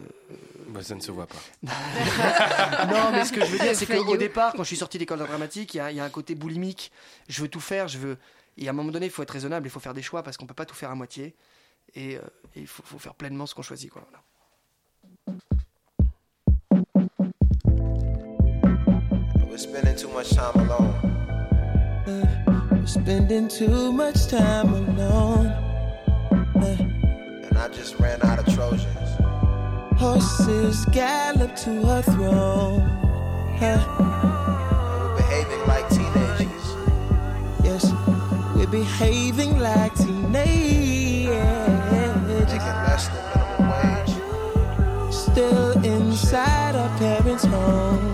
bah, 0.69 0.83
Ça 0.83 0.95
ne 0.95 1.01
se 1.01 1.11
voit 1.11 1.27
pas. 1.27 1.37
non, 1.63 3.11
mais 3.13 3.25
ce 3.27 3.33
que 3.33 3.45
je 3.45 3.51
veux 3.51 3.59
dire, 3.59 3.75
c'est 3.77 3.87
qu'au 3.87 4.17
départ, 4.17 4.53
quand 4.55 4.63
je 4.63 4.69
suis 4.69 4.77
sorti 4.77 4.97
d'école 4.99 5.19
dramatique, 5.19 5.75
il 5.75 5.77
y, 5.79 5.81
a- 5.81 5.91
il 5.91 5.97
y 5.97 6.01
a 6.01 6.05
un 6.05 6.11
côté 6.11 6.35
boulimique. 6.35 6.91
Je 7.29 7.43
veux 7.43 7.49
tout 7.49 7.61
faire, 7.61 7.87
je 7.89 7.99
veux. 7.99 8.17
Et 8.57 8.67
à 8.67 8.71
un 8.71 8.73
moment 8.73 8.93
donné, 8.93 9.07
il 9.07 9.13
faut 9.13 9.23
être 9.23 9.31
raisonnable, 9.33 9.67
il 9.67 9.71
faut 9.71 9.81
faire 9.81 9.95
des 9.95 10.03
choix 10.03 10.23
parce 10.23 10.37
qu'on 10.37 10.47
peut 10.47 10.55
pas 10.55 10.65
tout 10.65 10.75
faire 10.77 10.91
à 10.91 10.95
moitié. 10.95 11.35
Et, 11.95 12.17
euh, 12.17 12.21
il 12.57 12.67
faut, 12.67 12.83
faut 12.85 12.99
faire 12.99 13.15
pleinement 13.15 13.47
ce 13.47 13.55
qu'on 13.55 13.63
choisit, 13.63 13.91
quoi. 13.91 14.07
voilà. 14.09 14.23
We're 19.49 19.59
spending 19.59 19.97
too 19.97 20.09
much 20.09 20.31
time 20.31 20.57
alone. 20.57 21.24
We're 22.07 22.87
spending 22.87 23.49
too 23.49 23.91
much 23.91 24.27
time 24.27 24.75
alone. 24.75 25.47
And 26.55 27.57
I 27.57 27.69
just 27.69 27.99
ran 27.99 28.21
out 28.23 28.39
of 28.39 28.55
Trojans. 28.55 28.89
Horses 29.99 30.85
gallop 30.87 31.57
to 31.57 31.71
her 31.87 32.03
throne. 32.03 32.83
We're 33.59 35.17
behaving 35.17 35.67
like 35.67 35.89
teenagers. 35.89 36.75
Yes, 37.65 37.91
we're 38.55 38.67
behaving 38.67 39.59
like 39.59 39.95
teenagers. 39.95 41.29
Making 42.29 42.79
less 42.85 43.09
than 43.09 43.25
minimum 43.33 43.71
wage. 43.73 45.15
Still 45.15 45.73
inside 45.85 46.77
our 46.77 46.99
parents' 46.99 47.45
home. 47.45 48.14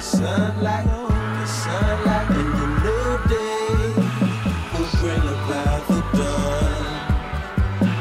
the 0.00 0.06
sunlight, 0.06 0.86
the 0.86 1.46
sunlight 1.46 2.30
in 2.30 2.50
the 2.58 2.66
new 2.84 3.06
day 3.28 3.92
will 4.72 4.90
bring 4.98 5.26
about 5.28 5.82
the 5.88 6.00
dawn. 6.16 6.84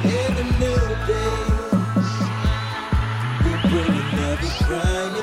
In 0.05 0.29
the 0.37 0.45
new 0.61 0.83
day, 1.09 1.43
bring 3.67 3.95
another 3.99 4.51
crying 4.63 5.15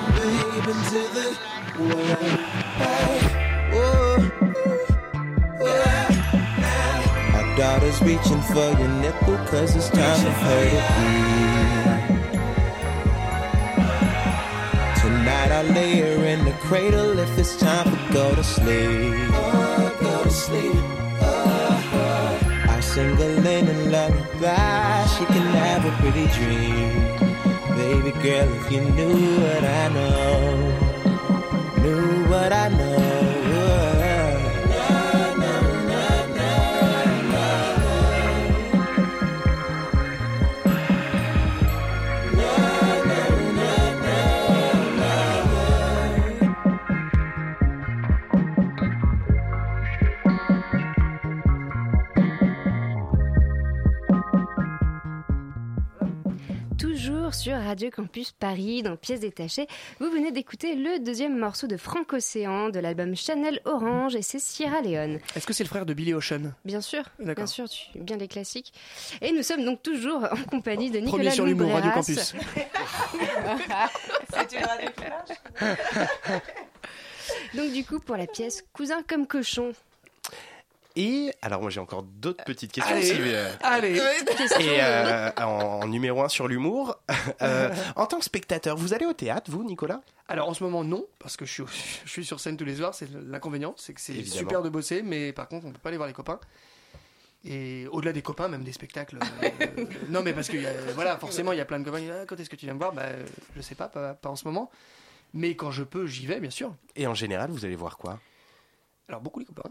into 0.68 1.02
the 1.16 1.26
world. 1.78 2.36
Whoa, 3.72 4.16
yeah. 4.38 4.52
Oh, 5.60 5.60
oh. 5.62 7.36
Our 7.36 7.46
daughter's 7.56 7.98
reaching 8.02 8.42
for 8.42 8.68
your 8.78 8.92
nipple 9.00 9.38
cause 9.46 9.74
it's 9.76 9.88
time 9.88 10.20
for 10.20 10.30
her 10.30 10.64
to 10.68 10.80
be. 11.22 11.25
Cradle 16.66 17.16
if 17.20 17.38
it's 17.38 17.57
time 17.57 17.87
for 17.88 18.12
go 18.12 18.35
to 18.35 18.42
sleep. 18.42 19.31
Oh, 19.33 19.96
go 20.00 20.24
to 20.24 20.31
sleep. 20.31 20.74
I 22.74 22.81
sing 22.81 23.16
a 23.26 23.29
linen 23.44 23.92
lullaby, 23.92 25.07
she 25.14 25.24
can 25.26 25.46
have 25.62 25.85
a 25.85 25.92
pretty 26.00 26.26
dream. 26.38 26.90
Baby 27.76 28.12
girl, 28.24 28.48
if 28.59 28.72
you 28.72 28.81
knew 28.96 29.16
what 29.42 29.64
I 29.64 29.88
know, 29.96 30.42
knew 31.83 32.24
what 32.31 32.52
I 32.52 32.68
know. 32.68 32.86
Radio 57.76 57.90
Campus 57.90 58.32
Paris, 58.32 58.82
dans 58.82 58.96
Pièces 58.96 59.20
détachées, 59.20 59.66
vous 60.00 60.08
venez 60.08 60.32
d'écouter 60.32 60.76
le 60.76 60.98
deuxième 60.98 61.36
morceau 61.36 61.66
de 61.66 61.76
Franck 61.76 62.14
Océan 62.14 62.70
de 62.70 62.78
l'album 62.78 63.14
Chanel 63.14 63.60
Orange 63.66 64.16
et 64.16 64.22
c'est 64.22 64.38
Sierra 64.38 64.80
Leone. 64.80 65.18
Est-ce 65.34 65.46
que 65.46 65.52
c'est 65.52 65.62
le 65.62 65.68
frère 65.68 65.84
de 65.84 65.92
Billy 65.92 66.14
Ocean? 66.14 66.54
Bien 66.64 66.80
sûr, 66.80 67.02
bien 67.18 67.44
sûr, 67.44 67.68
tu, 67.68 67.98
bien 67.98 68.16
les 68.16 68.28
classiques. 68.28 68.72
Et 69.20 69.30
nous 69.30 69.42
sommes 69.42 69.62
donc 69.62 69.82
toujours 69.82 70.24
en 70.24 70.42
compagnie 70.50 70.90
de 70.90 71.00
Nicolas 71.00 71.24
Premier 71.24 71.30
sur 71.32 71.44
l'humour, 71.44 71.70
Radio. 71.70 71.90
Campus. 71.90 72.34
C'est 74.32 74.52
une 74.58 74.64
radio 74.64 74.88
Donc 77.54 77.72
du 77.74 77.84
coup, 77.84 78.00
pour 78.00 78.16
la 78.16 78.26
pièce 78.26 78.64
Cousin 78.72 79.02
comme 79.06 79.26
cochon. 79.26 79.74
Et 80.98 81.30
alors 81.42 81.61
moi 81.61 81.68
j'ai 81.70 81.80
encore 81.80 82.02
d'autres 82.02 82.42
petites 82.44 82.72
questions. 82.72 82.94
Allez. 82.96 83.04
si, 83.04 83.16
euh, 83.20 83.50
Allez 83.62 83.98
Et 84.61 84.80
euh, 84.82 85.30
en, 85.38 85.42
en 85.82 85.87
numéro 85.88 86.22
un 86.22 86.28
sur 86.30 86.48
l'humour, 86.48 86.98
euh, 87.42 87.68
en 87.96 88.06
tant 88.06 88.18
que 88.18 88.24
spectateur, 88.24 88.76
vous 88.76 88.94
allez 88.94 89.04
au 89.04 89.12
théâtre, 89.12 89.50
vous, 89.50 89.62
Nicolas? 89.62 90.00
Alors 90.28 90.48
en 90.48 90.54
ce 90.54 90.64
moment 90.64 90.82
non, 90.85 91.06
parce 91.18 91.37
que 91.37 91.44
je 91.44 91.52
suis, 91.52 91.62
je 92.06 92.11
suis 92.11 92.24
sur 92.24 92.40
scène 92.40 92.56
tous 92.56 92.64
les 92.64 92.76
soirs, 92.76 92.94
c'est 92.94 93.09
l'inconvénient, 93.12 93.74
c'est 93.76 93.92
que 93.92 94.00
c'est 94.00 94.14
Évidemment. 94.14 94.38
super 94.38 94.62
de 94.62 94.68
bosser, 94.70 95.02
mais 95.02 95.32
par 95.35 95.48
contre 95.48 95.66
on 95.66 95.72
peut 95.72 95.78
pas 95.78 95.90
aller 95.90 95.98
voir 95.98 96.09
les 96.09 96.14
copains. 96.14 96.40
Et 97.44 97.87
au-delà 97.92 98.12
des 98.12 98.22
copains, 98.22 98.48
même 98.48 98.64
des 98.64 98.72
spectacles. 98.72 99.18
euh, 99.20 99.85
non 100.09 100.22
mais 100.22 100.32
parce 100.32 100.48
que 100.48 100.56
y 100.56 100.66
a- 100.66 100.72
voilà, 100.94 101.18
forcément 101.18 101.52
il 101.52 101.59
y 101.59 101.61
a 101.61 101.64
plein 101.66 101.78
de 101.78 101.85
copains 101.85 101.98
qui 101.98 102.04
disent 102.06 102.14
ah, 102.22 102.24
quand 102.26 102.40
est-ce 102.40 102.50
que 102.50 102.56
tu 102.56 102.64
viens 102.66 102.74
me 102.74 102.78
voir? 102.78 102.92
Bah 102.92 103.02
euh, 103.04 103.24
je 103.54 103.61
sais 103.61 103.74
pas, 103.74 103.88
pas, 103.88 104.14
pas 104.14 104.30
en 104.30 104.37
ce 104.37 104.44
moment. 104.46 104.70
Mais 105.35 105.54
quand 105.54 105.70
je 105.70 105.82
peux, 105.85 106.06
j'y 106.06 106.24
vais 106.26 106.40
bien 106.40 106.50
sûr. 106.50 106.74
Et 106.96 107.06
en 107.06 107.14
général, 107.14 107.50
vous 107.50 107.64
allez 107.66 107.76
voir 107.76 107.98
quoi? 107.98 108.18
Alors 109.09 109.20
beaucoup 109.20 109.38
les 109.40 109.44
copains. 109.46 109.70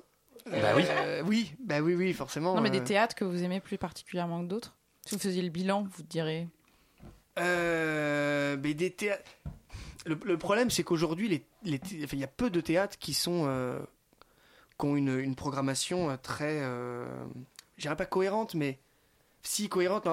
Bah 0.49 0.73
oui. 0.75 0.83
Euh, 0.87 1.23
oui, 1.25 1.53
bah 1.59 1.79
oui, 1.81 1.95
oui, 1.95 2.13
forcément. 2.13 2.53
Non, 2.55 2.61
mais 2.61 2.69
euh, 2.69 2.73
des 2.73 2.83
théâtres 2.83 3.15
que 3.15 3.25
vous 3.25 3.43
aimez 3.43 3.59
plus 3.59 3.77
particulièrement 3.77 4.41
que 4.43 4.47
d'autres? 4.47 4.75
Si 5.05 5.15
vous 5.15 5.21
faisiez 5.21 5.41
le 5.41 5.49
bilan, 5.49 5.87
vous 5.91 6.03
direz. 6.03 6.47
Euh, 7.39 8.57
mais 8.61 8.73
des 8.73 8.91
théâtres. 8.91 9.23
Le, 10.05 10.17
le 10.23 10.37
problème, 10.37 10.69
c'est 10.69 10.83
qu'aujourd'hui, 10.83 11.27
les, 11.27 11.43
les 11.63 11.79
thé- 11.79 12.01
enfin, 12.03 12.15
il 12.17 12.19
y 12.19 12.23
a 12.23 12.27
peu 12.27 12.49
de 12.49 12.61
théâtres 12.61 12.97
qui 12.99 13.13
sont 13.15 13.45
euh, 13.47 13.79
qui 14.79 14.85
ont 14.85 14.95
une, 14.95 15.17
une 15.19 15.35
programmation 15.35 16.11
euh, 16.11 16.15
très, 16.17 16.59
euh, 16.61 17.05
je 17.77 17.81
dirais 17.83 17.95
pas 17.95 18.05
cohérente, 18.05 18.53
mais 18.53 18.79
si 19.41 19.67
cohérente. 19.67 20.07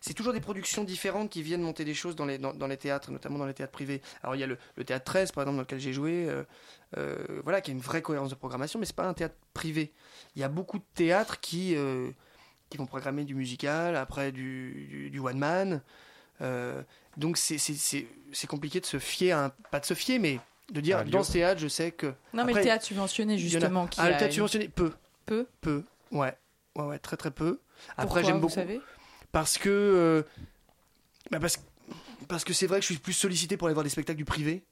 C'est 0.00 0.14
toujours 0.14 0.32
des 0.32 0.40
productions 0.40 0.84
différentes 0.84 1.30
qui 1.30 1.42
viennent 1.42 1.62
monter 1.62 1.84
des 1.84 1.94
choses 1.94 2.14
dans 2.16 2.24
les, 2.26 2.38
dans, 2.38 2.52
dans 2.54 2.66
les 2.66 2.76
théâtres, 2.76 3.10
notamment 3.10 3.38
dans 3.38 3.46
les 3.46 3.54
théâtres 3.54 3.72
privés. 3.72 4.00
Alors 4.22 4.36
il 4.36 4.38
y 4.40 4.42
a 4.44 4.46
le, 4.46 4.58
le 4.76 4.84
théâtre 4.84 5.04
13, 5.04 5.32
par 5.32 5.42
exemple, 5.42 5.56
dans 5.56 5.62
lequel 5.62 5.80
j'ai 5.80 5.92
joué, 5.92 6.28
euh, 6.28 6.44
euh, 6.96 7.40
voilà, 7.44 7.60
qui 7.60 7.70
a 7.70 7.74
une 7.74 7.80
vraie 7.80 8.02
cohérence 8.02 8.30
de 8.30 8.34
programmation, 8.34 8.78
mais 8.78 8.86
c'est 8.86 8.96
pas 8.96 9.06
un 9.06 9.14
théâtre 9.14 9.34
privé. 9.54 9.92
Il 10.36 10.40
y 10.40 10.44
a 10.44 10.48
beaucoup 10.48 10.78
de 10.78 10.84
théâtres 10.94 11.40
qui, 11.40 11.74
euh, 11.76 12.10
qui 12.70 12.76
vont 12.78 12.86
programmer 12.86 13.24
du 13.24 13.34
musical, 13.34 13.96
après 13.96 14.32
du, 14.32 14.86
du, 14.90 15.10
du 15.10 15.18
one 15.20 15.38
man. 15.38 15.82
Euh, 16.40 16.82
donc 17.16 17.36
c'est- 17.36 17.58
c'est 17.58 17.74
c'est- 17.74 18.06
c'est 18.32 18.46
compliqué 18.46 18.78
de 18.80 18.86
se 18.86 18.98
fier 18.98 19.32
à 19.32 19.46
un, 19.46 19.48
pas 19.70 19.80
de 19.80 19.86
se 19.86 19.94
fier, 19.94 20.18
mais 20.20 20.38
de 20.70 20.80
dire 20.80 21.04
dans 21.06 21.22
ce 21.24 21.32
théâtre, 21.32 21.60
je 21.60 21.66
sais 21.68 21.90
que. 21.92 22.06
Non, 22.06 22.44
mais 22.44 22.52
Après, 22.52 22.54
le 22.54 22.62
théâtre 22.62 22.84
subventionné, 22.84 23.34
a- 23.34 23.36
justement. 23.38 23.86
Qui 23.88 23.98
Ah, 24.00 24.08
le 24.08 24.14
a 24.14 24.18
théâtre 24.18 24.26
une- 24.26 24.32
subventionné, 24.34 24.68
peu, 24.68 24.92
Peu 25.26 25.46
peu, 25.60 25.82
ouais, 26.12 26.36
ouais, 26.76 26.84
ouais, 26.84 26.98
très 26.98 27.16
très 27.16 27.30
peu. 27.30 27.60
Après 27.96 28.22
j'aime 28.24 28.36
vous 28.36 28.40
beaucoup 28.42 28.54
savez? 28.54 28.80
Parce 29.32 29.58
que 29.58 29.68
euh, 29.68 30.22
bah, 31.30 31.38
parce, 31.40 31.58
parce 32.28 32.44
que 32.44 32.52
c'est 32.52 32.66
vrai 32.66 32.78
que 32.78 32.82
je 32.86 32.92
suis 32.92 32.98
plus 33.00 33.12
sollicité 33.12 33.56
pour 33.56 33.68
aller 33.68 33.74
voir 33.74 33.84
des 33.84 33.90
spectacles 33.90 34.18
du 34.18 34.24
privé, 34.24 34.64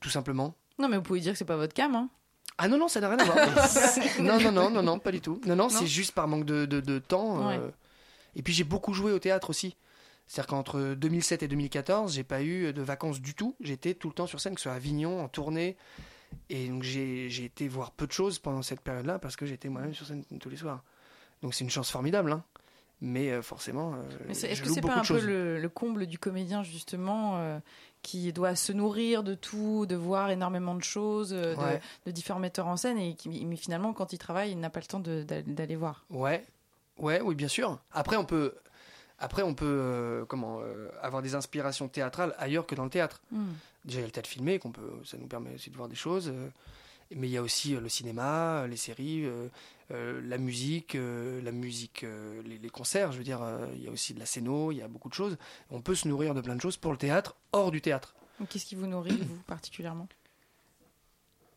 tout 0.00 0.10
simplement. 0.10 0.54
Non, 0.78 0.88
mais 0.88 0.96
vous 0.96 1.02
pouvez 1.02 1.20
dire 1.20 1.32
que 1.32 1.38
c'est 1.38 1.44
pas 1.44 1.56
votre 1.56 1.74
cam. 1.74 1.94
Hein. 1.94 2.08
Ah 2.58 2.68
non 2.68 2.78
non, 2.78 2.88
ça 2.88 3.00
n'a 3.00 3.08
rien 3.08 3.18
à 3.18 3.24
voir. 3.24 3.36
non 4.20 4.38
non 4.40 4.52
non 4.52 4.70
non 4.70 4.82
non, 4.82 4.98
pas 4.98 5.12
du 5.12 5.20
tout. 5.20 5.40
Non 5.46 5.56
non, 5.56 5.64
Non 5.64 5.68
c'est 5.70 5.86
juste 5.86 6.12
par 6.12 6.28
manque 6.28 6.44
de, 6.44 6.66
de, 6.66 6.80
de 6.80 6.98
temps. 6.98 7.48
euh. 7.50 7.70
Et 8.36 8.42
puis 8.42 8.52
j'ai 8.52 8.64
beaucoup 8.64 8.92
joué 8.94 9.12
au 9.12 9.18
théâtre 9.18 9.50
aussi. 9.50 9.76
C'est-à-dire 10.26 10.48
qu'entre 10.48 10.94
2007 10.94 11.42
et 11.42 11.48
2014, 11.48 12.14
j'ai 12.14 12.22
pas 12.22 12.42
eu 12.42 12.72
de 12.72 12.82
vacances 12.82 13.20
du 13.20 13.34
tout. 13.34 13.56
J'étais 13.60 13.94
tout 13.94 14.08
le 14.08 14.14
temps 14.14 14.26
sur 14.28 14.40
scène, 14.40 14.54
que 14.54 14.60
ce 14.60 14.64
soit 14.64 14.72
à 14.72 14.76
Avignon, 14.76 15.22
en 15.24 15.28
tournée. 15.28 15.76
Et 16.48 16.68
donc 16.68 16.82
j'ai 16.84 17.28
j'ai 17.30 17.44
été 17.44 17.66
voir 17.66 17.90
peu 17.90 18.06
de 18.06 18.12
choses 18.12 18.38
pendant 18.38 18.62
cette 18.62 18.80
période-là 18.80 19.18
parce 19.18 19.34
que 19.36 19.46
j'étais 19.46 19.68
moi-même 19.68 19.94
sur 19.94 20.06
scène 20.06 20.22
tous 20.38 20.48
les 20.50 20.56
soirs. 20.56 20.84
Donc 21.42 21.54
c'est 21.54 21.64
une 21.64 21.70
chance 21.70 21.90
formidable. 21.90 22.30
Hein. 22.32 22.44
Mais 23.02 23.30
euh, 23.30 23.40
forcément, 23.42 23.94
euh, 23.94 24.28
Est-ce 24.30 24.60
que 24.62 24.68
c'est 24.68 24.80
pas 24.82 24.96
un 24.96 25.02
peu 25.02 25.20
le, 25.20 25.58
le 25.60 25.68
comble 25.70 26.06
du 26.06 26.18
comédien, 26.18 26.62
justement, 26.62 27.38
euh, 27.38 27.58
qui 28.02 28.30
doit 28.32 28.54
se 28.56 28.72
nourrir 28.72 29.22
de 29.22 29.34
tout, 29.34 29.86
de 29.86 29.96
voir 29.96 30.30
énormément 30.30 30.74
de 30.74 30.82
choses, 30.82 31.32
euh, 31.32 31.54
de- 31.54 31.60
Ouais. 31.60 31.80
de, 32.06 32.10
différents 32.10 32.40
metteurs 32.40 32.66
en 32.66 32.76
scène, 32.76 32.98
et 32.98 33.14
qui, 33.14 33.44
mais 33.46 33.56
finalement, 33.56 33.92
quand 33.94 34.12
il 34.12 34.18
travaille, 34.18 34.50
il 34.52 34.60
n'a 34.60 34.68
pas 34.70 34.80
le 34.80 34.86
temps 34.86 35.00
d'aller 35.00 35.76
voir 35.76 36.04
Ouais, 36.10 36.44
ouais, 36.98 37.20
oui, 37.22 37.34
bien 37.34 37.48
sûr. 37.48 37.78
Après, 37.92 38.16
on 38.16 38.24
peut, 38.26 38.54
après, 39.18 39.42
on 39.42 39.54
peut 39.54 39.64
euh, 39.66 40.24
comment, 40.26 40.60
avoir 41.00 41.22
des 41.22 41.34
inspirations 41.34 41.88
théâtrales 41.88 42.34
ailleurs 42.38 42.66
que 42.66 42.74
dans 42.74 42.84
le 42.84 42.90
théâtre. 42.90 43.22
Hmm. 43.32 43.46
Déjà, 43.86 43.98
il 43.98 44.02
y 44.02 44.04
a 44.04 44.06
le 44.08 44.12
théâtre 44.12 44.28
filmé, 44.28 44.58
qu'on 44.58 44.72
peut, 44.72 45.00
ça 45.06 45.16
nous 45.16 45.26
permet 45.26 45.54
aussi 45.54 45.70
de 45.70 45.76
voir 45.76 45.88
des 45.88 45.96
choses. 45.96 46.30
mais 47.16 47.28
il 47.28 47.32
y 47.32 47.38
a 47.38 47.42
aussi 47.42 47.72
le 47.74 47.88
cinéma, 47.88 48.66
les 48.68 48.76
séries, 48.76 49.26
euh, 49.90 50.20
la 50.24 50.38
musique, 50.38 50.94
euh, 50.94 51.42
la 51.42 51.52
musique, 51.52 52.04
euh, 52.04 52.42
les, 52.44 52.58
les 52.58 52.68
concerts. 52.70 53.12
Je 53.12 53.18
veux 53.18 53.24
dire, 53.24 53.40
il 53.74 53.82
y 53.82 53.88
a 53.88 53.90
aussi 53.90 54.14
de 54.14 54.18
la 54.18 54.26
scéno, 54.26 54.70
il 54.72 54.76
y 54.76 54.82
a 54.82 54.88
beaucoup 54.88 55.08
de 55.08 55.14
choses. 55.14 55.36
On 55.70 55.80
peut 55.80 55.94
se 55.94 56.06
nourrir 56.08 56.34
de 56.34 56.40
plein 56.40 56.54
de 56.54 56.60
choses 56.60 56.76
pour 56.76 56.92
le 56.92 56.98
théâtre, 56.98 57.36
hors 57.52 57.70
du 57.70 57.80
théâtre. 57.80 58.14
Qu'est-ce 58.48 58.64
qui 58.66 58.74
vous 58.74 58.86
nourrit, 58.86 59.16
vous, 59.16 59.42
particulièrement? 59.46 60.08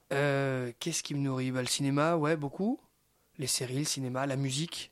Qu'est-ce 0.09 1.01
qui 1.01 1.15
me 1.15 1.21
nourrit? 1.21 1.51
Bah, 1.51 1.61
Le 1.61 1.67
cinéma, 1.67 2.15
ouais, 2.15 2.35
beaucoup. 2.35 2.79
Les 3.39 3.47
séries, 3.47 3.79
le 3.79 3.83
cinéma, 3.85 4.27
la 4.27 4.35
musique, 4.35 4.91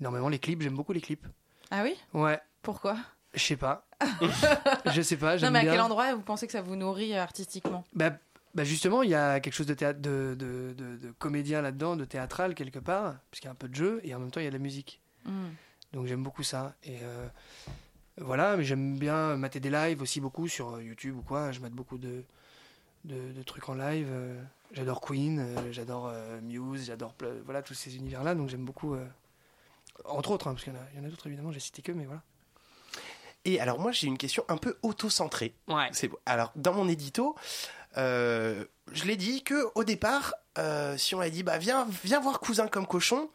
énormément. 0.00 0.28
Les 0.30 0.38
clips, 0.38 0.62
j'aime 0.62 0.74
beaucoup 0.74 0.92
les 0.94 1.02
clips. 1.02 1.26
Ah 1.70 1.82
oui? 1.82 1.96
Ouais. 2.14 2.40
Pourquoi? 2.62 2.96
Je 3.34 3.40
sais 3.40 3.56
pas. 3.56 3.86
je 4.92 5.02
sais 5.02 5.16
pas. 5.16 5.36
Non, 5.38 5.50
mais 5.50 5.58
à 5.58 5.62
bien. 5.62 5.72
quel 5.72 5.80
endroit 5.80 6.14
vous 6.14 6.22
pensez 6.22 6.46
que 6.46 6.52
ça 6.52 6.62
vous 6.62 6.76
nourrit 6.76 7.14
artistiquement? 7.14 7.84
Bah, 7.92 8.12
bah, 8.54 8.64
justement, 8.64 9.02
il 9.02 9.10
y 9.10 9.14
a 9.14 9.40
quelque 9.40 9.54
chose 9.54 9.66
de 9.66 9.74
théâtre, 9.74 10.00
de, 10.00 10.36
de, 10.38 10.74
de- 10.76 10.96
de 10.96 11.10
comédien 11.18 11.60
là-dedans, 11.62 11.96
de 11.96 12.04
théâtral 12.04 12.54
quelque 12.54 12.78
part, 12.78 13.16
puisqu'il 13.30 13.46
y 13.46 13.48
a 13.48 13.52
un 13.52 13.56
peu 13.56 13.68
de 13.68 13.74
jeu 13.74 14.00
et 14.04 14.14
en 14.14 14.18
même 14.20 14.30
temps 14.30 14.40
il 14.40 14.44
y 14.44 14.46
a 14.46 14.50
de 14.50 14.56
la 14.56 14.62
musique. 14.62 15.00
Hmm. 15.24 15.48
Donc 15.92 16.06
j'aime 16.06 16.22
beaucoup 16.22 16.42
ça. 16.42 16.74
Et 16.84 16.98
euh, 17.02 17.26
voilà, 18.18 18.56
mais 18.56 18.64
j'aime 18.64 18.96
bien 18.98 19.36
mater 19.36 19.60
des 19.60 19.70
lives 19.70 20.02
aussi 20.02 20.20
beaucoup 20.20 20.48
sur 20.48 20.74
euh, 20.76 20.82
YouTube 20.82 21.16
ou 21.18 21.22
quoi. 21.22 21.50
Je 21.52 21.60
mate 21.60 21.72
beaucoup 21.72 21.98
de, 21.98 22.22
de, 23.04 23.32
de 23.32 23.42
trucs 23.42 23.68
en 23.68 23.74
live. 23.74 24.08
euh, 24.10 24.42
J'adore 24.72 25.00
Queen, 25.00 25.46
j'adore 25.70 26.08
euh, 26.12 26.40
Muse, 26.40 26.86
j'adore 26.86 27.14
voilà 27.44 27.62
tous 27.62 27.74
ces 27.74 27.94
univers-là. 27.96 28.34
Donc 28.34 28.48
j'aime 28.48 28.64
beaucoup, 28.64 28.94
euh, 28.94 29.06
entre 30.04 30.32
autres, 30.32 30.48
hein, 30.48 30.52
parce 30.54 30.64
qu'il 30.64 30.72
y 30.72 30.76
en 31.00 31.04
a, 31.04 31.06
a 31.06 31.10
d'autres 31.10 31.28
évidemment. 31.28 31.52
J'ai 31.52 31.60
cité 31.60 31.80
que, 31.80 31.92
mais 31.92 32.06
voilà. 32.06 32.22
Et 33.44 33.60
alors 33.60 33.78
moi 33.78 33.92
j'ai 33.92 34.06
une 34.08 34.18
question 34.18 34.44
un 34.48 34.56
peu 34.56 34.76
auto-centrée. 34.82 35.54
Ouais. 35.68 35.88
C'est 35.92 36.10
alors 36.26 36.50
dans 36.56 36.72
mon 36.72 36.88
édito, 36.88 37.36
euh, 37.96 38.64
je 38.92 39.04
l'ai 39.04 39.16
dit 39.16 39.42
que 39.42 39.66
au 39.74 39.84
départ, 39.84 40.34
euh, 40.58 40.96
si 40.96 41.14
on 41.14 41.20
a 41.20 41.30
dit 41.30 41.42
bah 41.42 41.58
viens 41.58 41.86
viens 42.04 42.20
voir 42.20 42.40
cousin 42.40 42.68
comme 42.68 42.86
cochon, 42.86 43.30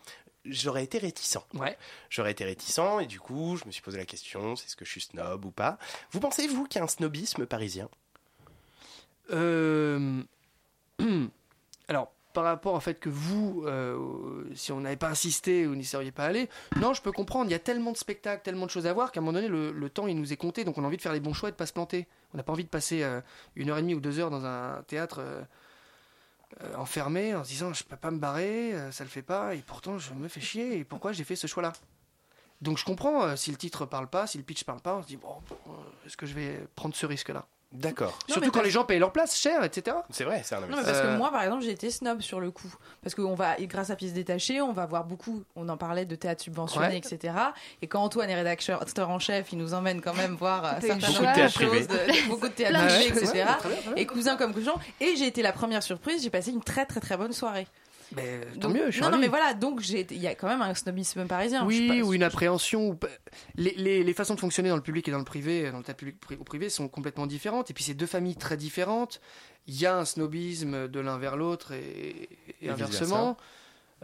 j'aurais 0.46 0.84
été 0.84 0.98
réticent. 0.98 1.40
Ouais. 1.54 1.78
J'aurais 2.10 2.32
été 2.32 2.46
réticent 2.46 2.80
et 3.02 3.06
du 3.06 3.20
coup, 3.20 3.58
je 3.58 3.66
me 3.66 3.72
suis 3.72 3.82
posé 3.82 3.98
la 3.98 4.06
question, 4.06 4.56
c'est 4.56 4.70
ce 4.70 4.76
que 4.76 4.86
je 4.86 4.92
suis 4.92 5.02
snob 5.02 5.46
ou 5.46 5.52
pas 5.52 5.78
Vous 6.12 6.20
pensez, 6.20 6.48
vous, 6.48 6.66
qu'il 6.66 6.80
y 6.80 6.82
a 6.82 6.86
un 6.86 6.88
snobisme 6.88 7.46
parisien? 7.46 7.90
Euh, 9.32 10.24
Alors, 11.88 12.12
par 12.34 12.44
rapport 12.44 12.74
au 12.74 12.80
fait 12.80 12.96
que 12.96 13.10
vous, 13.10 13.64
euh, 13.66 14.44
si 14.54 14.72
on 14.72 14.82
n'avait 14.82 14.96
pas 14.96 15.10
insisté, 15.10 15.66
vous 15.66 15.76
n'y 15.76 15.84
seriez 15.84 16.12
pas 16.12 16.26
allé, 16.26 16.50
non, 16.80 16.94
je 16.94 17.02
peux 17.02 17.12
comprendre. 17.12 17.50
Il 17.50 17.52
y 17.52 17.56
a 17.56 17.60
tellement 17.60 17.92
de 17.92 17.98
spectacles, 17.98 18.44
tellement 18.44 18.66
de 18.66 18.72
choses 18.72 18.86
à 18.88 18.94
voir 18.94 19.12
qu'à 19.12 19.20
un 19.20 19.24
moment 19.24 19.40
donné, 19.40 19.48
le, 19.48 19.90
temps, 19.90 20.08
il 20.08 20.16
nous 20.16 20.32
est 20.32 20.38
compté. 20.38 20.64
Donc, 20.64 20.78
on 20.78 20.84
a 20.84 20.88
envie 20.88 20.98
de 20.98 21.02
faire 21.02 21.14
les 21.14 21.20
bons 21.20 21.34
choix 21.34 21.50
et 21.50 21.52
de 21.52 21.58
pas 21.58 21.66
se 21.66 21.74
planter. 21.74 22.08
On 22.34 22.38
n'a 22.38 22.44
pas 22.44 22.54
envie 22.54 22.64
de 22.64 22.70
passer 22.70 23.04
euh, 23.04 23.22
une 23.56 23.70
heure 23.70 23.78
et 23.78 23.82
demie 23.82 23.96
ou 23.96 24.00
deux 24.00 24.20
heures 24.20 24.30
dans 24.30 24.46
un 24.46 24.84
théâtre 24.84 25.22
euh, 25.22 25.44
enfermé 26.76 27.34
en 27.36 27.44
se 27.44 27.50
disant 27.50 27.74
je 27.74 27.84
peux 27.84 27.96
pas 27.96 28.12
me 28.12 28.20
barrer, 28.20 28.74
ça 28.92 29.04
le 29.04 29.10
fait 29.10 29.22
pas, 29.22 29.56
et 29.56 29.60
pourtant 29.60 29.98
je 29.98 30.14
me 30.14 30.28
fais 30.28 30.42
chier. 30.42 30.78
Et 30.78 30.84
pourquoi 30.84 31.12
j'ai 31.12 31.24
fait 31.24 31.36
ce 31.36 31.48
choix-là? 31.48 31.74
Donc, 32.62 32.78
je 32.78 32.86
comprends 32.86 33.36
si 33.38 33.52
le 33.52 33.58
titre 33.58 33.86
parle 33.86 34.08
pas, 34.08 34.28
si 34.28 34.38
le 34.38 34.44
pitch 34.44 34.66
parle 34.66 34.82
pas, 34.82 34.98
on 34.98 35.02
se 35.02 35.08
dit 35.08 35.18
bon, 35.18 35.36
est-ce 36.06 36.18
que 36.18 36.26
je 36.26 36.34
vais 36.34 36.68
prendre 36.76 36.96
ce 36.96 37.06
risque-là? 37.06 37.48
D'accord. 37.72 38.18
Surtout 38.28 38.48
quand 38.48 38.52
parce- 38.54 38.66
les 38.66 38.72
gens 38.72 38.84
payent 38.84 38.98
leur 38.98 39.12
place 39.12 39.38
cher, 39.38 39.64
etc. 39.64 39.96
C'est 40.10 40.24
vrai, 40.24 40.42
c'est 40.44 40.56
un 40.56 40.62
Non, 40.62 40.68
mais 40.70 40.84
parce 40.84 41.02
que 41.02 41.06
Euh, 41.06 41.18
moi, 41.20 41.30
par 41.32 41.44
exemple, 41.44 41.64
j'ai 41.64 41.70
été 41.70 41.92
snob 41.92 42.20
sur 42.22 42.40
le 42.40 42.50
coup. 42.50 42.74
Parce 43.04 43.14
qu'on 43.14 43.36
va, 43.36 43.58
grâce 43.62 43.92
à 43.92 43.96
Pièces 43.96 44.14
Détachées, 44.14 44.60
on 44.60 44.74
va 44.74 44.88
voir 44.88 45.04
beaucoup, 45.04 45.44
on 45.56 45.70
en 45.70 45.78
parlait 45.78 46.06
de 46.06 46.16
théâtre 46.16 46.42
subventionné, 46.42 46.88
Ouais. 46.88 46.98
etc. 46.98 47.32
Et 47.84 47.88
quand 47.88 48.02
Antoine 48.02 48.28
est 48.32 48.36
rédacteur 48.36 48.82
en 49.10 49.20
chef, 49.20 49.52
il 49.52 49.60
nous 49.60 49.76
emmène 49.76 50.02
quand 50.02 50.16
même 50.16 50.34
voir 50.36 50.66
euh, 50.66 50.70
certaines 50.82 50.98
Beaucoup 51.00 51.12
de 51.14 51.34
théâtre 51.36 51.42
choses, 51.60 51.70
privé. 51.70 51.86
de- 51.86 52.28
beaucoup 52.30 52.48
de 52.48 52.54
théâtre 52.54 52.80
privé, 52.88 53.08
etc. 53.08 53.26
Ouais, 53.26 53.28
très 53.30 53.44
bien, 53.44 53.56
très 53.60 53.70
bien. 53.70 53.96
Et 53.98 54.06
cousin 54.08 54.36
comme 54.36 54.54
cousin. 54.54 54.74
Et 55.00 55.16
j'ai 55.16 55.28
été 55.28 55.44
la 55.44 55.52
première 55.54 55.84
surprise, 55.84 56.24
j'ai 56.24 56.32
passé 56.32 56.50
une 56.50 56.64
très 56.64 56.88
très 56.88 57.00
très 57.00 57.18
bonne 57.18 57.34
soirée. 57.34 57.68
Mais 58.16 58.42
tant 58.60 58.70
Donc- 58.70 58.74
mieux, 58.78 58.86
je 58.88 58.92
suis 58.92 59.02
non, 59.02 59.12
non, 59.12 59.18
mais 59.20 59.28
voilà, 59.28 59.54
donc 59.54 59.88
il 59.88 60.18
y 60.18 60.28
a 60.28 60.34
quand 60.34 60.48
même 60.48 60.62
un 60.64 60.74
snobisme 60.74 61.26
parisien. 61.28 61.62
Je 61.62 61.66
Oui, 61.66 61.88
pas- 61.88 62.06
ou 62.08 62.14
une 62.14 62.24
appréhension. 62.24 62.90
ou 62.90 63.00
Les, 63.56 63.74
les- 63.76 64.04
les 64.04 64.14
façons 64.14 64.34
de 64.36 64.40
fonctionner 64.40 64.70
dans 64.70 64.76
le 64.76 64.82
public 64.82 65.08
et 65.08 65.12
dans 65.12 65.20
le 65.20 65.24
privé, 65.26 65.70
dans 65.72 65.78
le 65.78 65.84
théâtre 65.84 66.00
public 66.00 66.18
ou 66.40 66.44
privé, 66.44 66.70
sont 66.70 66.88
complètement 66.88 67.28
différentes. 67.28 67.70
Et 67.70 67.74
puis 67.74 67.84
c'est 67.84 67.94
deux 67.94 68.08
familles 68.08 68.36
très 68.36 68.58
différentes. 68.58 69.22
Il 69.68 69.80
y 69.80 69.86
a 69.86 69.96
un 69.98 70.06
snobisme 70.06 70.88
de 70.88 71.00
l'un 71.00 71.18
vers 71.20 71.38
l'autre 71.38 71.72
et, 71.74 72.30
et 72.62 72.66
Et 72.66 72.70
inversement. 72.70 73.38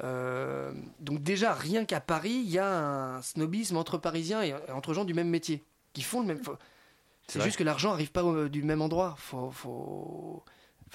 Euh, 0.03 0.72
donc 0.99 1.24
déjà, 1.24 1.53
rien 1.53 1.86
qu'à 1.86 2.01
Paris, 2.01 2.41
il 2.45 2.49
y 2.51 2.60
a 2.60 2.68
un 3.16 3.22
snobisme 3.22 3.78
entre 3.78 3.97
Parisiens 3.97 4.43
et 4.43 4.49
et 4.68 4.72
entre 4.72 4.93
gens 4.93 5.06
du 5.06 5.14
même 5.14 5.30
métier, 5.30 5.64
qui 5.93 6.01
font 6.03 6.20
le 6.22 6.28
même... 6.28 6.39
C'est 7.28 7.41
juste 7.41 7.58
que 7.58 7.64
l'argent 7.64 7.89
n'arrive 7.89 8.12
pas 8.12 8.24
au- 8.24 8.47
du 8.49 8.62
même 8.62 8.82
endroit. 8.84 9.16
Faut, 9.18 9.49
faut... 9.49 10.43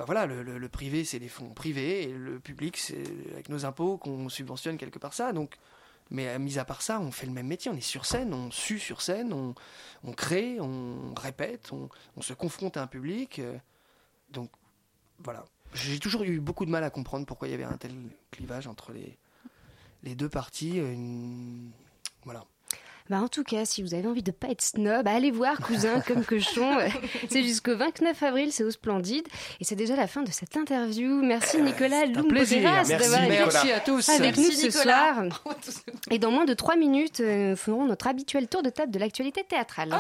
Enfin 0.01 0.15
voilà, 0.15 0.25
le, 0.25 0.69
privé, 0.71 1.05
c'est 1.05 1.19
des 1.19 1.29
fonds 1.29 1.51
privés, 1.51 2.05
et 2.05 2.07
le 2.07 2.41
public, 2.41 2.79
c'est 2.79 3.05
avec 3.33 3.51
nos 3.51 3.67
impôts 3.67 3.99
qu'on 3.99 4.31
subventionne 4.31 4.79
quelque 4.79 4.99
part 4.99 5.13
ça. 5.13 5.35
Donc, 5.35 5.57
mais 6.11 6.27
euh, 6.29 6.39
mis 6.39 6.59
à 6.59 6.65
part 6.65 6.81
ça, 6.81 6.99
on 7.01 7.11
fait 7.11 7.27
le 7.27 7.33
même 7.33 7.47
métier. 7.47 7.71
On 7.71 7.77
est 7.77 7.83
sur 7.83 8.07
scène, 8.07 8.33
on 8.33 8.51
sue 8.51 8.79
sur 8.79 9.03
scène, 9.03 9.35
on, 9.35 10.13
crée, 10.13 10.59
on 10.59 11.13
répète, 11.15 11.71
on, 11.73 12.23
se 12.23 12.33
confronte 12.33 12.79
à 12.79 12.83
un 12.83 12.87
public. 12.87 13.41
euh, 13.41 13.59
donc 14.31 14.51
voilà. 15.19 15.45
J'ai 15.75 15.99
toujours 15.99 16.23
eu 16.23 16.41
beaucoup 16.41 16.65
de 16.65 16.71
mal 16.71 16.83
à 16.83 16.89
comprendre 16.89 17.27
pourquoi 17.27 17.49
il 17.49 17.51
y 17.51 17.55
avait 17.55 17.65
un 17.65 17.77
tel 17.77 17.93
clivage 18.31 18.67
entre 18.67 18.93
les, 18.93 20.15
deux 20.15 20.31
parties. 20.31 20.81
euh, 20.81 20.97
Voilà. 22.25 22.47
Bah 23.11 23.21
en 23.21 23.27
tout 23.27 23.43
cas, 23.43 23.65
si 23.65 23.83
vous 23.83 23.95
avez 23.95 24.07
envie 24.07 24.23
de 24.23 24.31
pas 24.31 24.47
être 24.51 24.63
snob, 24.63 25.09
allez 25.09 25.33
voir 25.33 25.59
Cousin 25.59 26.01
comme 26.07 26.25
cochon. 26.25 26.79
c'est 27.29 27.43
jusqu'au 27.43 27.77
29 27.77 28.23
avril, 28.23 28.53
c'est 28.53 28.63
au 28.63 28.71
Splendide. 28.71 29.27
Et 29.61 29.65
c'est 29.65 29.75
déjà 29.75 29.97
la 29.97 30.07
fin 30.07 30.23
de 30.23 30.31
cette 30.31 30.57
interview. 30.57 31.21
Merci 31.21 31.61
Nicolas 31.61 32.03
plaisir. 32.29 32.61
Loumboteras 32.61 32.85
Merci, 32.87 32.91
d'avoir 32.91 33.25
été 33.25 33.33
Nicolas. 33.33 33.47
Merci 33.53 33.73
à 33.73 33.81
tous. 33.81 34.09
avec 34.11 34.37
nous 34.37 34.43
Merci, 34.45 34.57
ce 34.61 34.67
Nicolas. 34.79 35.15
soir. 35.15 35.43
Et 36.13 36.21
dans 36.21 36.31
moins 36.31 36.45
de 36.45 36.55
3 36.55 36.77
minutes, 36.77 37.19
euh, 37.19 37.51
nous 37.51 37.57
ferons 37.57 37.85
notre 37.85 38.07
habituel 38.07 38.47
tour 38.47 38.63
de 38.63 38.71
table 38.71 38.93
de 38.93 38.99
l'actualité 39.01 39.43
théâtrale. 39.43 39.93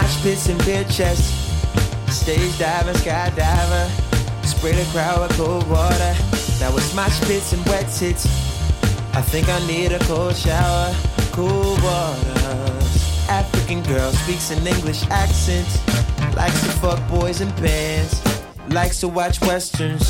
Mosh 0.00 0.22
pits 0.22 0.48
and 0.48 0.64
beer 0.64 0.84
chests, 0.84 1.28
stage 2.06 2.56
diving, 2.56 2.94
skydiver, 2.94 3.88
spray 4.46 4.70
the 4.70 4.88
crowd 4.92 5.22
with 5.22 5.36
cold 5.36 5.68
water. 5.68 6.14
Now 6.60 6.76
it's 6.76 6.94
mosh 6.94 7.20
pits 7.22 7.52
and 7.52 7.66
wet 7.66 7.90
tits. 7.92 8.24
I 9.14 9.22
think 9.22 9.48
I 9.48 9.58
need 9.66 9.90
a 9.90 9.98
cold 10.04 10.36
shower, 10.36 10.94
cool 11.32 11.74
water. 11.82 12.78
African 13.28 13.82
girl 13.82 14.12
speaks 14.12 14.52
an 14.52 14.64
English 14.64 15.02
accent, 15.10 15.66
likes 16.36 16.60
to 16.62 16.70
fuck 16.78 17.00
boys 17.10 17.40
in 17.40 17.50
pants, 17.54 18.22
likes 18.68 19.00
to 19.00 19.08
watch 19.08 19.40
westerns 19.40 20.06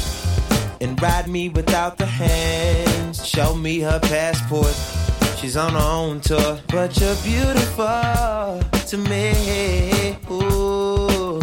and 0.83 1.01
ride 1.01 1.29
me 1.29 1.49
without 1.49 1.97
the 1.97 2.05
hands. 2.05 3.27
Show 3.27 3.55
me 3.55 3.81
her 3.81 4.01
passport. 4.01 5.08
She's 5.41 5.57
on 5.57 5.73
her 5.73 5.79
own 5.79 6.21
tour, 6.21 6.59
but 6.69 6.99
you're 7.01 7.15
beautiful 7.23 8.61
to 8.89 8.97
me. 8.97 10.17
Ooh, 10.29 11.41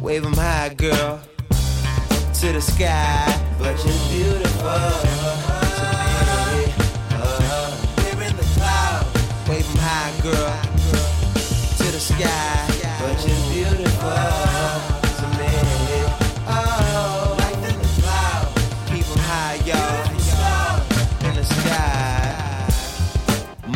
wave 0.00 0.24
'em 0.24 0.34
high, 0.34 0.72
girl, 0.76 1.20
to 2.40 2.52
the 2.52 2.60
sky. 2.60 3.40
But 3.58 3.76
you're 3.84 4.02
beautiful 4.08 5.26
wave 9.48 9.66
high, 9.80 10.12
girl, 10.22 10.54
to 11.78 11.84
the 11.90 12.00
sky. 12.00 12.66
But 13.00 13.26
you're 13.26 13.52
beautiful 13.52 14.45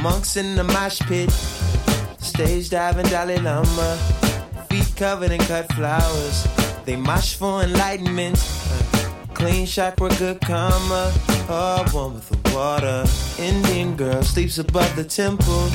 Monks 0.03 0.38
in 0.38 0.57
the 0.57 0.64
mosh 0.64 0.98
pit, 1.01 1.30
stage 2.20 2.70
diving 2.70 3.05
Dalai 3.07 3.36
Lama, 3.36 3.98
feet 4.70 4.90
covered 4.96 5.30
in 5.30 5.40
cut 5.40 5.70
flowers. 5.74 6.48
They 6.86 6.96
mosh 6.96 7.34
for 7.34 7.62
enlightenment. 7.62 8.38
Clean 9.34 9.66
chakra, 9.66 10.09
good 10.16 10.40
karma. 10.40 11.12
Oh, 11.51 11.84
one 11.92 12.14
with 12.14 12.30
the 12.30 12.55
water. 12.55 13.05
Indian 13.38 13.94
girl 13.94 14.22
sleeps 14.22 14.57
above 14.57 14.94
the 14.96 15.05
temple. 15.05 15.68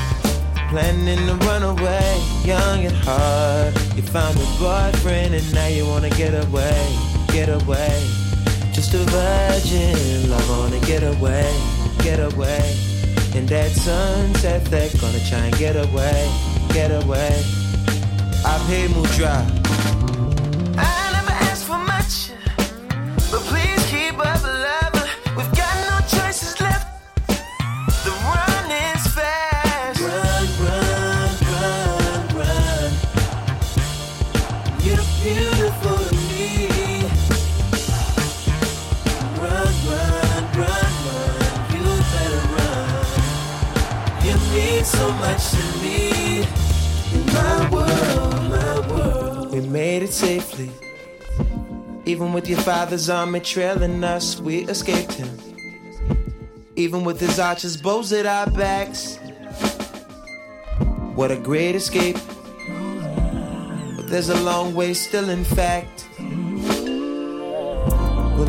Planning 0.69 1.28
to 1.28 1.36
run 1.45 1.61
away, 1.61 2.19
young 2.43 2.84
at 2.84 2.93
heart. 3.05 3.76
You 3.95 4.01
found 4.01 4.36
a 4.38 4.45
boyfriend 4.57 5.36
and 5.36 5.53
now 5.53 5.67
you 5.67 5.86
wanna 5.86 6.09
get 6.09 6.34
away, 6.47 6.97
get 7.28 7.49
away. 7.49 8.03
Just 8.73 8.95
a 8.95 9.05
virgin, 9.05 10.32
love 10.32 10.49
wanna 10.49 10.80
get 10.88 11.03
away, 11.03 11.53
get 11.99 12.19
away. 12.19 12.94
In 13.36 13.45
that 13.47 13.71
sunset, 13.71 14.63
they're 14.65 14.89
gonna 15.01 15.19
try 15.27 15.39
and 15.39 15.57
get 15.57 15.75
away, 15.75 16.31
get 16.69 16.91
away. 17.03 17.43
I 18.45 18.63
pay 18.65 18.88
Mudra. 18.88 19.64
We 49.55 49.61
made 49.61 50.03
it 50.03 50.11
safely. 50.11 50.69
Even 52.03 52.33
with 52.33 52.49
your 52.49 52.59
father's 52.59 53.09
army 53.09 53.39
trailing 53.39 54.03
us, 54.03 54.37
we 54.37 54.67
escaped 54.67 55.13
him. 55.13 55.29
Even 56.75 57.05
with 57.05 57.21
his 57.21 57.39
archers 57.39 57.77
bows 57.77 58.11
at 58.11 58.25
our 58.25 58.51
backs. 58.51 59.15
What 61.15 61.31
a 61.31 61.37
great 61.37 61.73
escape. 61.73 62.17
But 63.95 64.09
there's 64.09 64.27
a 64.27 64.43
long 64.43 64.75
way 64.75 64.93
still, 64.93 65.29
in 65.29 65.45
fact. 65.45 66.05
We're 66.19 66.25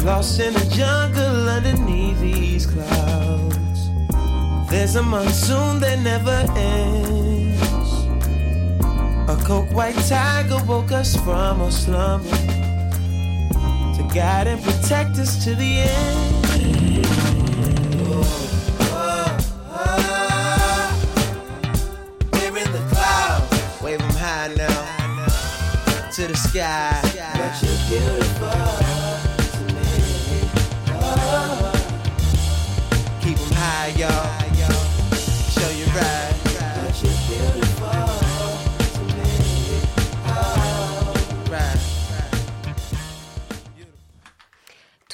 lost 0.02 0.40
in 0.40 0.56
a 0.56 0.70
jungle 0.70 1.48
underneath 1.48 2.18
these 2.18 2.66
clouds. 2.66 3.90
There's 4.70 4.96
a 4.96 5.04
monsoon 5.04 5.78
that 5.78 6.00
never 6.00 6.44
ends. 6.56 7.45
Coke 9.46 9.72
white 9.72 9.94
tiger 10.08 10.58
woke 10.66 10.90
us 10.90 11.14
from 11.14 11.60
our 11.62 11.70
slumber 11.70 12.28
to 13.94 14.02
guide 14.12 14.48
and 14.48 14.60
protect 14.60 15.20
us 15.20 15.44
to 15.44 15.54
the 15.54 15.82
end. 15.82 16.46
We're 22.32 22.58
in 22.58 22.72
the 22.72 22.84
clouds, 22.90 23.82
wave 23.82 24.00
high 24.00 24.52
now 24.56 26.10
to 26.10 26.26
the 26.26 26.36
sky. 26.36 27.15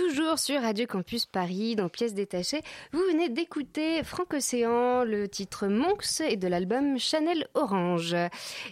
Toujours 0.08 0.40
sur 0.40 0.60
Radio 0.60 0.84
Campus 0.88 1.26
Paris, 1.26 1.76
dans 1.76 1.88
Pièces 1.88 2.12
détachées, 2.12 2.60
vous 2.92 2.98
venez 3.12 3.28
d'écouter 3.28 4.02
Franck 4.02 4.34
Océan, 4.34 5.04
le 5.04 5.28
titre 5.28 5.68
Monks 5.68 6.20
et 6.28 6.36
de 6.36 6.48
l'album 6.48 6.98
Chanel 6.98 7.46
Orange. 7.54 8.14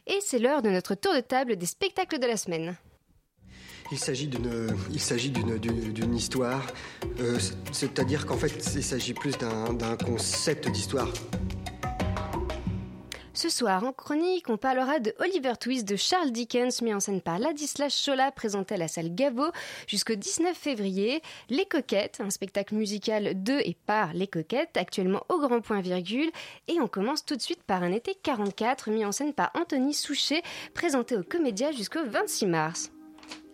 Et 0.09 0.19
c'est 0.23 0.41
l'heure 0.41 0.61
de 0.61 0.71
notre 0.71 0.97
tour 0.97 1.15
de 1.15 1.21
table 1.21 1.55
des 1.55 1.67
spectacles 1.67 2.19
de 2.19 2.27
la 2.27 2.37
semaine. 2.37 2.77
Il 3.93 3.99
s'agit 3.99 4.27
d'une, 4.27 6.17
histoire, 6.17 6.67
euh, 7.21 7.39
c'est- 7.39 7.55
c'est-à-dire 7.73 8.27
qu'en 8.27 8.37
fait, 8.37 8.53
il 8.75 8.83
s'agit 8.83 9.15
plus 9.15 9.39
d'un 9.39 9.97
concept 10.05 10.69
d'histoire. 10.69 11.13
Ce 13.41 13.49
soir, 13.49 13.85
en 13.85 13.93
chronique, 13.95 14.51
on 14.51 14.59
parlera 14.59 14.99
de 14.99 15.15
Oliver 15.19 15.55
Twist 15.59 15.89
de 15.89 15.97
Charles 15.97 16.31
Dickens, 16.31 16.83
mis 16.83 16.93
en 16.93 17.01
scène 17.01 17.23
par 17.23 17.39
Ladislas 17.39 17.89
Chola, 17.89 18.31
présenté 18.31 18.75
à 18.75 18.77
la 18.77 18.87
salle 18.87 19.15
Gaveau 19.15 19.51
jusqu'au 19.87 20.15
19 20.15 20.55
février. 20.55 21.23
Les 21.49 21.65
Coquettes, 21.65 22.21
un 22.21 22.29
spectacle 22.29 22.75
musical 22.75 23.43
de 23.43 23.55
et 23.65 23.79
par 23.87 24.13
Les 24.13 24.27
Coquettes, 24.27 24.77
actuellement 24.77 25.23
au 25.31 25.39
grand 25.39 25.63
point 25.63 25.81
virgule. 25.81 26.31
Et 26.69 26.83
on 26.83 26.87
commence 26.87 27.25
tout 27.25 27.35
de 27.35 27.41
suite 27.41 27.63
par 27.63 27.83
un 27.83 27.93
été 27.93 28.15
44, 28.15 28.91
mis 28.91 29.07
en 29.07 29.13
scène 29.13 29.33
par 29.33 29.51
Anthony 29.55 29.95
Souchet, 29.95 30.43
présenté 30.75 31.17
au 31.17 31.23
Comédia 31.23 31.73
jusqu'au 31.73 32.05
26 32.05 32.45
mars. 32.45 32.93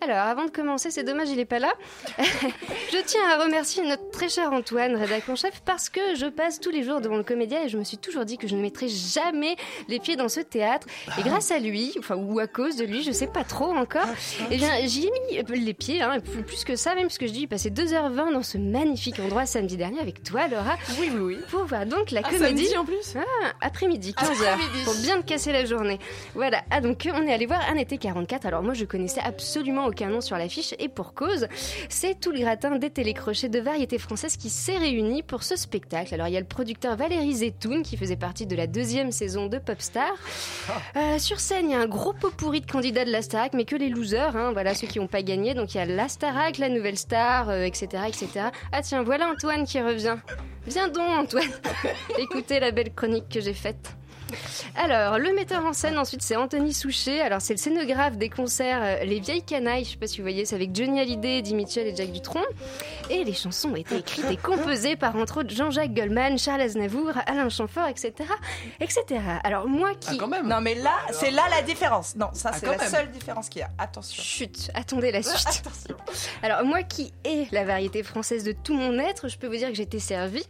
Alors, 0.01 0.17
avant 0.17 0.45
de 0.45 0.51
commencer, 0.51 0.91
c'est 0.91 1.03
dommage, 1.03 1.29
il 1.29 1.37
n'est 1.37 1.45
pas 1.45 1.57
là. 1.57 1.73
je 2.19 2.97
tiens 3.03 3.21
à 3.31 3.43
remercier 3.43 3.83
notre 3.83 4.09
très 4.11 4.29
cher 4.29 4.51
Antoine, 4.53 4.95
rédacteur 4.95 5.33
en 5.33 5.35
chef, 5.35 5.61
parce 5.65 5.89
que 5.89 6.15
je 6.15 6.27
passe 6.27 6.59
tous 6.59 6.69
les 6.69 6.83
jours 6.83 7.01
devant 7.01 7.17
le 7.17 7.23
comédien 7.23 7.63
et 7.63 7.69
je 7.69 7.77
me 7.79 7.83
suis 7.83 7.97
toujours 7.97 8.23
dit 8.23 8.37
que 8.37 8.47
je 8.47 8.55
ne 8.55 8.61
mettrais 8.61 8.87
jamais 8.87 9.55
les 9.87 9.99
pieds 9.99 10.15
dans 10.15 10.29
ce 10.29 10.39
théâtre. 10.39 10.85
Et 11.19 11.23
grâce 11.23 11.49
à 11.51 11.57
lui, 11.57 11.95
enfin, 11.97 12.15
ou 12.15 12.37
à 12.39 12.45
cause 12.47 12.75
de 12.75 12.85
lui, 12.85 13.01
je 13.01 13.11
sais 13.11 13.25
pas 13.27 13.43
trop 13.43 13.75
encore, 13.75 14.05
eh 14.51 14.57
bien, 14.57 14.69
j'y 14.85 15.07
ai 15.07 15.11
mis 15.11 15.59
les 15.65 15.73
pieds, 15.73 16.01
hein, 16.01 16.19
plus, 16.45 16.63
que 16.63 16.75
ça 16.75 16.93
même, 16.93 17.05
parce 17.07 17.17
que 17.17 17.25
je 17.27 17.31
dis, 17.31 17.41
j'ai 17.41 17.47
passé 17.47 17.71
2h20 17.71 18.33
dans 18.33 18.43
ce 18.43 18.57
magnifique 18.59 19.19
endroit 19.19 19.45
samedi 19.47 19.77
dernier 19.77 19.99
avec 19.99 20.21
toi, 20.23 20.47
Laura. 20.47 20.75
Oui, 20.99 21.09
oui, 21.13 21.19
oui. 21.19 21.37
Pour 21.49 21.65
voir 21.65 21.85
donc 21.87 22.11
la 22.11 22.21
Ah, 22.23 22.29
comédie. 22.29 22.77
en 22.77 22.85
plus? 22.85 23.15
Ah, 23.15 23.51
après-midi, 23.61 24.13
15h. 24.15 24.47
Après-midi. 24.47 24.83
Pour 24.85 24.95
bien 24.95 25.21
te 25.21 25.25
casser 25.27 25.51
la 25.51 25.65
journée. 25.65 25.97
Voilà. 26.35 26.61
Ah, 26.69 26.81
donc, 26.81 27.09
on 27.11 27.25
est 27.25 27.33
allé 27.33 27.47
voir 27.47 27.61
un 27.71 27.77
été 27.77 27.97
44. 27.97 28.45
Alors, 28.45 28.61
moi, 28.61 28.73
je 28.75 28.85
connaissais 28.85 29.21
absolument 29.21 29.86
aucun 29.87 30.09
nom 30.09 30.21
sur 30.21 30.37
l'affiche 30.37 30.73
et 30.79 30.89
pour 30.89 31.13
cause, 31.13 31.47
c'est 31.89 32.19
tout 32.19 32.31
le 32.31 32.39
gratin 32.39 32.77
des 32.77 32.89
télécrochets 32.89 33.49
de 33.49 33.59
variété 33.59 33.97
française 33.97 34.37
qui 34.37 34.49
s'est 34.49 34.77
réuni 34.77 35.23
pour 35.23 35.43
ce 35.43 35.55
spectacle. 35.55 36.13
Alors, 36.13 36.27
il 36.27 36.33
y 36.33 36.37
a 36.37 36.39
le 36.39 36.45
producteur 36.45 36.95
Valérie 36.95 37.35
Zetoun 37.35 37.83
qui 37.83 37.97
faisait 37.97 38.15
partie 38.15 38.45
de 38.45 38.55
la 38.55 38.67
deuxième 38.67 39.11
saison 39.11 39.47
de 39.47 39.57
Popstar. 39.57 40.11
Euh, 40.95 41.19
sur 41.19 41.39
scène, 41.39 41.69
il 41.69 41.73
y 41.73 41.75
a 41.75 41.79
un 41.79 41.87
gros 41.87 42.13
pot 42.13 42.31
pourri 42.31 42.61
de 42.61 42.69
candidats 42.69 43.05
de 43.05 43.11
la 43.11 43.21
Starac, 43.21 43.53
mais 43.53 43.65
que 43.65 43.75
les 43.75 43.89
losers, 43.89 44.35
hein, 44.35 44.51
voilà 44.51 44.73
ceux 44.73 44.87
qui 44.87 44.99
n'ont 44.99 45.07
pas 45.07 45.23
gagné. 45.23 45.53
Donc, 45.53 45.73
il 45.73 45.77
y 45.77 45.81
a 45.81 45.85
la 45.85 46.07
Starac, 46.07 46.57
la 46.57 46.69
nouvelle 46.69 46.97
star, 46.97 47.49
euh, 47.49 47.63
etc., 47.63 48.03
etc. 48.07 48.47
Ah, 48.71 48.81
tiens, 48.81 49.03
voilà 49.03 49.29
Antoine 49.29 49.65
qui 49.65 49.81
revient. 49.81 50.17
Viens 50.67 50.89
donc, 50.89 51.09
Antoine. 51.09 51.51
Écoutez 52.19 52.59
la 52.59 52.71
belle 52.71 52.93
chronique 52.93 53.29
que 53.29 53.39
j'ai 53.39 53.53
faite. 53.53 53.95
Alors, 54.75 55.17
le 55.19 55.33
metteur 55.33 55.65
en 55.65 55.73
scène, 55.73 55.97
ensuite, 55.97 56.21
c'est 56.21 56.35
Anthony 56.35 56.73
Souchet. 56.73 57.21
Alors, 57.21 57.41
c'est 57.41 57.53
le 57.53 57.57
scénographe 57.57 58.17
des 58.17 58.29
concerts 58.29 58.79
euh, 58.81 59.03
Les 59.05 59.19
Vieilles 59.19 59.43
Canailles. 59.43 59.85
Je 59.85 59.91
sais 59.91 59.97
pas 59.97 60.07
si 60.07 60.17
vous 60.17 60.23
voyez, 60.23 60.45
c'est 60.45 60.55
avec 60.55 60.75
Johnny 60.75 60.99
Hallyday, 60.99 61.39
Eddie 61.39 61.55
Mitchell 61.55 61.87
et 61.87 61.95
Jack 61.95 62.11
Dutronc. 62.11 62.43
Et 63.09 63.23
les 63.23 63.33
chansons 63.33 63.69
ont 63.71 63.75
été 63.75 63.97
écrites 63.97 64.25
et 64.29 64.37
composées 64.37 64.95
par, 64.95 65.15
entre 65.15 65.39
autres, 65.41 65.53
Jean-Jacques 65.53 65.93
Goldman, 65.93 66.37
Charles 66.37 66.61
Aznavour, 66.61 67.11
Alain 67.25 67.49
Chamfort, 67.49 67.87
etc., 67.87 68.13
etc. 68.79 69.03
Alors, 69.43 69.67
moi 69.67 69.91
qui... 69.99 70.17
Non, 70.17 70.61
mais 70.61 70.75
là, 70.75 70.93
c'est 71.11 71.31
là 71.31 71.43
la 71.49 71.61
différence. 71.61 72.15
Non, 72.15 72.27
ça, 72.33 72.51
Ah, 72.53 72.57
c'est 72.59 72.65
quand 72.65 72.71
la 72.73 72.77
même. 72.77 72.89
seule 72.89 73.11
différence 73.11 73.49
qu'il 73.49 73.61
y 73.61 73.63
a. 73.63 73.69
Attention. 73.77 74.21
Chut, 74.21 74.69
attendez 74.73 75.11
la 75.11 75.23
suite. 75.23 75.63
Alors 76.43 76.63
moi 76.65 76.83
qui 76.83 77.13
ai 77.23 77.47
la 77.51 77.63
variété 77.65 78.03
française 78.03 78.43
de 78.43 78.51
tout 78.51 78.73
mon 78.73 78.97
être, 78.99 79.27
je 79.27 79.37
peux 79.37 79.47
vous 79.47 79.55
dire 79.55 79.69
que 79.69 79.75
j'ai 79.75 79.83
été 79.83 79.99
servie. 79.99 80.45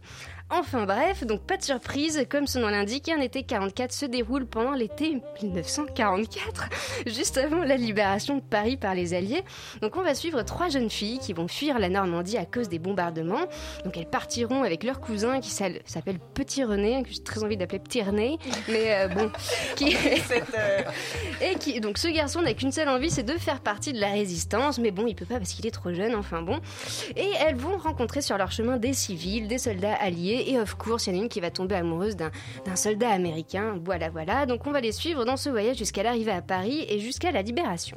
Enfin 0.50 0.86
bref, 0.86 1.24
donc 1.24 1.42
pas 1.42 1.58
de 1.58 1.62
surprise, 1.62 2.24
comme 2.30 2.46
son 2.46 2.60
nom 2.60 2.68
l'indique, 2.68 3.10
un 3.10 3.20
été 3.20 3.42
44 3.42 3.92
se 3.92 4.06
déroule 4.06 4.46
pendant 4.46 4.72
l'été 4.72 5.20
1944, 5.42 6.70
juste 7.06 7.36
avant 7.36 7.62
la 7.62 7.76
libération 7.76 8.36
de 8.36 8.40
Paris 8.40 8.78
par 8.78 8.94
les 8.94 9.12
Alliés. 9.12 9.44
Donc 9.82 9.96
on 9.96 10.02
va 10.02 10.14
suivre 10.14 10.40
trois 10.42 10.70
jeunes 10.70 10.88
filles 10.88 11.18
qui 11.18 11.34
vont 11.34 11.48
fuir 11.48 11.78
la 11.78 11.90
Normandie 11.90 12.38
à 12.38 12.46
cause 12.46 12.70
des 12.70 12.78
bombardements. 12.78 13.46
Donc 13.84 13.98
elles 13.98 14.08
partiront 14.08 14.62
avec 14.62 14.84
leur 14.84 15.00
cousin 15.00 15.40
qui 15.40 15.50
s'appelle 15.50 16.18
Petit 16.32 16.64
René, 16.64 17.02
que 17.02 17.10
j'ai 17.10 17.22
très 17.22 17.44
envie 17.44 17.58
d'appeler 17.58 17.80
Petit 17.80 18.02
René, 18.02 18.38
mais 18.68 18.94
euh, 18.94 19.08
bon, 19.08 19.30
qui... 19.76 19.94
Et 21.42 21.56
qui, 21.56 21.80
donc 21.80 21.98
ce 21.98 22.08
garçon 22.08 22.40
n'a 22.40 22.54
qu'une 22.54 22.72
seule 22.72 22.88
envie, 22.88 23.10
c'est 23.10 23.22
de 23.22 23.34
faire 23.34 23.60
partie 23.60 23.92
de 23.92 24.00
la 24.00 24.08
résistance, 24.08 24.78
mais 24.78 24.92
bon, 24.92 25.06
il 25.06 25.14
peut 25.14 25.26
pas 25.26 25.36
parce 25.38 25.52
qu'il 25.52 25.66
est 25.66 25.70
trop 25.70 25.92
jeune, 25.92 26.14
enfin 26.14 26.40
bon. 26.40 26.58
Et 27.16 27.30
elles 27.46 27.56
vont 27.56 27.76
rencontrer 27.76 28.22
sur 28.22 28.38
leur 28.38 28.50
chemin 28.50 28.78
des 28.78 28.94
civils, 28.94 29.46
des 29.46 29.58
soldats 29.58 29.94
alliés, 29.94 30.37
et 30.46 30.58
of 30.58 30.74
course, 30.74 31.06
il 31.06 31.14
y 31.14 31.16
en 31.16 31.20
a 31.20 31.22
une 31.24 31.28
qui 31.28 31.40
va 31.40 31.50
tomber 31.50 31.76
amoureuse 31.76 32.16
d'un 32.16 32.30
soldat 32.76 33.10
américain. 33.10 33.80
Voilà, 33.84 34.10
voilà. 34.10 34.46
Donc 34.46 34.66
on 34.66 34.72
va 34.72 34.80
les 34.80 34.92
suivre 34.92 35.24
dans 35.24 35.36
ce 35.36 35.50
voyage 35.50 35.78
jusqu'à 35.78 36.02
l'arrivée 36.02 36.32
à 36.32 36.42
Paris 36.42 36.84
et 36.88 36.98
jusqu'à 36.98 37.32
la 37.32 37.42
libération. 37.42 37.96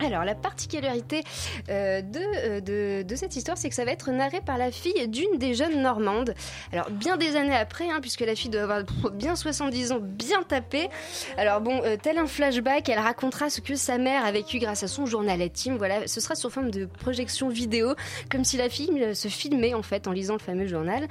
Alors, 0.00 0.24
la 0.24 0.34
particularité 0.34 1.22
euh, 1.68 2.02
de, 2.02 2.18
euh, 2.18 2.60
de, 2.60 3.06
de 3.06 3.16
cette 3.16 3.36
histoire, 3.36 3.56
c'est 3.56 3.68
que 3.68 3.74
ça 3.74 3.84
va 3.84 3.92
être 3.92 4.10
narré 4.10 4.40
par 4.40 4.58
la 4.58 4.70
fille 4.72 5.06
d'une 5.08 5.38
des 5.38 5.54
jeunes 5.54 5.80
Normandes. 5.80 6.34
Alors, 6.72 6.90
bien 6.90 7.16
des 7.16 7.36
années 7.36 7.54
après, 7.54 7.88
hein, 7.88 7.98
puisque 8.00 8.22
la 8.22 8.34
fille 8.34 8.50
doit 8.50 8.62
avoir 8.62 8.82
bien 9.12 9.36
70 9.36 9.92
ans, 9.92 9.98
bien 10.00 10.42
tapé. 10.42 10.88
Alors, 11.36 11.60
bon, 11.60 11.80
euh, 11.84 11.96
tel 12.00 12.18
un 12.18 12.26
flashback, 12.26 12.88
elle 12.88 12.98
racontera 12.98 13.50
ce 13.50 13.60
que 13.60 13.76
sa 13.76 13.98
mère 13.98 14.24
a 14.24 14.32
vécu 14.32 14.58
grâce 14.58 14.82
à 14.82 14.88
son 14.88 15.06
journal 15.06 15.40
intime. 15.40 15.76
Voilà, 15.76 16.06
ce 16.08 16.20
sera 16.20 16.34
sous 16.34 16.50
forme 16.50 16.70
de 16.70 16.86
projection 16.86 17.48
vidéo, 17.48 17.94
comme 18.30 18.44
si 18.44 18.56
la 18.56 18.68
fille 18.68 19.14
se 19.14 19.28
filmait 19.28 19.74
en 19.74 19.82
fait 19.82 20.08
en 20.08 20.12
lisant 20.12 20.34
le 20.34 20.40
fameux 20.40 20.66
journal. 20.66 21.06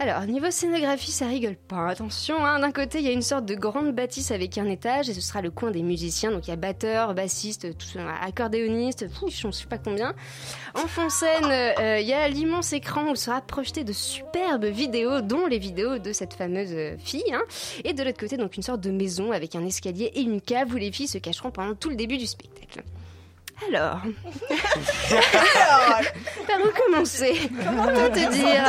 Alors, 0.00 0.22
niveau 0.26 0.50
scénographie, 0.50 1.12
ça 1.12 1.28
rigole 1.28 1.54
pas. 1.54 1.88
Attention, 1.88 2.44
hein, 2.44 2.58
d'un 2.58 2.72
côté, 2.72 2.98
il 2.98 3.04
y 3.04 3.08
a 3.08 3.12
une 3.12 3.22
sorte 3.22 3.46
de 3.46 3.54
grande 3.54 3.94
bâtisse 3.94 4.32
avec 4.32 4.58
un 4.58 4.68
étage, 4.68 5.08
et 5.08 5.14
ce 5.14 5.20
sera 5.20 5.40
le 5.40 5.52
coin 5.52 5.70
des 5.70 5.82
musiciens. 5.82 6.32
Donc, 6.32 6.48
il 6.48 6.50
y 6.50 6.52
a 6.52 6.56
batteur, 6.56 7.14
bassiste, 7.14 7.78
tout, 7.78 7.98
accordéoniste, 8.20 9.06
je 9.28 9.46
ne 9.46 9.52
sais 9.52 9.66
pas 9.66 9.78
combien. 9.78 10.12
En 10.74 10.88
fond 10.88 11.08
scène, 11.08 11.44
euh, 11.44 12.00
il 12.00 12.06
y 12.08 12.12
a 12.12 12.28
l'immense 12.28 12.72
écran 12.72 13.08
où 13.10 13.14
sera 13.14 13.40
projeté 13.40 13.84
de 13.84 13.92
superbes 13.92 14.64
vidéos, 14.64 15.20
dont 15.20 15.46
les 15.46 15.60
vidéos 15.60 15.98
de 15.98 16.12
cette 16.12 16.34
fameuse 16.34 16.98
fille. 16.98 17.32
hein. 17.32 17.42
Et 17.84 17.92
de 17.92 18.02
l'autre 18.02 18.18
côté, 18.18 18.36
donc, 18.36 18.56
une 18.56 18.64
sorte 18.64 18.80
de 18.80 18.90
maison 18.90 19.30
avec 19.30 19.54
un 19.54 19.64
escalier 19.64 20.10
et 20.14 20.22
une 20.22 20.40
cave 20.40 20.72
où 20.74 20.76
les 20.76 20.90
filles 20.90 21.08
se 21.08 21.18
cacheront 21.18 21.52
pendant 21.52 21.76
tout 21.76 21.88
le 21.88 21.96
début 21.96 22.18
du 22.18 22.26
spectacle. 22.26 22.82
Alors, 23.68 24.00
par 26.46 26.58
où 26.60 26.70
commencer? 26.84 27.50
Comment 27.64 27.86
te 27.86 28.32
dire 28.32 28.64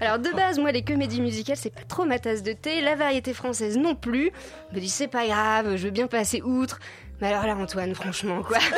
Alors 0.00 0.18
de 0.18 0.30
base, 0.30 0.58
moi 0.58 0.72
les 0.72 0.82
comédies 0.82 1.20
musicales 1.20 1.56
c'est 1.56 1.74
pas 1.74 1.82
trop 1.88 2.04
ma 2.04 2.18
tasse 2.18 2.42
de 2.42 2.52
thé, 2.52 2.80
la 2.80 2.94
variété 2.94 3.32
française 3.32 3.76
non 3.78 3.94
plus. 3.94 4.30
Je 4.70 4.76
me 4.76 4.80
dis 4.80 4.88
c'est 4.88 5.08
pas 5.08 5.26
grave, 5.26 5.76
je 5.76 5.84
veux 5.84 5.90
bien 5.90 6.06
passer 6.06 6.42
outre. 6.42 6.78
Mais 7.20 7.28
alors 7.28 7.46
là 7.46 7.56
Antoine, 7.56 7.94
franchement 7.94 8.42
quoi. 8.42 8.58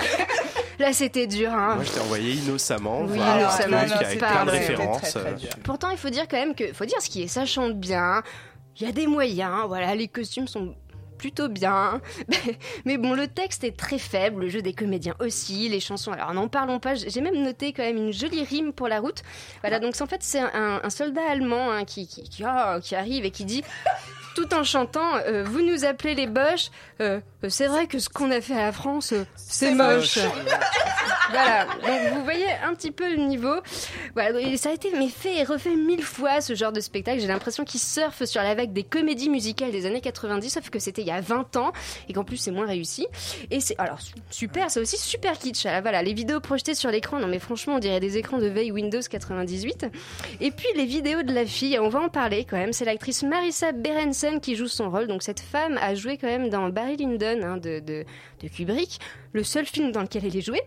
Là 0.78 0.93
c'était 0.93 1.26
dur 1.26 1.51
hein. 1.55 1.76
Moi, 1.76 1.84
je 1.84 1.93
t'ai 1.93 2.01
envoyé 2.01 2.32
innocemment. 2.32 3.01
Oui, 3.05 3.16
innocemment, 3.16 3.78
non, 3.78 3.93
avec 3.95 4.09
c'est 4.11 4.16
plein 4.18 4.28
pas 4.28 4.45
de 4.45 4.51
références. 4.51 5.18
Pourtant, 5.64 5.89
il 5.89 5.97
faut 5.97 6.11
dire 6.11 6.28
quand 6.28 6.37
même 6.37 6.55
que, 6.55 6.70
faut 6.74 6.84
dire 6.84 7.01
ce 7.01 7.09
qui 7.09 7.22
est, 7.22 7.28
ça 7.28 7.47
chante 7.47 7.80
bien. 7.80 8.22
Il 8.78 8.84
y 8.87 8.89
a 8.89 8.93
des 8.93 9.07
moyens, 9.07 9.64
voilà, 9.68 9.95
les 9.95 10.07
costumes 10.07 10.47
sont 10.47 10.74
plutôt 11.17 11.49
bien. 11.49 12.01
Mais 12.85 12.99
bon, 12.99 13.14
le 13.14 13.27
texte 13.29 13.64
est 13.64 13.77
très 13.77 13.99
faible, 13.99 14.43
le 14.43 14.49
jeu 14.49 14.62
des 14.62 14.73
comédiens 14.73 15.14
aussi, 15.21 15.69
les 15.69 15.81
chansons. 15.81 16.12
Alors, 16.12 16.33
n'en 16.35 16.49
parlons 16.49 16.79
pas. 16.79 16.95
J'ai 16.95 17.21
même 17.21 17.43
noté 17.43 17.73
quand 17.73 17.83
même 17.83 17.97
une 17.97 18.12
jolie 18.12 18.45
rime 18.45 18.73
pour 18.73 18.89
la 18.89 19.01
route. 19.01 19.23
Voilà, 19.62 19.79
donc 19.81 19.95
en 20.01 20.07
fait, 20.07 20.23
c'est 20.23 20.41
un, 20.41 20.81
un 20.83 20.91
soldat 20.91 21.23
allemand 21.31 21.71
hein, 21.73 21.85
qui, 21.85 22.07
qui, 22.07 22.23
qui, 22.29 22.45
ah, 22.45 22.79
qui 22.83 22.95
arrive 22.95 23.25
et 23.25 23.31
qui 23.31 23.45
dit. 23.45 23.62
Tout 24.37 24.53
en 24.53 24.64
chantant, 24.64 25.17
euh, 25.27 25.45
vous 25.45 25.62
nous 25.62 25.87
appelez 25.87 26.14
les 26.14 26.27
boches. 26.27 26.69
euh, 27.01 27.21
c'est 27.49 27.69
vrai 27.69 27.87
que 27.87 27.99
ce 27.99 28.11
qu'on 28.11 28.31
a 28.31 28.43
fait 28.43 28.53
à 28.53 28.67
la 28.67 28.73
France, 28.73 29.12
euh, 29.14 29.25
c'est 29.35 29.69
C'est 29.69 29.75
moche. 29.75 30.19
moche. 30.19 30.25
voilà, 31.31 31.64
donc 31.66 32.14
vous 32.14 32.24
voyez 32.24 32.47
un 32.64 32.74
petit 32.74 32.91
peu 32.91 33.09
le 33.11 33.16
niveau. 33.16 33.55
Voilà, 34.14 34.57
ça 34.57 34.70
a 34.70 34.72
été 34.72 34.91
mais 34.97 35.09
fait 35.09 35.37
et 35.39 35.45
refait 35.45 35.74
mille 35.77 36.03
fois 36.03 36.41
ce 36.41 36.55
genre 36.55 36.72
de 36.72 36.81
spectacle. 36.81 37.20
J'ai 37.20 37.27
l'impression 37.27 37.64
qu'ils 37.64 37.81
surfent 37.81 38.24
sur 38.24 38.43
la 38.43 38.55
vague 38.55 38.72
des 38.72 38.83
comédies 38.85 39.29
musicales 39.29 39.70
des 39.70 39.87
années 39.87 40.01
90, 40.01 40.51
sauf 40.51 40.70
que 40.70 40.79
c'était 40.79 41.03
il 41.03 41.09
y 41.09 41.11
a 41.11 41.20
20 41.20 41.57
ans 41.57 41.72
et 42.09 42.12
qu'en 42.12 42.24
plus 42.24 42.37
c'est 42.37 42.51
moins 42.51 42.66
réussi. 42.66 43.07
Et 43.51 43.61
c'est 43.61 43.74
alors 43.79 44.01
su- 44.01 44.14
super, 44.31 44.70
c'est 44.70 44.81
aussi 44.81 44.97
super 44.99 45.39
kitsch. 45.39 45.66
Ah, 45.66 45.81
Voilà, 45.81 46.03
les 46.03 46.14
vidéos 46.14 46.41
projetées 46.41 46.74
sur 46.74 46.91
l'écran, 46.91 47.18
non 47.18 47.27
mais 47.29 47.39
franchement, 47.39 47.74
on 47.77 47.79
dirait 47.79 48.01
des 48.01 48.16
écrans 48.18 48.39
de 48.39 48.47
veille 48.47 48.72
Windows 48.72 49.01
98. 49.09 49.87
Et 50.41 50.51
puis 50.51 50.66
les 50.77 50.85
vidéos 50.87 51.22
de 51.22 51.33
la 51.33 51.45
fille, 51.47 51.79
on 51.79 51.89
va 51.89 52.01
en 52.01 52.09
parler 52.09 52.45
quand 52.49 52.57
même. 52.57 52.72
C'est 52.72 52.85
l'actrice 52.85 53.22
Marissa 53.22 53.72
Berenson 53.72 54.39
qui 54.41 54.57
joue 54.57 54.68
son 54.68 54.91
rôle. 54.91 55.07
Donc 55.07 55.22
cette 55.22 55.41
femme 55.41 55.79
a 55.81 55.95
joué 55.95 56.16
quand 56.18 56.27
même 56.29 56.49
dans 56.49 56.68
Barry 56.68 56.97
Lyndon 56.97 57.41
hein, 57.43 57.57
de, 57.57 57.81
de, 57.81 58.05
de 58.43 58.49
Kubrick, 58.49 58.99
le 59.33 59.43
seul 59.45 59.66
film 59.66 59.93
dans 59.93 60.03
lequel 60.03 60.24
elle 60.24 60.37
est 60.37 60.41
jouée. 60.41 60.62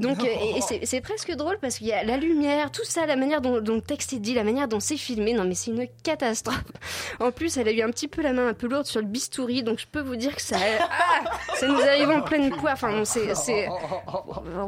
Donc, 0.00 0.20
euh, 0.20 0.26
et, 0.26 0.58
et 0.82 0.86
c'est- 0.86 1.00
presque 1.00 1.32
drôle 1.34 1.58
parce 1.60 1.78
qu'il 1.78 1.86
y 1.86 1.92
a 1.92 2.02
la 2.04 2.16
lumière, 2.16 2.70
tout 2.70 2.84
ça, 2.84 3.06
la 3.06 3.16
manière 3.16 3.40
dont, 3.40 3.60
dont 3.60 3.74
le 3.76 3.80
texte 3.80 4.12
est 4.12 4.18
dit, 4.18 4.34
la 4.34 4.44
manière 4.44 4.68
dont 4.68 4.80
c'est 4.80 4.96
filmé. 4.96 5.32
Non, 5.32 5.44
mais 5.44 5.54
c'est 5.54 5.70
une 5.70 5.86
catastrophe. 6.02 6.62
En 7.20 7.32
plus, 7.32 7.56
elle 7.56 7.68
a 7.68 7.72
eu 7.72 7.82
un 7.82 7.90
petit 7.90 8.08
peu 8.08 8.22
la 8.22 8.32
main 8.32 8.48
un 8.48 8.54
peu 8.54 8.68
lourde 8.68 8.86
sur 8.86 9.00
le 9.00 9.06
bistouri, 9.06 9.62
donc 9.62 9.78
je 9.80 9.86
peux 9.90 10.00
vous 10.00 10.16
dire 10.16 10.34
que 10.36 10.42
ça, 10.42 10.56
ah, 10.80 11.24
ça 11.56 11.66
nous 11.66 11.80
arrive 11.80 12.10
en 12.10 12.20
pleine 12.22 12.50
poire. 12.50 12.74
Enfin, 12.74 12.90
bon, 12.92 13.04
c'est, 13.04 13.26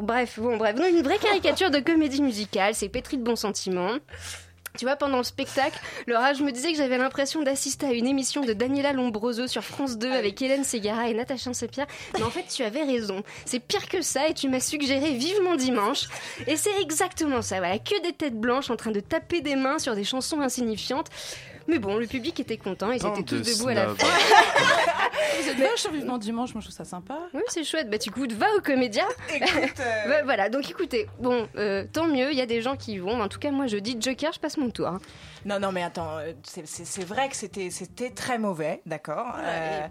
bref, 0.01 0.39
bon, 0.39 0.57
bref, 0.57 0.75
Non, 0.75 0.85
une 0.87 1.01
vraie 1.01 1.17
caricature 1.17 1.71
de 1.71 1.79
comédie 1.79 2.21
musicale. 2.21 2.73
C'est 2.75 2.89
pétri 2.89 3.17
de 3.17 3.23
bons 3.23 3.35
sentiments. 3.35 3.95
Tu 4.77 4.85
vois, 4.85 4.95
pendant 4.95 5.17
le 5.17 5.23
spectacle, 5.23 5.79
Laura, 6.07 6.33
je 6.33 6.43
me 6.43 6.51
disais 6.51 6.71
que 6.71 6.77
j'avais 6.77 6.97
l'impression 6.97 7.41
d'assister 7.43 7.87
à 7.87 7.91
une 7.91 8.07
émission 8.07 8.41
de 8.41 8.53
Daniela 8.53 8.93
Lombroso 8.93 9.47
sur 9.47 9.63
France 9.63 9.97
2 9.97 10.09
avec 10.11 10.41
Hélène 10.41 10.63
Ségara 10.63 11.09
et 11.09 11.13
Natacha 11.13 11.53
Saint-Pierre. 11.53 11.87
Mais 12.13 12.23
en 12.23 12.29
fait, 12.29 12.45
tu 12.47 12.63
avais 12.63 12.83
raison. 12.83 13.23
C'est 13.45 13.59
pire 13.59 13.87
que 13.89 14.01
ça 14.01 14.27
et 14.29 14.33
tu 14.33 14.47
m'as 14.47 14.59
suggéré 14.61 15.13
Vivement 15.13 15.55
Dimanche. 15.55 16.07
Et 16.47 16.55
c'est 16.55 16.81
exactement 16.81 17.41
ça, 17.41 17.59
voilà. 17.59 17.79
Que 17.79 18.01
des 18.01 18.13
têtes 18.13 18.39
blanches 18.39 18.69
en 18.69 18.77
train 18.77 18.91
de 18.91 19.01
taper 19.01 19.41
des 19.41 19.55
mains 19.55 19.79
sur 19.79 19.95
des 19.95 20.03
chansons 20.03 20.39
insignifiantes. 20.39 21.07
Mais 21.71 21.79
bon, 21.79 21.95
le 21.97 22.05
public 22.05 22.37
était 22.41 22.57
content, 22.57 22.91
ils 22.91 23.01
Bande 23.01 23.17
étaient 23.19 23.23
tous 23.37 23.49
de 23.49 23.57
debout 23.57 23.69
à 23.69 23.73
la 23.73 23.87
fin. 23.95 24.07
Vous 25.41 25.49
êtes 25.49 25.77
sur 25.77 25.91
Vivement 25.91 26.17
Dimanche, 26.17 26.53
moi 26.53 26.61
je 26.61 26.67
trouve 26.67 26.75
ça 26.75 26.83
sympa. 26.85 27.17
Oui, 27.33 27.41
c'est 27.47 27.63
chouette. 27.63 27.89
Bah, 27.89 27.97
tu 27.97 28.09
écoutes, 28.09 28.33
va 28.33 28.45
au 28.57 28.61
comédien. 28.61 29.05
euh, 29.31 30.09
Ouais, 30.09 30.21
voilà, 30.23 30.49
donc 30.49 30.69
écoutez, 30.69 31.07
bon, 31.19 31.47
euh, 31.55 31.85
tant 31.91 32.05
mieux, 32.05 32.31
il 32.31 32.37
y 32.37 32.41
a 32.41 32.45
des 32.45 32.61
gens 32.61 32.75
qui 32.75 32.93
y 32.93 32.97
vont. 32.99 33.21
En 33.21 33.27
tout 33.29 33.39
cas, 33.39 33.51
moi, 33.51 33.67
je 33.67 33.77
dis 33.77 33.95
Joker, 33.99 34.31
je 34.33 34.39
passe 34.39 34.57
mon 34.57 34.69
tour. 34.69 34.87
hein. 34.87 34.99
Non, 35.45 35.59
non, 35.59 35.71
mais 35.71 35.81
attends, 35.81 36.17
euh, 36.19 36.33
c'est- 36.43 37.03
vrai 37.03 37.27
que 37.29 37.35
c'était 37.35 37.71
c'était 37.71 38.11
très 38.11 38.37
mauvais, 38.37 38.81
d'accord. 38.85 39.33
Euh, 39.39 39.87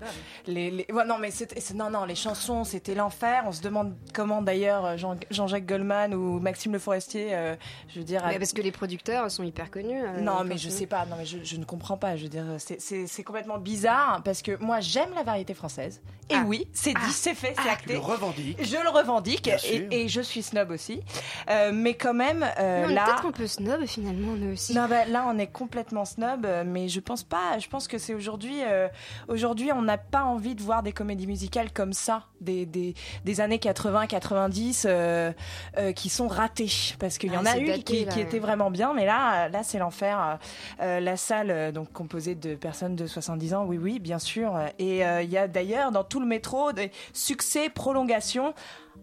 les, 0.47 0.71
les- 0.71 0.87
ouais, 0.93 1.05
non, 1.05 1.19
mais 1.19 1.31
non, 1.75 1.91
non, 1.91 2.05
les 2.05 2.15
chansons, 2.15 2.63
c'était 2.63 2.95
l'enfer. 2.95 3.43
On 3.47 3.53
se 3.53 3.61
demande 3.63 3.97
comment 4.15 4.43
d'ailleurs 4.43 4.85
euh, 4.85 4.97
Jean- 4.97 5.17
Jean-Jacques 5.31 5.67
Goldman 5.67 6.15
ou 6.15 6.39
Maxime 6.39 6.73
Le 6.73 6.79
Forestier, 6.79 7.31
euh, 7.33 7.57
je 7.89 7.99
veux 7.99 8.05
dire. 8.05 8.23
Mais 8.29 8.39
parce 8.39 8.53
que 8.53 8.63
les 8.63 8.71
producteurs 8.71 9.29
sont 9.31 9.43
hyper 9.43 9.71
connus. 9.73 10.01
euh, 10.01 10.21
Non, 10.21 10.45
mais 10.45 10.57
je 10.59 10.69
sais 10.69 10.87
pas. 10.87 11.05
Non, 11.07 11.17
mais 11.19 11.27
je, 11.27 11.39
je 11.43 11.57
ne 11.57 11.65
comprends 11.71 11.97
pas. 11.97 12.17
Je 12.17 12.25
veux 12.25 12.29
dire, 12.29 12.45
c'est- 12.59 13.23
complètement 13.25 13.59
bizarre 13.59 14.23
parce 14.25 14.43
que 14.43 14.57
moi, 14.63 14.81
j'aime 14.81 15.11
la 15.15 15.23
variété 15.23 15.55
française. 15.55 16.01
Et 16.29 16.35
Ah. 16.37 16.45
oui, 16.47 16.67
c'est 16.73 16.93
dit, 16.95 17.13
c'est 17.13 17.35
fait, 17.35 17.55
c'est 17.63 17.69
acté. 17.69 17.93
Le 17.95 17.99
revendique. 17.99 18.57
Je 18.63 18.77
le 18.83 18.89
revendique 18.89 19.49
et, 19.49 19.89
et 20.03 20.09
je 20.09 20.21
suis 20.21 20.43
snob 20.43 20.71
aussi. 20.71 21.01
Euh, 21.49 21.71
mais 21.73 21.95
quand 21.95 22.15
même, 22.15 22.45
euh, 22.59 22.87
Non, 22.87 22.95
là. 22.95 23.05
peut-être 23.05 23.27
un 23.27 23.33
peu 23.33 23.47
snob 23.47 23.85
finalement, 23.87 24.33
nous 24.35 24.53
aussi. 24.53 24.75
Non, 24.75 24.87
bah, 24.89 25.05
là, 25.07 25.27
on 25.29 25.39
est 25.39 25.47
complètement 25.49 26.05
snob, 26.05 26.47
mais 26.67 26.89
je 26.89 27.01
pense 27.01 27.23
pas. 27.25 27.59
Je 27.59 27.69
pense 27.69 27.89
que 27.89 27.99
c'est 27.99 28.15
aujourd'hui. 28.15 28.61
euh, 28.65 28.89
aujourd'hui, 29.29 29.71
on 29.73 29.83
n'a 29.83 29.99
pas 29.99 30.23
envie 30.23 30.55
de 30.55 30.63
voir 30.63 30.83
des 30.83 30.93
comédies 30.93 31.27
musicales 31.27 31.73
comme 31.73 31.93
ça, 31.93 32.25
des, 32.41 32.65
des, 32.67 32.95
des 33.25 33.41
années 33.41 33.59
80-90 33.59 34.85
euh, 34.87 35.33
euh, 35.79 35.93
qui 35.93 36.09
sont 36.09 36.29
ratées. 36.29 36.71
Parce 36.99 37.19
qu'il 37.19 37.33
y 37.33 37.37
Ah, 37.37 37.41
en 37.41 37.47
a 37.47 37.55
daté, 37.55 37.83
qui, 37.83 38.05
là, 38.05 38.13
qui 38.13 38.19
ouais. 38.19 38.25
étaient 38.25 38.39
vraiment 38.39 38.71
bien, 38.71 38.93
mais 38.95 39.07
là, 39.07 39.49
là 39.49 39.63
c'est 39.63 39.79
l'enfer. 39.79 40.39
Euh, 40.81 41.01
la 41.01 41.17
salle, 41.17 41.50
euh, 41.51 41.73
donc 41.73 41.93
composée 41.93 42.35
de 42.35 42.55
personnes 42.55 42.97
de 42.97 43.07
70 43.07 43.55
ans, 43.55 43.65
oui, 43.67 43.77
oui, 43.79 43.99
bien 43.99 44.19
sûr. 44.19 44.59
Et 44.79 45.05
euh, 45.05 45.23
il 45.23 45.31
y 45.31 45.37
a 45.39 45.49
d'ailleurs 45.49 45.91
dans 45.93 46.05
tout 46.05 46.21
le 46.21 46.27
métro 46.27 46.73
des 46.73 46.91
succès, 47.13 47.69
prolongations. 47.69 48.55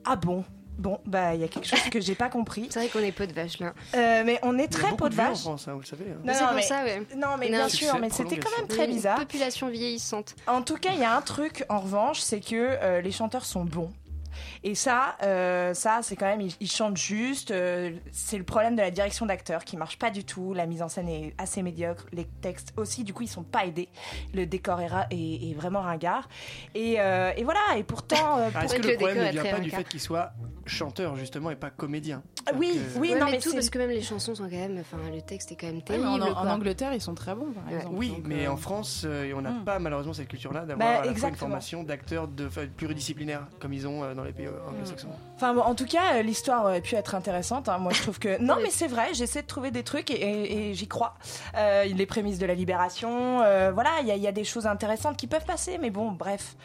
Ah 0.05 0.15
bon? 0.15 0.43
Bon, 0.77 0.99
bah, 1.07 1.33
il 1.33 1.41
y 1.41 1.43
a 1.43 1.47
quelque 1.47 1.65
chose 1.67 1.81
que 1.89 1.99
j'ai 1.99 2.13
pas 2.13 2.29
compris. 2.29 2.67
C'est 2.69 2.77
vrai 2.79 2.87
qu'on 2.89 2.99
est 2.99 3.11
peu 3.11 3.25
de 3.25 3.33
vaches 3.33 3.57
là. 3.59 3.73
Euh, 3.95 4.21
mais 4.23 4.39
on 4.43 4.59
est 4.59 4.67
très 4.67 4.95
pot 4.95 5.09
de 5.09 5.15
vieux 5.15 5.23
en. 5.23 5.33
France, 5.35 5.67
hein, 5.67 5.73
vous 5.73 5.79
le 5.79 5.85
savez. 5.85 6.05
hein. 6.11 6.21
Non, 6.23 6.53
mais- 6.55 6.61
ça, 6.61 6.83
ouais. 6.83 6.99
Non, 7.15 7.29
mais 7.39 7.49
Non, 7.49 7.57
bien 7.57 7.69
sûr, 7.69 7.97
mais 7.99 8.11
c'était 8.11 8.37
quand 8.37 8.55
même 8.59 8.67
très 8.67 8.85
une 8.85 8.91
bizarre. 8.93 9.17
Population 9.17 9.69
vieillissante. 9.69 10.35
En 10.45 10.61
tout 10.61 10.75
cas, 10.75 10.91
il 10.93 10.99
y 10.99 11.03
a 11.03 11.15
un 11.17 11.21
truc, 11.21 11.65
en 11.69 11.79
revanche, 11.79 12.19
c'est 12.19 12.41
que 12.41 12.53
euh, 12.55 13.01
les 13.01 13.11
chanteurs 13.11 13.45
sont 13.45 13.65
bons. 13.65 13.91
Et 14.63 14.75
ça, 14.75 15.15
euh, 15.23 15.73
ça 15.73 15.99
c'est 16.01 16.15
quand 16.15 16.25
même, 16.25 16.41
ils, 16.41 16.55
ils 16.59 16.69
chantent 16.71 16.97
juste. 16.97 17.51
euh, 17.51 17.91
c'est 18.11 18.37
le 18.37 18.43
problème 18.43 18.75
de 18.75 18.81
la 18.81 18.91
direction 18.91 19.25
d'acteurs 19.25 19.63
qui 19.63 19.77
marche 19.77 19.97
pas 19.99 20.09
du 20.09 20.23
tout. 20.23 20.53
La 20.53 20.65
mise 20.65 20.81
en 20.81 20.89
scène 20.89 21.09
est 21.09 21.33
assez 21.37 21.61
médiocre. 21.61 22.05
Les 22.11 22.25
textes 22.41 22.73
aussi, 22.77 23.03
du 23.03 23.13
coup, 23.13 23.23
ils 23.23 23.27
sont 23.27 23.43
pas 23.43 23.65
aidés. 23.65 23.89
Le 24.33 24.45
décor 24.45 24.81
est, 24.81 24.87
ra- 24.87 25.07
est- 25.11 25.51
est 25.51 25.53
vraiment 25.53 25.81
ringard. 25.81 26.27
Et, 26.75 26.95
euh, 26.99 27.31
et 27.37 27.43
voilà. 27.43 27.59
Et 27.77 27.83
pourtant, 27.83 28.39
euh, 28.39 28.49
Ah, 28.55 28.65
Est-ce 28.65 28.75
que 28.75 28.81
que 28.81 28.87
le 28.87 28.91
le 28.93 28.97
problème 28.97 29.17
décor 29.19 29.27
ne 29.27 29.31
vient 29.31 29.43
pas 29.43 29.49
du 29.59 29.63
ringard. 29.69 29.79
fait 29.79 29.87
qu'il 29.87 29.99
soit 30.01 30.31
chanteur 30.65 31.15
justement 31.15 31.49
et 31.51 31.55
pas 31.55 31.69
comédien 31.69 32.23
Ah 32.45 32.51
oui, 32.55 32.77
oui, 32.97 33.11
Ouais, 33.13 33.19
non, 33.19 33.25
mais, 33.27 33.31
mais 33.33 33.37
tout 33.39 33.49
c'est- 33.51 33.55
parce 33.55 33.69
que 33.69 33.77
même 33.77 33.89
les 33.89 34.01
chansons 34.01 34.35
sont 34.35 34.43
quand 34.43 34.49
même. 34.51 34.77
Enfin, 34.79 34.97
le 35.13 35.21
texte 35.21 35.51
est 35.51 35.55
quand 35.55 35.67
même 35.67 35.77
Ouais, 35.77 35.81
terrible. 35.83 36.07
en, 36.07 36.15
en 36.15 36.33
quoi. 36.33 36.51
Angleterre, 36.51 36.93
ils 36.93 37.01
sont 37.01 37.13
très 37.15 37.33
bons, 37.35 37.51
par 37.51 37.69
exemple. 37.73 37.95
Oui, 37.97 38.09
Donc, 38.09 38.23
mais 38.25 38.47
euh, 38.47 38.51
en 38.51 38.57
France, 38.57 39.03
euh, 39.05 39.31
on 39.35 39.41
n'a 39.41 39.51
Hmm. 39.51 39.63
pas 39.63 39.79
malheureusement 39.79 40.13
cette 40.13 40.27
culture-là 40.27 40.65
d'avoir 40.65 40.77
Bah, 40.95 41.01
à 41.01 41.05
la 41.05 41.15
fois 41.15 41.29
une 41.29 41.35
formation 41.35 41.83
d'acteurs 41.83 42.27
de, 42.27 42.47
enfin, 42.47 42.65
pluridisciplinaires 42.75 43.47
comme 43.59 43.73
ils 43.73 43.87
ont 43.87 44.03
euh, 44.03 44.13
dans 44.13 44.23
les 44.23 44.33
pays 44.33 44.46
euh, 44.47 44.69
anglo-saxons. 44.69 45.07
Enfin 45.35 45.53
bon, 45.53 45.61
en 45.61 45.75
tout 45.75 45.85
cas, 45.85 46.15
euh, 46.15 46.21
l'histoire 46.23 46.63
aurait 46.65 46.81
pu 46.81 46.95
être 46.95 47.13
intéressante. 47.15 47.69
hein. 47.69 47.77
Moi, 47.77 47.93
je 47.93 48.01
trouve 48.01 48.17
que 48.19 48.37
non, 48.41 48.55
mais 48.63 48.69
c'est 48.71 48.87
vrai. 48.87 49.09
J'essaie 49.13 49.41
de 49.43 49.47
trouver 49.47 49.69
des 49.71 49.83
trucs 49.83 50.09
et, 50.09 50.15
et- 50.15 50.69
et 50.69 50.73
j'y 50.73 50.87
crois. 50.87 51.13
Euh, 51.55 51.83
les 51.85 52.05
prémices 52.05 52.39
de 52.39 52.45
la 52.45 52.55
libération, 52.55 53.41
euh, 53.41 53.71
voilà, 53.71 53.91
il 54.01 54.07
y, 54.07 54.11
a- 54.11 54.15
il 54.15 54.21
y 54.23 54.27
a 54.27 54.31
des 54.31 54.43
choses 54.43 54.65
intéressantes 54.67 55.17
qui 55.17 55.27
peuvent 55.27 55.45
passer. 55.45 55.77
Mais 55.79 55.89
bon, 55.91 56.11
bref. 56.11 56.55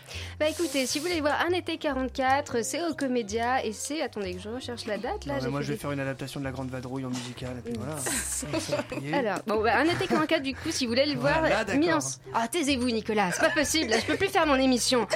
Bah 0.41 0.47
écoutez, 0.49 0.87
si 0.87 0.99
vous 0.99 1.07
voulez 1.07 1.21
voir 1.21 1.35
Un 1.47 1.53
été 1.53 1.77
44, 1.79 2.63
c'est 2.65 2.83
au 2.87 2.95
Comédia 2.95 3.65
et 3.65 3.73
c'est. 3.73 4.01
Attendez 4.03 4.35
que 4.35 4.41
je 4.41 4.49
recherche 4.49 4.87
la 4.87 4.97
date 4.99 5.27
là. 5.27 5.35
Non, 5.35 5.39
mais 5.39 5.41
j'ai 5.45 5.49
moi, 5.51 5.61
je 5.61 5.67
vais 5.69 5.75
des- 5.75 5.81
faire 5.81 5.93
une 5.93 6.01
adaptation 6.01 6.41
de 6.41 6.45
La 6.45 6.51
Grande 6.53 6.71
Vadrouille 6.71 7.05
en 7.05 7.11
musical 7.11 7.51
et 7.59 7.71
puis 7.71 7.79
voilà. 7.79 7.97
Alors, 9.19 9.39
bon, 9.47 9.63
bah, 9.63 9.77
un 9.77 9.85
été 9.85 10.07
44 10.07 10.43
du 10.43 10.55
coup, 10.55 10.71
si 10.71 10.87
vous 10.87 10.91
voulez 10.93 11.07
le 11.07 11.19
voir, 11.19 11.41
Voilà, 11.41 11.65
mis 11.75 11.93
en... 11.93 11.99
Ah, 12.35 12.49
taisez-vous 12.49 12.87
Nicolas, 12.91 13.31
c'est 13.33 13.41
pas 13.41 13.51
possible, 13.51 13.91
là, 13.91 13.99
je 13.99 14.07
peux 14.07 14.17
plus 14.17 14.29
faire 14.29 14.47
mon 14.47 14.57
émission. 14.57 15.07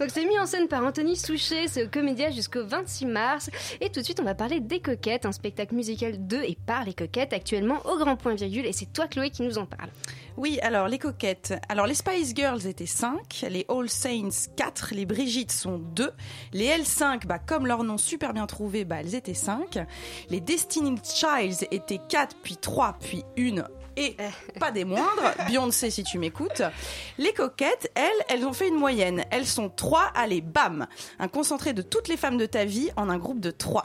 Donc 0.00 0.10
c'est 0.12 0.24
mis 0.24 0.38
en 0.38 0.46
scène 0.46 0.68
par 0.68 0.84
Anthony 0.84 1.16
Souchet, 1.16 1.33
c'est 1.38 1.84
au 1.84 1.88
Comédia 1.88 2.30
jusqu'au 2.30 2.64
26 2.64 3.06
mars. 3.06 3.50
Et 3.80 3.90
tout 3.90 4.00
de 4.00 4.04
suite, 4.04 4.20
on 4.20 4.24
va 4.24 4.34
parler 4.34 4.60
des 4.60 4.80
Coquettes, 4.80 5.26
un 5.26 5.32
spectacle 5.32 5.74
musical 5.74 6.26
de 6.26 6.36
et 6.38 6.56
par 6.66 6.84
les 6.84 6.94
Coquettes, 6.94 7.32
actuellement 7.32 7.80
au 7.86 7.98
grand 7.98 8.16
point 8.16 8.34
virgule. 8.34 8.66
Et 8.66 8.72
c'est 8.72 8.92
toi 8.92 9.06
Chloé 9.06 9.30
qui 9.30 9.42
nous 9.42 9.58
en 9.58 9.66
parle. 9.66 9.90
Oui, 10.36 10.58
alors 10.62 10.88
les 10.88 10.98
coquettes. 10.98 11.54
Alors 11.68 11.86
les 11.86 11.94
Spice 11.94 12.34
Girls 12.34 12.66
étaient 12.66 12.86
5, 12.86 13.46
les 13.48 13.64
All 13.68 13.88
Saints 13.88 14.50
4, 14.56 14.92
les 14.92 15.06
Brigitte 15.06 15.52
sont 15.52 15.78
2, 15.78 16.10
les 16.52 16.66
L5, 16.70 17.24
bah, 17.26 17.38
comme 17.38 17.68
leur 17.68 17.84
nom 17.84 17.98
super 17.98 18.32
bien 18.32 18.46
trouvé, 18.46 18.84
bah, 18.84 18.96
elles 18.98 19.14
étaient 19.14 19.32
5, 19.32 19.78
les 20.30 20.40
Destiny 20.40 20.96
Childs 21.04 21.68
étaient 21.70 22.00
4, 22.08 22.36
puis 22.42 22.56
3, 22.56 22.96
puis 23.00 23.22
1 23.38 23.62
et 23.96 24.16
pas 24.60 24.70
des 24.70 24.84
moindres, 24.84 25.34
Beyoncé 25.46 25.90
si 25.90 26.04
tu 26.04 26.18
m'écoutes. 26.18 26.62
Les 27.18 27.32
coquettes, 27.32 27.90
elles, 27.94 28.24
elles 28.28 28.44
ont 28.44 28.52
fait 28.52 28.68
une 28.68 28.76
moyenne. 28.76 29.24
Elles 29.30 29.46
sont 29.46 29.68
3, 29.68 30.12
allez, 30.14 30.40
bam 30.40 30.86
Un 31.18 31.28
concentré 31.28 31.72
de 31.72 31.82
toutes 31.82 32.08
les 32.08 32.16
femmes 32.16 32.38
de 32.38 32.46
ta 32.46 32.64
vie 32.64 32.90
en 32.96 33.08
un 33.08 33.18
groupe 33.18 33.40
de 33.40 33.50
3. 33.50 33.84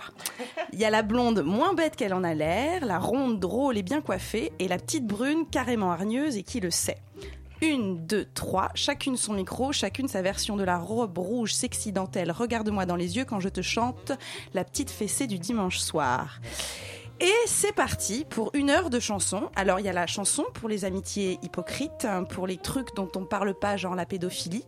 Il 0.74 0.80
y 0.80 0.86
a 0.86 0.90
la 0.90 1.02
blonde 1.02 1.44
moins 1.44 1.74
bête 1.74 1.96
qu'elle 1.96 2.14
en 2.14 2.24
a 2.24 2.34
l'air, 2.34 2.86
la 2.86 3.00
ronde 3.00 3.40
drôle 3.40 3.78
et 3.78 3.84
bien 3.84 4.02
coiffée, 4.02 4.52
et 4.60 4.68
la 4.68 4.78
petite 4.78 5.06
brune 5.06 5.46
carrément 5.50 5.92
hargneuse 5.92 6.38
et 6.38 6.44
qui 6.44 6.60
le 6.60 6.72
sait. 6.72 6.98
Une, 7.62 8.06
deux, 8.06 8.26
trois, 8.34 8.70
chacune 8.74 9.18
son 9.18 9.34
micro, 9.34 9.74
chacune 9.74 10.08
sa 10.08 10.22
version 10.22 10.56
de 10.56 10.64
la 10.64 10.78
robe 10.78 11.18
rouge 11.18 11.54
sexy 11.54 11.92
dentelle. 11.92 12.32
Regarde-moi 12.32 12.86
dans 12.86 12.96
les 12.96 13.18
yeux 13.18 13.26
quand 13.26 13.42
je 13.42 13.50
te 13.50 13.62
chante 13.62 14.14
la 14.54 14.64
petite 14.64 14.90
fessée 14.90 15.28
du 15.28 15.40
dimanche 15.40 15.80
soir. 15.80 16.40
Et 17.22 17.34
c'est 17.48 17.74
parti 17.74 18.26
pour 18.30 18.50
une 18.54 18.70
heure 18.70 18.90
de 18.90 19.00
chanson. 19.00 19.50
Alors 19.58 19.82
il 19.82 19.86
y 19.86 19.90
a 19.90 19.94
la 19.94 20.08
chanson 20.08 20.46
pour 20.54 20.70
les 20.70 20.86
amitiés 20.86 21.38
hypocrites, 21.42 22.06
hein, 22.06 22.24
pour 22.24 22.48
les 22.48 22.58
trucs 22.58 22.96
dont 22.96 23.10
on 23.16 23.26
parle 23.26 23.54
pas, 23.54 23.76
genre 23.76 23.94
la 23.94 24.06
pédophilie. 24.06 24.66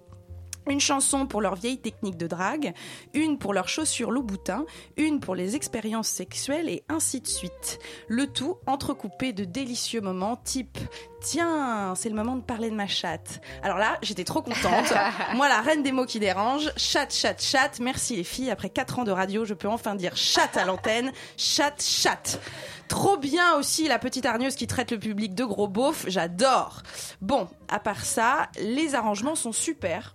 Une 0.69 0.79
chanson 0.79 1.25
pour 1.25 1.41
leurs 1.41 1.55
vieilles 1.55 1.79
techniques 1.79 2.17
de 2.17 2.27
drague, 2.27 2.73
une 3.13 3.37
pour 3.37 3.53
leurs 3.53 3.67
chaussures 3.67 4.11
Louboutin, 4.11 4.65
une 4.97 5.19
pour 5.19 5.35
les 5.35 5.55
expériences 5.55 6.07
sexuelles 6.07 6.69
et 6.69 6.83
ainsi 6.87 7.21
de 7.21 7.27
suite. 7.27 7.79
Le 8.07 8.27
tout 8.27 8.57
entrecoupé 8.67 9.33
de 9.33 9.43
délicieux 9.43 10.01
moments 10.01 10.35
type 10.35 10.77
Tiens, 11.21 11.93
c'est 11.95 12.09
le 12.09 12.15
moment 12.15 12.35
de 12.35 12.41
parler 12.41 12.71
de 12.71 12.75
ma 12.75 12.87
chatte. 12.87 13.41
Alors 13.61 13.77
là, 13.77 13.99
j'étais 14.01 14.23
trop 14.23 14.41
contente. 14.41 14.91
Moi, 15.35 15.47
la 15.47 15.61
reine 15.61 15.83
des 15.83 15.91
mots 15.91 16.07
qui 16.07 16.19
dérangent, 16.19 16.71
chatte, 16.77 17.13
chatte, 17.13 17.43
chatte. 17.43 17.79
Merci 17.79 18.15
les 18.15 18.23
filles, 18.23 18.49
après 18.49 18.69
4 18.69 18.99
ans 18.99 19.03
de 19.03 19.11
radio, 19.11 19.45
je 19.45 19.53
peux 19.53 19.67
enfin 19.67 19.93
dire 19.93 20.17
chatte 20.17 20.57
à 20.57 20.65
l'antenne. 20.65 21.11
Chatte, 21.37 21.83
chatte. 21.83 22.39
Trop 22.87 23.17
bien 23.17 23.55
aussi 23.55 23.87
la 23.87 23.99
petite 23.99 24.25
hargneuse 24.25 24.55
qui 24.55 24.65
traite 24.65 24.91
le 24.91 24.99
public 24.99 25.35
de 25.35 25.45
gros 25.45 25.67
beauf, 25.67 26.05
j'adore. 26.07 26.81
Bon, 27.21 27.47
à 27.69 27.79
part 27.79 28.03
ça, 28.03 28.49
les 28.59 28.95
arrangements 28.95 29.35
sont 29.35 29.53
super. 29.53 30.13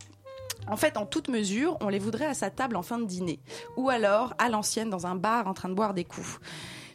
En 0.68 0.76
fait, 0.76 0.96
en 0.96 1.06
toute 1.06 1.28
mesure, 1.28 1.76
on 1.80 1.88
les 1.88 1.98
voudrait 1.98 2.26
à 2.26 2.34
sa 2.34 2.50
table 2.50 2.76
en 2.76 2.82
fin 2.82 2.98
de 2.98 3.04
dîner, 3.04 3.40
ou 3.76 3.88
alors 3.88 4.34
à 4.38 4.48
l'ancienne 4.48 4.90
dans 4.90 5.06
un 5.06 5.14
bar 5.14 5.46
en 5.46 5.54
train 5.54 5.68
de 5.68 5.74
boire 5.74 5.94
des 5.94 6.04
coups. 6.04 6.40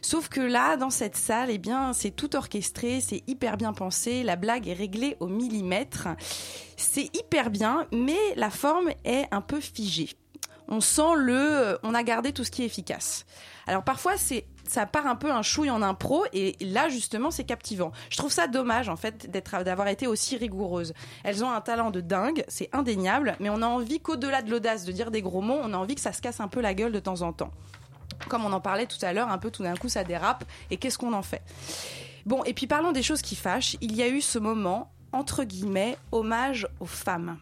Sauf 0.02 0.28
que 0.28 0.40
là, 0.40 0.76
dans 0.76 0.90
cette 0.90 1.16
salle, 1.16 1.48
eh 1.50 1.58
bien, 1.58 1.92
c'est 1.92 2.10
tout 2.10 2.34
orchestré, 2.34 3.00
c'est 3.00 3.22
hyper 3.28 3.56
bien 3.56 3.72
pensé, 3.72 4.24
la 4.24 4.36
blague 4.36 4.68
est 4.68 4.74
réglée 4.74 5.16
au 5.20 5.28
millimètre. 5.28 6.08
C'est 6.76 7.16
hyper 7.16 7.50
bien, 7.50 7.86
mais 7.92 8.18
la 8.34 8.50
forme 8.50 8.90
est 9.04 9.26
un 9.30 9.40
peu 9.40 9.60
figée. 9.60 10.10
On 10.68 10.80
sent 10.80 11.14
le, 11.16 11.36
euh, 11.36 11.76
on 11.82 11.94
a 11.94 12.02
gardé 12.02 12.32
tout 12.32 12.44
ce 12.44 12.50
qui 12.50 12.62
est 12.62 12.66
efficace. 12.66 13.26
Alors 13.66 13.84
parfois, 13.84 14.16
c'est 14.16 14.46
ça 14.68 14.86
part 14.86 15.06
un 15.06 15.16
peu 15.16 15.30
un 15.30 15.42
chouille 15.42 15.70
en 15.70 15.82
impro 15.82 16.24
et 16.32 16.56
là 16.60 16.88
justement 16.88 17.30
c'est 17.30 17.44
captivant. 17.44 17.92
Je 18.10 18.16
trouve 18.16 18.32
ça 18.32 18.46
dommage 18.46 18.88
en 18.88 18.96
fait 18.96 19.30
d'avoir 19.30 19.88
été 19.88 20.06
aussi 20.06 20.36
rigoureuse. 20.36 20.94
Elles 21.24 21.44
ont 21.44 21.50
un 21.50 21.60
talent 21.60 21.90
de 21.90 22.00
dingue, 22.00 22.44
c'est 22.48 22.68
indéniable, 22.72 23.36
mais 23.40 23.50
on 23.50 23.62
a 23.62 23.66
envie 23.66 24.00
qu'au-delà 24.00 24.42
de 24.42 24.50
l'audace 24.50 24.84
de 24.84 24.92
dire 24.92 25.10
des 25.10 25.22
gros 25.22 25.40
mots, 25.40 25.58
on 25.62 25.72
a 25.72 25.76
envie 25.76 25.94
que 25.94 26.00
ça 26.00 26.12
se 26.12 26.22
casse 26.22 26.40
un 26.40 26.48
peu 26.48 26.60
la 26.60 26.74
gueule 26.74 26.92
de 26.92 27.00
temps 27.00 27.22
en 27.22 27.32
temps. 27.32 27.50
Comme 28.28 28.44
on 28.44 28.52
en 28.52 28.60
parlait 28.60 28.86
tout 28.86 29.04
à 29.04 29.12
l'heure, 29.12 29.28
un 29.28 29.38
peu 29.38 29.50
tout 29.50 29.62
d'un 29.62 29.76
coup 29.76 29.88
ça 29.88 30.04
dérape 30.04 30.44
et 30.70 30.76
qu'est-ce 30.76 30.98
qu'on 30.98 31.12
en 31.12 31.22
fait? 31.22 31.42
Bon, 32.24 32.44
et 32.44 32.54
puis 32.54 32.66
parlons 32.66 32.92
des 32.92 33.02
choses 33.02 33.22
qui 33.22 33.34
fâchent. 33.34 33.76
Il 33.80 33.96
y 33.96 34.02
a 34.02 34.08
eu 34.08 34.20
ce 34.20 34.38
moment 34.38 34.92
entre 35.12 35.44
guillemets 35.44 35.96
hommage 36.12 36.68
aux 36.80 36.86
femmes 36.86 37.38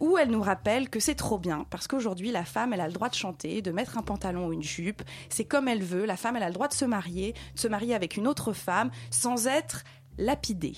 où 0.00 0.18
elle 0.18 0.30
nous 0.30 0.42
rappelle 0.42 0.88
que 0.88 0.98
c'est 0.98 1.14
trop 1.14 1.38
bien, 1.38 1.66
parce 1.70 1.86
qu'aujourd'hui, 1.86 2.30
la 2.30 2.44
femme, 2.44 2.72
elle 2.72 2.80
a 2.80 2.86
le 2.86 2.92
droit 2.92 3.08
de 3.08 3.14
chanter, 3.14 3.62
de 3.62 3.70
mettre 3.70 3.98
un 3.98 4.02
pantalon 4.02 4.48
ou 4.48 4.52
une 4.52 4.62
jupe, 4.62 5.02
c'est 5.28 5.44
comme 5.44 5.68
elle 5.68 5.82
veut, 5.82 6.06
la 6.06 6.16
femme, 6.16 6.36
elle 6.36 6.42
a 6.42 6.48
le 6.48 6.54
droit 6.54 6.68
de 6.68 6.74
se 6.74 6.84
marier, 6.84 7.34
de 7.54 7.60
se 7.60 7.68
marier 7.68 7.94
avec 7.94 8.16
une 8.16 8.26
autre 8.26 8.52
femme, 8.52 8.90
sans 9.10 9.46
être 9.46 9.84
lapidée. 10.18 10.76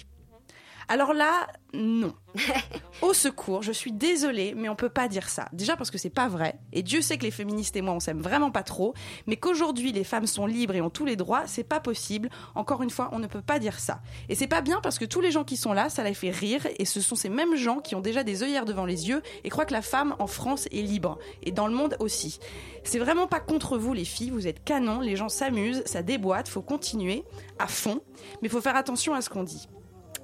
Alors 0.93 1.15
là, 1.15 1.47
non. 1.73 2.13
Au 3.01 3.15
secours, 3.15 3.63
je 3.63 3.73
suis 3.73 3.93
désolée, 3.93 4.53
mais 4.55 4.69
on 4.69 4.77
peut 4.77 4.91
pas 4.91 5.09
dire 5.09 5.31
ça. 5.31 5.49
Déjà 5.55 5.75
parce 5.75 5.91
que 5.91 5.97
c'est 5.97 6.11
pas 6.11 6.29
vrai, 6.29 6.59
et 6.71 6.83
Dieu 6.83 7.01
sait 7.01 7.17
que 7.17 7.23
les 7.23 7.31
féministes 7.31 7.75
et 7.77 7.81
moi 7.81 7.95
on 7.95 7.99
s'aime 8.01 8.21
vraiment 8.21 8.51
pas 8.51 8.63
trop, 8.63 8.93
mais 9.27 9.37
qu'aujourd'hui 9.37 9.91
les 9.91 10.05
femmes 10.05 10.27
sont 10.27 10.45
libres 10.45 10.75
et 10.75 10.83
ont 10.83 10.91
tous 10.91 11.07
les 11.07 11.17
droits, 11.17 11.45
c'est 11.47 11.65
pas 11.65 11.81
possible. 11.81 12.29
Encore 12.55 12.83
une 12.83 12.91
fois, 12.91 13.09
on 13.13 13.21
ne 13.21 13.27
peut 13.27 13.41
pas 13.41 13.59
dire 13.59 13.81
ça. 13.81 14.03
Et 14.29 14.35
c'est 14.35 14.49
pas 14.49 14.61
bien 14.61 14.83
parce 14.83 14.99
que 14.99 15.07
tous 15.07 15.23
les 15.23 15.31
gens 15.31 15.45
qui 15.45 15.57
sont 15.57 15.73
là, 15.73 15.89
ça 15.89 16.05
les 16.05 16.13
fait 16.13 16.29
rire, 16.29 16.69
et 16.79 16.85
ce 16.85 17.01
sont 17.01 17.17
ces 17.17 17.31
mêmes 17.31 17.57
gens 17.57 17.79
qui 17.79 17.95
ont 17.95 18.03
déjà 18.03 18.23
des 18.23 18.43
œillères 18.43 18.67
devant 18.67 18.85
les 18.85 19.09
yeux 19.09 19.23
et 19.45 19.49
croient 19.49 19.65
que 19.65 19.73
la 19.73 19.81
femme 19.81 20.15
en 20.19 20.27
France 20.27 20.69
est 20.73 20.83
libre, 20.83 21.19
et 21.43 21.53
dans 21.53 21.69
le 21.69 21.75
monde 21.75 21.97
aussi. 22.01 22.39
C'est 22.85 22.99
vraiment 22.99 23.27
pas 23.27 23.41
contre 23.41 23.79
vous 23.79 23.95
les 23.95 24.05
filles, 24.05 24.29
vous 24.29 24.47
êtes 24.47 24.63
canon, 24.63 25.01
les 25.01 25.17
gens 25.17 25.31
s'amusent, 25.31 25.85
ça 25.87 26.03
déboîte, 26.03 26.51
faut 26.51 26.61
continuer 26.61 27.25
à 27.59 27.67
fond, 27.67 28.03
mais 28.43 28.51
faut 28.51 28.61
faire 28.61 28.77
attention 28.77 29.15
à 29.15 29.23
ce 29.23 29.31
qu'on 29.31 29.45
dit. 29.45 29.69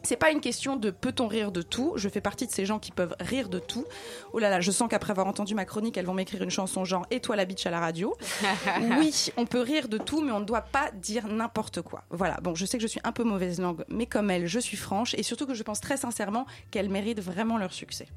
C'est 0.09 0.17
pas 0.17 0.31
une 0.31 0.41
question 0.41 0.77
de 0.77 0.89
peut-on 0.89 1.27
rire 1.27 1.53
de 1.53 1.61
tout. 1.61 1.93
Je 1.97 2.09
fais 2.09 2.23
partie 2.23 2.47
de 2.47 2.51
ces 2.51 2.65
gens 2.65 2.79
qui 2.79 2.93
peuvent 2.93 3.15
rire 3.21 3.51
de 3.51 3.59
tout. 3.59 3.85
Oh 4.33 4.39
là 4.39 4.49
là, 4.49 4.59
je 4.59 4.71
sens 4.71 4.89
qu'après 4.89 5.11
avoir 5.11 5.27
entendu 5.27 5.55
ma 5.55 5.67
chronique, 5.67 5.99
elles 5.99 6.07
vont 6.07 6.15
m'écrire 6.15 6.43
une 6.43 6.49
chanson 6.51 6.87
genre 6.87 7.05
Et 7.11 7.21
toi 7.21 7.37
la 7.37 7.45
bitch 7.45 7.67
à 7.67 7.71
la 7.71 7.79
radio? 7.79 8.17
oui, 8.99 9.31
on 9.37 9.45
peut 9.45 9.61
rire 9.61 9.87
de 9.87 9.99
tout, 9.99 10.23
mais 10.23 10.33
on 10.33 10.41
ne 10.41 10.47
doit 10.47 10.63
pas 10.63 10.91
dire 10.93 11.29
n'importe 11.29 11.83
quoi. 11.83 12.05
Voilà. 12.09 12.39
Bon, 12.41 12.55
je 12.55 12.65
sais 12.65 12.79
que 12.79 12.83
je 12.83 12.89
suis 12.89 13.03
un 13.05 13.13
peu 13.13 13.23
mauvaise 13.23 13.61
langue, 13.61 13.85
mais 13.91 14.07
comme 14.07 14.31
elle, 14.31 14.47
je 14.47 14.59
suis 14.59 14.79
franche 14.79 15.13
et 15.13 15.23
surtout 15.23 15.45
que 15.45 15.53
je 15.53 15.63
pense 15.63 15.83
très 15.83 15.99
sincèrement 15.99 16.47
qu'elles 16.71 16.89
méritent 16.89 17.21
vraiment 17.21 17.59
leur 17.59 17.75
succès. 17.75 18.09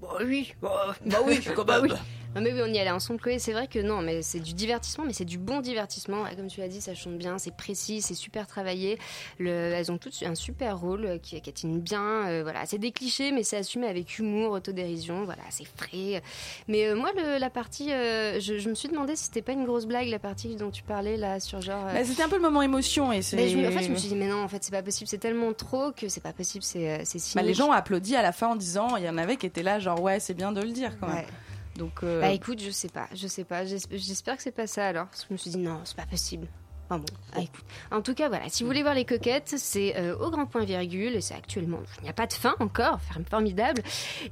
Bah 0.00 0.18
oui, 0.24 0.54
bah, 0.62 0.94
Bah 1.04 1.18
oui, 1.26 1.40
quand 1.56 1.64
bah 1.64 1.80
oui. 1.82 1.90
Non, 2.38 2.44
mais 2.44 2.52
oui, 2.52 2.60
on 2.64 2.72
y 2.72 2.78
allait 2.78 2.90
ensemble, 2.90 3.20
Chloé. 3.20 3.40
C'est 3.40 3.52
vrai 3.52 3.66
que 3.66 3.80
non, 3.80 4.00
mais 4.00 4.22
c'est 4.22 4.38
du 4.38 4.54
divertissement, 4.54 5.02
mais 5.04 5.12
c'est 5.12 5.24
du 5.24 5.38
bon 5.38 5.60
divertissement. 5.60 6.24
Comme 6.36 6.46
tu 6.46 6.60
l'as 6.60 6.68
dit, 6.68 6.80
ça 6.80 6.94
chante 6.94 7.18
bien, 7.18 7.36
c'est 7.38 7.50
précis, 7.56 8.00
c'est 8.00 8.14
super 8.14 8.46
travaillé. 8.46 8.98
Le, 9.38 9.50
elles 9.50 9.90
ont 9.90 9.98
toutes 9.98 10.22
un 10.22 10.34
super 10.36 10.78
rôle 10.78 11.04
euh, 11.04 11.18
qui, 11.18 11.40
qui 11.40 11.50
atteignent 11.50 11.80
bien. 11.80 12.28
euh, 12.28 12.42
voilà, 12.44 12.64
c'est 12.66 12.78
des 12.78 12.92
clichés, 12.92 13.32
mais 13.32 13.42
c'est 13.42 13.56
assumé 13.56 13.88
avec 13.88 14.18
humour, 14.20 14.52
autodérision. 14.52 15.24
Voilà, 15.24 15.42
c'est 15.50 15.66
frais. 15.66 16.22
Mais 16.68 16.86
euh, 16.86 16.94
moi, 16.94 17.10
le- 17.16 17.38
la 17.38 17.50
partie, 17.50 17.92
euh, 17.92 18.38
je, 18.40 18.58
je 18.58 18.68
me 18.68 18.74
suis 18.76 18.88
demandé 18.88 19.16
si 19.16 19.24
c'était 19.24 19.42
pas 19.42 19.52
une 19.52 19.64
grosse 19.64 19.86
blague, 19.86 20.06
la 20.08 20.20
partie 20.20 20.54
dont 20.54 20.70
tu 20.70 20.84
parlais 20.84 21.16
là 21.16 21.40
sur 21.40 21.60
genre. 21.60 21.86
Bah, 21.86 22.04
C'était 22.04 22.22
un 22.22 22.28
peu 22.28 22.36
le 22.36 22.42
moment 22.42 22.62
émotion 22.62 23.10
et 23.12 23.22
c'est. 23.22 23.36
me- 23.56 23.68
en 23.68 23.70
fait, 23.72 23.82
je 23.82 23.90
me 23.90 23.96
suis 23.96 24.08
dit, 24.08 24.14
mais 24.16 24.28
non, 24.28 24.42
en 24.44 24.48
fait, 24.48 24.62
c'est 24.62 24.70
pas 24.70 24.82
possible, 24.82 25.08
c'est 25.08 25.18
tellement 25.18 25.52
trop 25.54 25.90
que 25.92 26.08
c'est 26.08 26.22
pas 26.22 26.32
possible, 26.32 26.62
c'est 26.62 27.04
c'est 27.04 27.34
Bah, 27.34 27.42
les 27.42 27.54
gens 27.54 27.68
ont 27.68 27.72
applaudi 27.72 28.14
à 28.14 28.22
la 28.22 28.32
fin 28.32 28.48
en 28.48 28.56
disant, 28.56 28.96
il 28.96 29.04
y 29.04 29.08
en 29.08 29.18
avait 29.18 29.36
qui 29.36 29.46
étaient 29.46 29.62
là, 29.62 29.78
genre 29.80 30.00
ouais, 30.00 30.20
c'est 30.20 30.34
bien 30.34 30.52
de 30.52 30.60
le 30.60 30.70
dire 30.70 30.92
quand 31.00 31.08
même. 31.08 31.24
Donc, 31.78 32.02
euh, 32.02 32.20
Bah 32.20 32.30
écoute, 32.30 32.60
je 32.60 32.70
sais 32.70 32.88
pas, 32.88 33.08
je 33.14 33.28
sais 33.28 33.44
pas. 33.44 33.64
J'espère 33.64 34.36
que 34.36 34.42
c'est 34.42 34.50
pas 34.50 34.66
ça 34.66 34.86
alors. 34.86 35.06
Parce 35.06 35.22
que 35.22 35.28
je 35.28 35.32
me 35.34 35.38
suis 35.38 35.50
dit 35.50 35.58
non, 35.58 35.80
c'est 35.84 35.96
pas 35.96 36.06
possible. 36.06 36.48
Enfin 36.90 37.00
bon, 37.00 37.06
ah, 37.34 37.40
écoute. 37.42 37.64
En 37.90 38.00
tout 38.00 38.14
cas, 38.14 38.28
voilà, 38.28 38.48
si 38.48 38.62
vous 38.62 38.68
voulez 38.68 38.80
voir 38.80 38.94
les 38.94 39.04
coquettes, 39.04 39.54
c'est 39.58 39.94
euh, 39.98 40.16
au 40.16 40.30
grand 40.30 40.46
point 40.46 40.64
virgule, 40.64 41.14
et 41.14 41.20
c'est 41.20 41.34
actuellement, 41.34 41.80
il 41.98 42.04
n'y 42.04 42.08
a 42.08 42.14
pas 42.14 42.26
de 42.26 42.32
fin 42.32 42.54
encore, 42.60 42.98
ferme 43.02 43.24
formidable. 43.26 43.82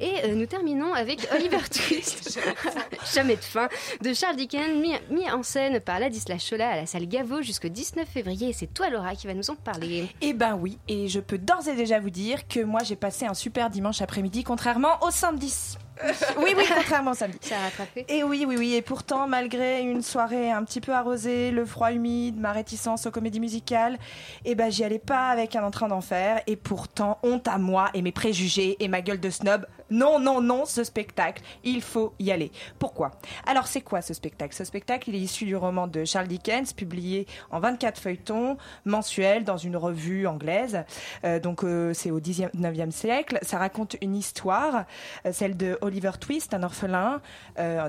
Et 0.01 0.11
euh, 0.25 0.35
nous 0.35 0.47
terminons 0.47 0.95
avec 0.95 1.29
Oliver 1.35 1.59
Twist, 1.71 2.41
jamais 3.15 3.37
de 3.37 3.43
fin, 3.43 3.69
de 4.01 4.15
Charles 4.15 4.37
Dickens, 4.37 4.75
mis, 4.81 4.95
mis 5.11 5.31
en 5.31 5.43
scène 5.43 5.81
par 5.81 6.01
Ladislas 6.01 6.39
Chola 6.39 6.71
à 6.71 6.77
la 6.77 6.87
salle 6.87 7.07
Gaveau 7.07 7.43
jusqu'au 7.43 7.69
19 7.69 8.09
février. 8.09 8.49
Et 8.49 8.53
c'est 8.55 8.73
toi, 8.73 8.89
Laura, 8.89 9.15
qui 9.15 9.27
va 9.27 9.35
nous 9.35 9.51
en 9.51 9.57
parler. 9.57 10.09
Eh 10.23 10.33
ben 10.33 10.57
oui, 10.57 10.79
et 10.89 11.09
je 11.09 11.21
peux 11.21 11.39
d'ores 11.39 11.69
et 11.69 11.77
déjà 11.77 12.01
vous 12.01 12.11
dire 12.11 12.49
que 12.49 12.61
moi 12.61 12.81
j'ai 12.85 12.97
passé 12.97 13.27
un 13.27 13.35
super 13.35 13.69
dimanche 13.69 14.01
après-midi, 14.01 14.45
contrairement 14.45 14.99
au 15.03 15.11
samedi. 15.11 15.77
Oui, 16.39 16.55
oui, 16.57 16.65
contrairement 16.75 17.13
au 17.13 17.15
samedi. 17.15 17.39
Ça 17.41 17.57
a 17.57 17.65
rattrapé 17.65 18.05
Et 18.09 18.23
oui, 18.23 18.45
oui, 18.47 18.57
oui, 18.59 18.75
et 18.75 18.83
pourtant, 18.83 19.27
malgré 19.27 19.81
une 19.81 20.03
soirée 20.03 20.51
un 20.51 20.65
petit 20.65 20.81
peu 20.81 20.93
arrosée, 20.93 21.51
le 21.51 21.65
froid 21.65 21.93
humide, 21.93 22.39
ma 22.39 22.53
réticence 22.53 23.07
aux 23.07 23.11
comédies 23.11 23.41
musicales, 23.41 23.99
eh 24.45 24.55
ben 24.55 24.71
j'y 24.71 24.85
allais 24.85 24.99
pas 24.99 25.29
avec 25.29 25.57
un 25.57 25.65
entrain 25.65 25.89
d'enfer, 25.89 26.43
et 26.47 26.57
pourtant, 26.57 27.19
honte 27.23 27.49
à 27.49 27.59
moi 27.59 27.91
et 27.95 28.03
mes 28.03 28.13
préjugés 28.13 28.77
et 28.81 28.89
ma 28.89 29.01
gueule 29.01 29.21
de 29.21 29.31
snob. 29.31 29.67
Non, 29.91 30.19
non, 30.19 30.41
non, 30.41 30.65
ce 30.65 30.83
spectacle, 30.85 31.43
il 31.65 31.81
faut 31.81 32.13
y 32.19 32.33
aller. 32.33 32.51
Pourquoi? 32.79 33.13
Alors, 33.47 33.67
c'est 33.67 33.83
quoi 33.83 34.03
ce 34.03 34.15
spectacle? 34.15 34.55
Ce 34.55 34.65
spectacle, 34.65 35.11
il 35.11 35.17
est 35.17 35.21
issu 35.21 35.45
du 35.45 35.57
roman 35.57 35.87
de 35.87 36.05
Charles 36.05 36.27
Dickens, 36.27 36.73
publié 36.73 37.27
en 37.51 37.61
24 37.61 38.01
feuilletons 38.01 38.57
mensuels 38.85 39.45
dans 39.45 39.57
une 39.57 39.77
revue 39.77 40.27
anglaise. 40.27 40.85
Euh, 41.25 41.39
donc, 41.39 41.63
euh, 41.63 41.93
c'est 41.95 42.11
au 42.11 42.21
19e 42.21 42.91
siècle. 42.91 43.39
Ça 43.43 43.59
raconte 43.59 43.97
une 44.01 44.17
histoire, 44.17 44.85
euh, 45.25 45.33
celle 45.33 45.57
de 45.57 45.79
Oliver 45.81 46.13
Twist, 46.21 46.55
un 46.55 46.63
orphelin 46.63 47.21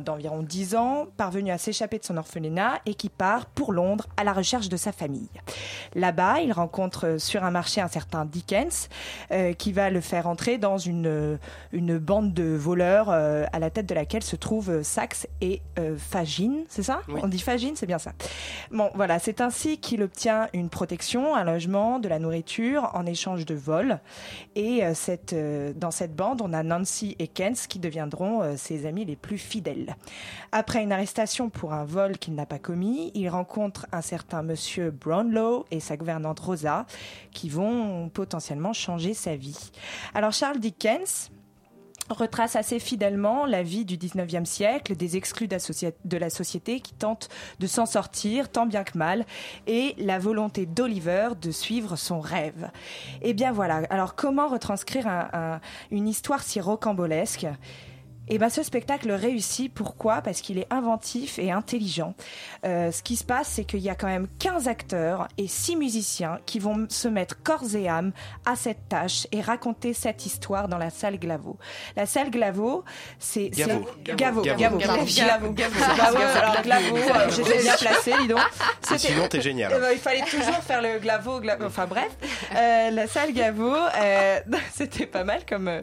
d'environ 0.02 0.44
10 0.44 0.76
ans, 0.76 1.08
parvenu 1.18 1.52
à 1.52 1.58
s'échapper 1.58 2.00
de 2.00 2.04
son 2.04 2.18
orphelinat 2.18 2.80
et 2.86 2.94
qui 2.94 3.10
part 3.10 3.46
pour 3.46 3.74
Londres 3.74 4.08
à 4.18 4.24
la 4.24 4.34
recherche 4.34 4.70
de 4.70 4.78
sa 4.78 4.92
famille. 4.92 5.30
Là-bas, 5.96 6.42
il 6.42 6.52
rencontre 6.52 7.18
sur 7.20 7.44
un 7.44 7.52
marché 7.52 7.82
un 7.82 7.88
certain 7.88 8.26
Dickens 8.26 8.90
qui 9.58 9.72
va 9.74 9.90
le 9.90 10.02
faire 10.02 10.28
entrer 10.28 10.58
dans 10.58 10.78
une, 10.78 11.38
une 11.88 12.00
bande 12.00 12.34
de 12.34 12.44
voleurs 12.44 13.10
euh, 13.10 13.46
à 13.54 13.60
la 13.60 13.70
tête 13.70 13.86
de 13.86 13.96
laquelle 13.96 14.24
se 14.24 14.36
trouvent 14.36 14.70
euh, 14.70 14.84
Saxe 14.84 15.26
et 15.40 15.62
euh, 15.80 15.96
Fagin, 15.98 16.64
c'est 16.68 16.84
ça 16.84 17.02
Oui. 17.08 17.22
On 17.24 17.30
dit 17.30 17.40
Fagin, 17.40 17.72
c'est 17.76 17.86
bien 17.86 17.98
ça. 17.98 18.12
Bon, 18.72 18.90
voilà, 18.94 19.20
c'est 19.20 19.40
ainsi 19.40 19.78
qu'il 19.78 20.04
obtient 20.04 20.50
une 20.52 20.70
protection, 20.70 21.34
un 21.34 21.46
logement, 21.46 22.00
de 22.00 22.10
la 22.10 22.20
nourriture 22.20 22.92
en 22.94 23.06
échange 23.06 23.46
de 23.46 23.56
vols. 23.56 24.00
Et 24.56 24.82
cette, 24.94 25.36
dans 25.78 25.92
cette 25.92 26.16
bande, 26.16 26.42
on 26.42 26.52
a 26.52 26.64
Nancy 26.64 27.16
et 27.20 27.28
Kens 27.28 27.68
qui 27.68 27.80
deviendront 27.80 28.58
ses 28.58 28.86
amis 28.86 29.06
les 29.06 29.16
plus 29.16 29.38
fidèles. 29.38 29.96
Après 30.52 30.84
une 30.84 30.92
arrestation 30.92 31.50
pour 31.50 31.74
un 31.74 31.86
vol 31.86 32.18
qu'il 32.18 32.36
n'a 32.36 32.46
pas 32.46 32.60
commis, 32.60 33.12
il 33.14 33.30
rencontre 33.30 33.88
un 33.92 34.02
certain 34.02 34.42
monsieur 34.42 34.92
Brownlow 34.92 35.66
et 35.72 35.80
sa 35.80 35.96
gouvernante 35.98 36.40
Rosa 36.40 36.86
qui 37.32 37.50
vont 37.50 38.10
potentiellement 38.10 38.74
changer 38.74 39.14
sa 39.14 39.36
vie. 39.36 39.72
Alors 40.14 40.34
Charles 40.34 40.60
Dickens 40.60 41.30
retrace 42.10 42.56
assez 42.56 42.80
fidèlement 42.80 43.46
la 43.46 43.64
vie 43.64 43.84
du 43.84 43.98
19e 43.98 44.46
siècle, 44.46 44.96
des 44.96 45.18
exclus 45.18 45.48
de 45.48 46.18
la 46.18 46.30
société 46.30 46.80
qui 46.80 46.94
tentent 46.94 47.28
de 47.60 47.68
s'en 47.68 47.86
sortir 47.86 48.50
tant 48.50 48.66
bien 48.66 48.84
que 48.84 48.98
mal, 48.98 49.26
et 49.68 49.94
la 49.98 50.18
volonté 50.18 50.66
d'Oliver 50.66 51.30
de 51.42 51.52
suivre 51.52 51.96
son 51.98 52.20
rêve. 52.22 52.70
Et 53.22 53.34
bien 53.34 53.52
voilà, 53.52 53.82
alors 53.90 54.16
comment 54.16 54.48
retranscrire 54.48 55.08
un- 55.08 55.30
un- 55.34 55.62
une 55.92 56.08
histoire 56.08 56.44
si 56.44 56.62
rocambolesque? 56.62 57.48
Et 58.30 58.38
ben 58.38 58.50
ce 58.50 58.64
spectacle 58.64 59.12
réussit. 59.12 59.74
Pourquoi? 59.74 60.22
Parce 60.22 60.42
qu'il 60.42 60.58
est 60.58 60.68
inventif 60.72 61.40
et 61.40 61.52
intelligent. 61.52 62.14
Euh, 62.66 62.92
ce 62.92 63.02
qui 63.04 63.16
se 63.16 63.24
passe, 63.24 63.48
c'est 63.48 63.64
qu'il 63.66 63.80
y 63.80 63.90
a 63.90 63.96
quand 63.96 64.08
même 64.08 64.28
15 64.40 64.68
acteurs 64.68 65.28
et 65.38 65.48
6 65.48 65.76
musiciens 65.78 66.40
qui 66.46 66.60
vont 66.60 66.86
se 66.90 67.08
mettre 67.08 67.42
corps 67.44 67.76
et 67.76 67.88
âme 67.88 68.12
à 68.46 68.56
cette 68.56 68.90
tâche 68.90 69.28
et 69.32 69.42
raconter 69.42 69.94
cette 69.94 70.26
histoire 70.26 70.68
dans 70.68 70.78
la 70.78 70.90
salle 70.90 71.20
Glavo. 71.20 71.58
La 71.96 72.06
salle 72.06 72.30
Glavo, 72.32 72.84
c'est... 73.20 73.50
Gavo. 73.50 73.86
Gavo. 74.04 74.42
Gavo. 74.42 74.78
Gavo. 74.78 74.78
Gavo. 74.78 75.54
Glavo. 75.54 75.54
Ouais, 76.18 76.24
alors 76.24 76.62
Glavo, 76.62 76.98
euh, 76.98 77.30
j'étais 77.30 77.62
bien 77.62 77.76
placé, 77.76 78.14
dis 78.22 78.28
donc. 78.28 78.40
Et 78.94 78.98
sinon, 78.98 79.28
t'es 79.28 79.42
génial. 79.42 79.74
Eh 79.76 79.80
ben, 79.80 79.90
il 79.94 80.00
fallait 80.00 80.22
toujours 80.24 80.58
faire 80.64 80.82
le 80.82 81.00
glavo, 81.00 81.40
glavo. 81.40 81.66
Enfin 81.66 81.86
bref, 81.88 82.10
Euh, 82.56 82.90
la 82.92 83.08
salle 83.08 83.34
Gavo, 83.34 83.74
euh, 83.76 84.40
c'était 84.74 85.06
pas 85.06 85.24
mal 85.24 85.42
comme. 85.48 85.68
euh, 85.68 85.82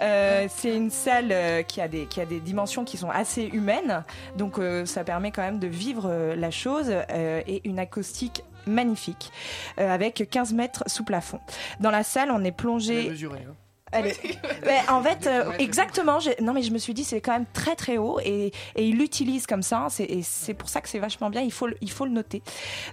euh, 0.00 0.46
c'est 0.56 0.74
une 0.74 0.90
salle 0.90 1.34
qui 1.66 1.80
a 1.80 1.83
des 1.88 2.06
qui 2.06 2.20
a 2.20 2.26
des 2.26 2.40
dimensions 2.40 2.84
qui 2.84 2.96
sont 2.96 3.10
assez 3.10 3.44
humaines, 3.44 4.04
donc 4.36 4.58
euh, 4.58 4.86
ça 4.86 5.04
permet 5.04 5.30
quand 5.30 5.42
même 5.42 5.58
de 5.58 5.66
vivre 5.66 6.08
euh, 6.08 6.36
la 6.36 6.50
chose 6.50 6.86
euh, 6.90 7.42
et 7.46 7.66
une 7.68 7.78
acoustique 7.78 8.44
magnifique 8.66 9.30
avec 9.76 10.26
15 10.30 10.54
mètres 10.54 10.84
sous 10.86 11.04
plafond. 11.04 11.38
Dans 11.80 11.90
la 11.90 12.02
salle, 12.02 12.30
on 12.30 12.42
est 12.44 12.52
plongé. 12.52 13.12
Elle 13.94 14.06
est- 14.08 14.38
Mais 14.66 14.80
en 14.88 15.02
fait, 15.02 15.26
euh, 15.26 15.52
exactement. 15.58 16.18
j'ai- 16.20 16.36
Non, 16.42 16.52
mais 16.52 16.62
je 16.62 16.70
me 16.72 16.78
suis 16.78 16.94
dit, 16.94 17.04
c'est 17.04 17.20
quand 17.20 17.32
même 17.32 17.46
très 17.52 17.74
très 17.76 17.96
haut 17.96 18.18
et, 18.24 18.52
et 18.76 18.84
il 18.86 18.98
l'utilise 18.98 19.46
comme 19.46 19.62
ça. 19.62 19.86
c'est- 19.90 20.04
Et 20.04 20.22
c'est 20.22 20.54
pour 20.54 20.68
ça 20.68 20.80
que 20.80 20.88
c'est 20.88 20.98
vachement 20.98 21.30
bien. 21.30 21.40
Il 21.40 21.52
faut, 21.52 21.66
le- 21.66 21.76
il 21.80 21.90
faut 21.90 22.04
le 22.04 22.10
noter. 22.10 22.42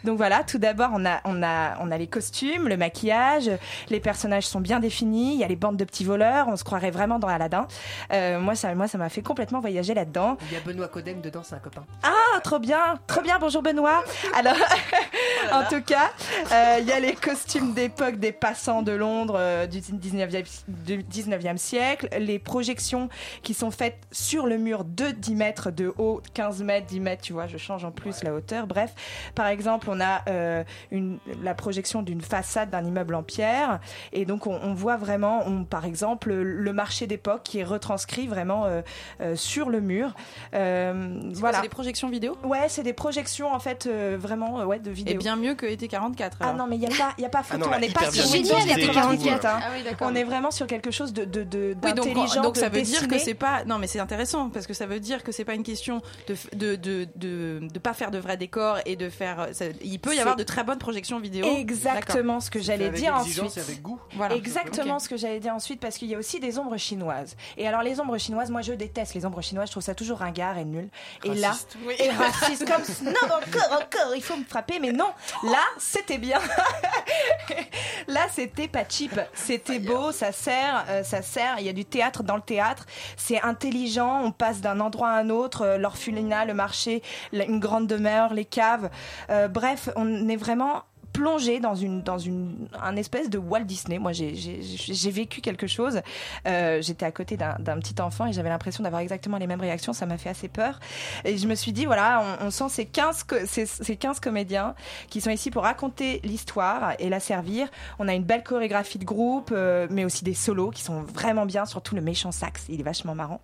Donc 0.04 0.18
voilà, 0.18 0.44
tout 0.44 0.58
d'abord, 0.58 0.90
on 0.94 1.06
a, 1.06 1.22
on, 1.26 1.42
a, 1.44 1.78
on 1.82 1.92
a 1.92 1.98
les 1.98 2.08
costumes, 2.08 2.68
le 2.68 2.78
maquillage, 2.78 3.50
les 3.90 4.00
personnages 4.00 4.46
sont 4.48 4.60
bien 4.62 4.80
définis. 4.80 5.34
Il 5.34 5.40
y 5.40 5.44
a 5.44 5.48
les 5.48 5.56
bandes 5.56 5.78
de 5.78 5.84
petits 5.86 6.04
voleurs. 6.06 6.48
On 6.48 6.56
se 6.56 6.64
croirait 6.64 6.92
vraiment 6.92 7.20
dans 7.20 7.28
Aladdin. 7.28 7.68
Euh, 8.14 8.40
moi, 8.40 8.56
ça 8.56 8.74
moi, 8.76 8.88
ça 8.88 8.98
m'a 8.98 9.10
fait 9.10 9.22
complètement 9.22 9.60
voyager 9.60 9.94
là-dedans. 9.94 10.38
Il 10.50 10.54
y 10.54 10.58
a 10.58 10.62
Benoît 10.62 10.88
Codem 10.88 11.22
dedans, 11.22 11.42
c'est 11.44 11.56
un 11.56 11.60
copain. 11.60 11.84
Ah, 12.04 12.40
trop 12.44 12.60
bien, 12.60 13.00
trop 13.08 13.22
bien. 13.22 13.38
Bonjour 13.40 13.62
Benoît. 13.62 14.04
Alors, 14.36 14.56
en 15.52 15.64
tout 15.70 15.82
cas, 15.82 16.12
euh, 16.52 16.78
il 16.80 16.86
y 16.86 16.92
a 16.92 17.00
les 17.00 17.14
costumes 17.14 17.74
d'époque 17.74 18.16
des 18.18 18.32
passants 18.32 18.82
de 18.82 18.92
Londres 18.92 19.36
euh, 19.38 19.68
du 19.68 19.80
19e, 19.80 20.46
du 20.68 21.04
19e 21.04 21.58
siècle, 21.58 22.08
les 22.20 22.40
projections 22.40 23.10
qui 23.44 23.54
sont 23.54 23.72
faites 23.72 23.98
sur 24.12 24.48
le 24.48 24.58
mur 24.58 24.84
de 24.84 25.12
10 25.12 25.36
mètres 25.36 25.72
de 25.72 25.94
haut, 25.98 26.22
15 26.34 26.64
mètres, 26.64 26.88
10 26.88 27.00
mètres, 27.00 27.22
tu 27.22 27.34
vois, 27.34 27.48
je 27.48 27.58
change 27.58 27.86
en 27.86 27.92
plus 27.92 28.24
la 28.24 28.34
hauteur. 28.34 28.68
Bref, 28.68 28.94
par 29.36 29.48
exemple, 29.48 29.88
on 29.90 30.00
a 30.00 30.22
euh, 30.30 30.64
une, 30.92 31.20
la 31.44 31.54
projection 31.54 32.02
d'une 32.02 32.22
façade 32.22 32.70
d'un 32.70 32.84
immeuble 32.86 33.16
en 33.16 33.24
pierre, 33.24 33.80
et 34.14 34.26
donc 34.26 34.48
on, 34.48 34.60
on 34.62 34.74
voit 34.74 34.98
vraiment, 34.98 35.44
on, 35.48 35.64
par 35.64 35.86
exemple, 35.86 36.34
le 36.34 36.74
marché 36.74 37.08
d'époque 37.08 37.44
qui 37.44 37.60
est 37.60 37.64
retranscrit 37.64 38.28
vraiment 38.28 38.66
euh, 38.66 38.82
euh, 39.22 39.36
sur 39.36 39.70
le 39.70 39.82
mur. 39.82 40.14
Euh, 40.54 41.20
voilà. 41.34 41.58
C'est 41.58 41.64
des 41.64 41.70
projections 41.70 42.10
vidéo? 42.10 42.38
Ouais, 42.44 42.68
c'est 42.70 42.84
des 42.84 42.94
projections 42.94 43.54
en 43.54 43.60
fait 43.60 43.86
euh, 43.88 44.18
vraiment 44.20 44.64
ouais, 44.66 44.80
de 44.80 44.90
Et 44.90 44.94
vidéo. 44.94 45.18
bien 45.20 45.31
mieux 45.36 45.56
que 45.56 45.66
ET44. 45.66 46.32
Ah 46.40 46.54
non, 46.54 46.68
mais 46.68 46.76
il 46.78 46.80
n'y 46.80 46.86
a, 46.86 46.90
pas- 46.90 47.14
y 47.18 47.26
a 47.26 47.30
pas 47.30 47.44
photo, 47.44 47.66
non, 47.66 47.70
là, 47.72 47.78
on 47.78 47.80
n'est 47.80 47.90
pas 47.90 48.12
sur 48.12 48.30
Windows 48.32 48.58
utilisé, 48.60 48.88
84. 48.88 49.46
hein. 49.46 49.60
Ah 49.64 49.68
oui. 49.76 49.84
On 50.02 50.16
est 50.16 50.24
vraiment 50.24 50.52
sur 50.52 50.68
quelque 50.68 50.92
chose 50.92 51.14
de, 51.14 51.26
de, 51.26 51.44
de- 51.44 51.76
Oui, 51.84 51.94
donc, 51.94 52.58
ça 52.58 52.70
de 52.70 52.76
veut 52.76 52.82
dire 52.82 53.08
que 53.08 53.18
c'est 53.18 53.34
pas 53.34 53.64
non 53.66 53.78
mais 53.78 53.88
c'est 53.88 54.00
intéressant 54.00 54.50
parce 54.50 54.68
que 54.68 54.74
ça 54.74 54.86
veut 54.86 55.00
dire 55.00 55.24
que 55.24 55.32
c'est 55.32 55.46
pas 55.46 55.54
une 55.54 55.64
question 55.64 56.02
de 56.28 56.36
de 56.56 56.76
de, 56.76 57.08
de 57.16 57.60
de 57.72 57.80
pas 57.80 57.94
faire 57.94 58.12
de 58.12 58.18
vrais 58.18 58.38
décors 58.38 58.78
et 58.86 58.96
de 58.96 59.10
faire 59.10 59.50
ça- 59.54 59.66
il 59.84 60.00
peut 60.00 60.16
y 60.16 60.20
avoir 60.20 60.36
de 60.36 60.44
très 60.44 60.64
bonnes 60.64 60.78
projections 60.80 61.20
vidéo 61.20 61.46
Exactement 61.58 62.40
ce 62.40 62.50
que 62.52 62.60
j'allais 62.62 62.90
dire 62.90 63.16
ensuite. 63.16 63.58
et 63.58 63.60
avec 63.60 63.82
goût. 63.82 64.00
Voilà. 64.16 64.36
Exactement 64.36 65.00
ce 65.00 65.10
que 65.10 65.18
j'allais 65.18 65.40
dire 65.40 65.54
ensuite 65.54 65.80
parce 65.80 65.98
qu'il 65.98 66.08
y 66.10 66.16
a 66.16 66.18
aussi 66.18 66.40
des 66.40 66.58
ombres 66.60 66.78
chinoises. 66.78 67.36
Et 67.58 67.68
alors 67.68 67.82
les 67.82 68.00
ombres 68.00 68.18
chinoises, 68.18 68.50
moi 68.50 68.62
je 68.62 68.74
déteste 68.74 69.14
les 69.14 69.26
ombres 69.26 69.42
chinoises, 69.42 69.68
je 69.68 69.72
trouve 69.74 69.84
ça 69.84 69.96
toujours 69.96 70.20
ringard 70.20 70.58
et 70.58 70.66
nul. 70.66 70.90
Et 71.24 71.34
là, 71.36 71.50
Raciste. 71.50 71.78
et 72.00 72.10
raciste 72.10 72.66
comme 72.68 72.84
non 73.06 73.14
encore 73.26 73.72
encore, 73.82 74.16
il 74.16 74.22
faut 74.24 74.36
me 74.38 74.44
frapper 74.44 74.80
mais 74.80 74.92
non, 74.92 75.08
là 75.44 75.64
c'était 75.78 76.18
bien. 76.18 76.40
là 78.08 78.22
c'était 78.32 78.68
pas 78.68 78.84
cheap, 78.88 79.20
c'était 79.34 79.80
beau, 79.80 80.12
ça 80.12 80.32
sert, 80.32 80.86
euh, 80.90 81.04
ça 81.04 81.22
sert, 81.22 81.56
il 81.60 81.66
y 81.66 81.70
a 81.70 81.74
du 81.74 81.86
théâtre 81.86 82.24
dans 82.24 82.36
le 82.36 82.42
théâtre, 82.42 82.86
c'est 83.18 83.42
intelligent, 83.42 84.22
on 84.24 84.32
passe 84.32 84.62
d'un 84.62 84.80
endroit 84.80 85.10
à 85.10 85.14
un 85.20 85.30
autre, 85.30 85.62
euh, 85.64 85.78
l'orphelinat, 85.78 86.46
le 86.46 86.54
marché, 86.54 87.02
la- 87.32 87.46
une 87.46 87.60
grande 87.60 87.88
demeure, 87.88 88.34
les 88.34 88.46
caves. 88.46 88.90
Euh, 89.30 89.48
bref, 89.48 89.90
on 89.96 90.28
est 90.30 90.36
vraiment 90.36 90.84
plongé 91.14 91.60
dans 91.60 91.76
une 91.76 92.02
dans 92.04 92.18
une 92.18 92.68
un 92.82 92.96
espèce 92.96 93.30
de 93.30 93.38
Walt 93.38 93.66
Disney. 93.66 94.00
Moi, 94.00 94.12
j'ai 94.14 95.12
vécu 95.12 95.42
quelque 95.42 95.68
chose. 95.68 96.02
Euh, 96.48 96.82
J'étais 96.82 97.06
à 97.06 97.12
côté 97.12 97.38
d'un 97.38 97.80
petit 97.80 98.02
enfant 98.02 98.26
et 98.28 98.34
j'avais 98.34 98.50
l'impression 98.50 98.84
d'avoir 98.84 99.02
exactement 99.02 99.38
les 99.38 99.48
mêmes 99.48 99.62
réactions. 99.62 99.94
Ça 99.94 100.06
m'a 100.06 100.18
fait 100.18 100.30
assez 100.30 100.48
peur. 100.48 100.80
Et 101.26 101.38
je 101.38 101.48
me 101.48 101.56
suis 101.56 101.72
dit 101.72 101.86
voilà, 101.86 102.24
on, 102.42 102.48
on 102.48 102.52
sent 102.52 102.70
ces 102.70 102.86
15 102.86 103.24
co- 103.24 103.36
ces, 103.46 103.66
ces 103.66 103.96
15 103.96 104.20
comédiens 104.20 104.76
qui 105.10 105.22
sont 105.22 105.30
ici 105.30 105.52
pour 105.52 105.64
raconter 105.64 106.20
l'histoire 106.24 106.94
et 107.00 107.10
la 107.10 107.20
servir. 107.20 107.68
On 108.00 108.08
a 108.08 108.14
une 108.14 108.24
belle 108.24 108.44
chorégraphie 108.44 109.00
de 109.00 109.06
groupe, 109.06 109.52
euh, 109.54 109.88
mais 109.90 110.06
aussi 110.06 110.24
des 110.24 110.34
solos 110.34 110.72
qui 110.72 110.82
sont 110.82 111.02
vraiment 111.04 111.46
bien. 111.46 111.66
Surtout 111.66 111.96
le 111.96 112.02
méchant 112.02 112.32
sax, 112.32 112.66
il 112.70 112.80
est 112.80 112.84
vachement 112.84 113.16
marrant, 113.16 113.42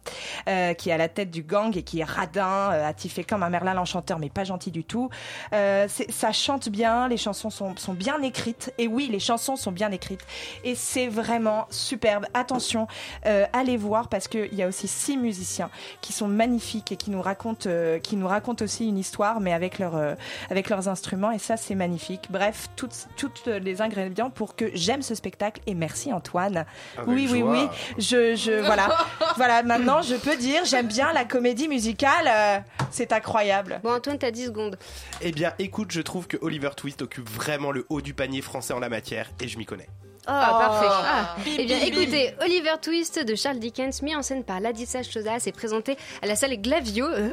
euh, 0.47 0.73
qui 0.73 0.89
est 0.89 0.93
à 0.93 0.97
la 0.97 1.09
tête 1.09 1.31
du 1.31 1.43
gang 1.43 1.75
et 1.77 1.83
qui 1.83 1.99
est 1.99 2.03
radin, 2.03 2.71
euh, 2.71 2.87
attifé 2.87 3.23
comme 3.23 3.43
un 3.43 3.49
Merlin 3.49 3.73
l'enchanteur, 3.73 4.19
mais 4.19 4.29
pas 4.29 4.43
gentil 4.43 4.71
du 4.71 4.83
tout. 4.83 5.09
Euh, 5.53 5.87
ça 6.09 6.31
chante 6.31 6.69
bien, 6.69 7.07
les 7.07 7.17
chansons 7.17 7.49
sont 7.75 7.93
bien 7.93 8.21
écrites. 8.21 8.73
Et 8.77 8.87
oui, 8.87 9.07
les 9.11 9.19
chansons 9.19 9.55
sont 9.55 9.71
bien 9.71 9.91
écrites. 9.91 10.21
Et 10.63 10.75
c'est 10.75 11.07
vraiment 11.07 11.67
superbe. 11.69 12.25
Attention, 12.33 12.87
euh, 13.25 13.45
allez 13.53 13.77
voir 13.77 14.07
parce 14.09 14.27
qu'il 14.27 14.53
y 14.53 14.63
a 14.63 14.67
aussi 14.67 14.87
six 14.87 15.17
musiciens 15.17 15.69
qui 16.01 16.13
sont 16.13 16.27
magnifiques 16.27 16.91
et 16.91 16.97
qui 16.97 17.09
nous 17.11 17.21
racontent, 17.21 17.67
euh, 17.69 17.99
qui 17.99 18.15
nous 18.15 18.27
racontent 18.27 18.63
aussi 18.63 18.87
une 18.87 18.97
histoire, 18.97 19.39
mais 19.39 19.53
avec, 19.53 19.79
leur, 19.79 19.95
euh, 19.95 20.15
avec 20.49 20.69
leurs 20.69 20.87
instruments. 20.87 21.31
Et 21.31 21.39
ça, 21.39 21.57
c'est 21.57 21.75
magnifique. 21.75 22.27
Bref, 22.29 22.67
toutes, 22.75 23.07
toutes 23.17 23.45
les 23.47 23.81
ingrédients 23.81 24.29
pour 24.29 24.55
que 24.55 24.69
j'aime 24.73 25.01
ce 25.01 25.15
spectacle. 25.15 25.61
Et 25.67 25.73
merci 25.73 26.13
Antoine. 26.13 26.65
Avec 26.97 27.07
oui, 27.09 27.27
oui, 27.31 27.39
joie. 27.39 27.51
oui. 27.51 27.67
Je, 27.97 28.35
je, 28.35 28.51
voilà. 28.65 28.89
voilà, 29.35 29.63
maintenant, 29.63 30.01
je 30.01 30.15
peux 30.15 30.35
dire, 30.37 30.65
j'aime 30.65 30.87
bien 30.87 31.11
la 31.13 31.25
comédie 31.25 31.67
musicale. 31.67 32.27
euh, 32.27 32.59
c'est 32.91 33.11
incroyable. 33.11 33.79
Bon, 33.83 33.93
Antoine, 33.93 34.17
t'as 34.17 34.31
10 34.31 34.45
secondes. 34.45 34.77
Eh 35.21 35.31
bien, 35.31 35.53
écoute, 35.59 35.91
je 35.91 36.01
trouve 36.01 36.27
que 36.27 36.37
Oliver 36.41 36.69
Twist 36.75 37.01
occupe 37.01 37.29
vraiment 37.29 37.46
le 37.71 37.85
haut 37.89 38.01
du 38.01 38.13
panier 38.13 38.41
français 38.41 38.73
en 38.73 38.79
la 38.79 38.89
matière 38.89 39.31
et 39.41 39.47
je 39.47 39.57
m'y 39.57 39.65
connais. 39.65 39.87
Oh, 40.29 40.31
parfait. 40.31 40.87
Ah. 40.89 41.35
Eh 41.57 41.65
bien, 41.65 41.77
écoutez, 41.79 42.33
Oliver 42.43 42.73
Twist 42.81 43.23
de 43.23 43.35
Charles 43.35 43.59
Dickens, 43.59 44.01
mis 44.01 44.15
en 44.15 44.21
scène 44.21 44.43
par 44.43 44.59
Ladissa 44.59 45.01
Chosas, 45.03 45.43
est 45.47 45.51
présenté 45.53 45.95
à 46.21 46.27
la 46.27 46.35
salle 46.35 46.55
Glavio, 46.61 47.05
euh, 47.05 47.29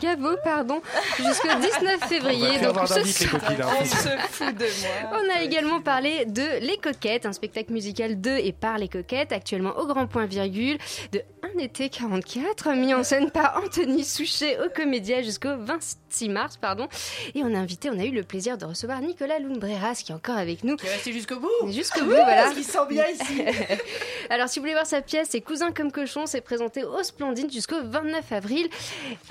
Gavo, 0.00 0.30
pardon, 0.42 0.80
jusqu'au 1.18 1.48
19 1.60 1.98
On 2.02 2.06
février. 2.08 2.58
va 2.58 2.72
plus 2.72 2.94
Donc, 2.94 3.04
ce 3.06 3.28
soir- 3.28 3.40
hein. 3.48 3.66
On 3.80 3.84
se 3.84 4.08
fout 4.30 4.54
de 4.56 4.64
moi. 4.64 5.20
On 5.24 5.38
a 5.38 5.42
également 5.42 5.80
parlé 5.80 6.24
de 6.26 6.58
Les 6.60 6.76
Coquettes, 6.78 7.24
un 7.26 7.32
spectacle 7.32 7.72
musical 7.72 8.20
de 8.20 8.30
et 8.30 8.52
par 8.52 8.78
les 8.78 8.88
Coquettes, 8.88 9.32
actuellement 9.32 9.76
au 9.78 9.86
grand 9.86 10.06
point 10.06 10.26
virgule, 10.26 10.78
de 11.12 11.20
Un 11.54 11.58
été 11.60 11.88
44, 11.88 12.70
mis 12.72 12.94
en 12.94 13.04
scène 13.04 13.30
par 13.30 13.62
Anthony 13.64 14.02
Souchet 14.04 14.58
au 14.60 14.68
Comédia 14.74 15.22
jusqu'au 15.22 15.56
26 15.58 16.28
mars, 16.30 16.56
pardon. 16.56 16.88
Et 17.34 17.42
on 17.44 17.54
a 17.54 17.58
invité, 17.58 17.90
on 17.90 17.98
a 18.00 18.04
eu 18.04 18.10
le 18.10 18.22
plaisir 18.24 18.58
de 18.58 18.64
recevoir 18.64 19.00
Nicolas 19.00 19.38
Lumbreras 19.38 19.94
qui 20.04 20.10
est 20.10 20.14
encore 20.14 20.36
avec 20.38 20.64
nous. 20.64 20.76
Qui 20.76 20.86
est 20.86 20.90
resté 20.94 21.12
jusqu'au 21.12 21.38
bout. 21.38 21.48
Jusqu'au 21.70 22.04
bout, 22.04 22.14
voilà. 22.24 22.42
Parce 22.42 22.54
qu'il 22.54 22.64
sent 22.64 22.86
bien 22.88 23.04
ici. 23.06 23.42
Alors, 24.30 24.48
si 24.48 24.58
vous 24.58 24.64
voulez 24.64 24.74
voir 24.74 24.86
sa 24.86 25.02
pièce, 25.02 25.28
c'est 25.30 25.40
Cousins 25.40 25.72
comme 25.72 25.92
cochon, 25.92 26.26
c'est 26.26 26.40
présenté 26.40 26.84
au 26.84 27.02
Splendide 27.02 27.52
jusqu'au 27.52 27.82
29 27.82 28.32
avril. 28.32 28.68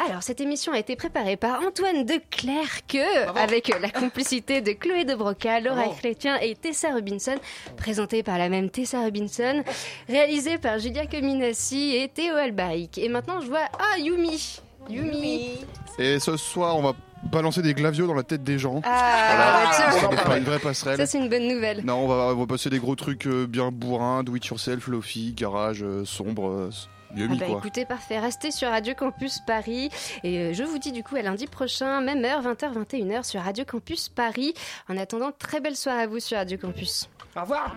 Alors, 0.08 0.24
cette 0.24 0.42
émission 0.42 0.72
a 0.74 0.80
été 0.80 0.96
préparée 0.96 1.38
par 1.38 1.62
Antoine 1.62 2.06
de 2.06 2.16
Clercq, 2.30 2.98
avec 3.36 3.68
la 3.80 3.90
complicité 3.90 4.62
de 4.62 4.72
Chloé 4.72 5.06
de 5.06 5.16
Broca, 5.16 5.60
Laura 5.60 5.84
Bravo. 5.84 5.96
Chrétien 5.96 6.38
et 6.40 6.56
Tessa 6.56 6.94
Robinson, 6.94 7.36
présentée 7.78 8.24
par 8.24 8.38
la 8.38 8.50
même 8.50 8.70
Tessa 8.70 9.02
Robinson, 9.02 9.64
réalisée 10.08 10.58
par 10.58 10.80
Julia 10.80 11.08
Cominassi 11.08 11.96
et 11.96 12.08
Théo 12.08 12.36
Albaric. 12.36 12.98
Et 12.98 13.10
maintenant, 13.10 13.42
je 13.42 13.48
vois, 13.48 13.68
ah, 13.80 13.98
Yumi. 13.98 14.60
Yumi. 14.90 15.66
Et 15.98 16.20
ce 16.20 16.38
soir, 16.38 16.78
on 16.78 16.82
va 16.82 16.94
balancer 17.32 17.62
des 17.62 17.74
glavios 17.74 18.08
dans 18.08 18.14
la 18.14 18.24
tête 18.24 18.44
des 18.44 18.60
gens. 18.60 18.82
Ah, 18.84 19.72
Ça 19.72 19.98
tiens. 20.00 20.10
va 20.10 20.18
faire 20.18 20.36
une 20.36 20.44
vraie 20.44 20.60
passerelle. 20.60 20.98
Ça, 20.98 21.06
c'est 21.06 21.18
une 21.20 21.30
bonne 21.30 21.48
nouvelle. 21.48 21.84
Non, 21.86 21.96
on 22.04 22.08
va, 22.08 22.34
on 22.34 22.36
va 22.36 22.46
passer 22.46 22.70
des 22.70 22.80
gros 22.80 22.96
trucs 22.96 23.26
euh, 23.28 23.48
bien 23.48 23.72
bourrins, 23.72 24.24
do 24.24 24.36
it 24.36 24.46
yourself, 24.46 24.88
lofi, 24.88 25.34
garage, 25.34 25.84
euh, 25.84 26.06
sombre, 26.06 26.48
euh, 26.50 26.70
mieux 27.16 27.28
Ah 27.32 27.36
bah 27.40 27.46
quoi. 27.48 27.58
écoutez, 27.60 27.86
parfait. 27.86 28.20
Restez 28.20 28.52
sur 28.52 28.70
Radio 28.70 28.94
Campus 28.96 29.40
Paris. 29.46 29.90
Et 30.24 30.38
euh, 30.40 30.54
je 30.54 30.64
vous 30.64 30.78
dis 30.80 30.92
du 30.92 31.04
coup 31.04 31.16
à 31.16 31.22
lundi 31.22 31.48
prochain, 31.48 32.02
même 32.02 32.24
heure, 32.26 32.42
20h, 32.44 32.74
21h 32.74 33.24
sur 33.24 33.42
Radio 33.42 33.66
Campus 33.66 34.10
Paris. 34.10 34.54
En 34.90 34.98
attendant, 34.98 35.32
très 35.32 35.60
belle 35.60 35.76
soirée 35.76 36.04
à 36.04 36.08
vous 36.08 36.20
sur 36.20 36.38
Radio 36.38 36.58
Campus. 36.58 37.10
Au 37.36 37.42
revoir. 37.42 37.76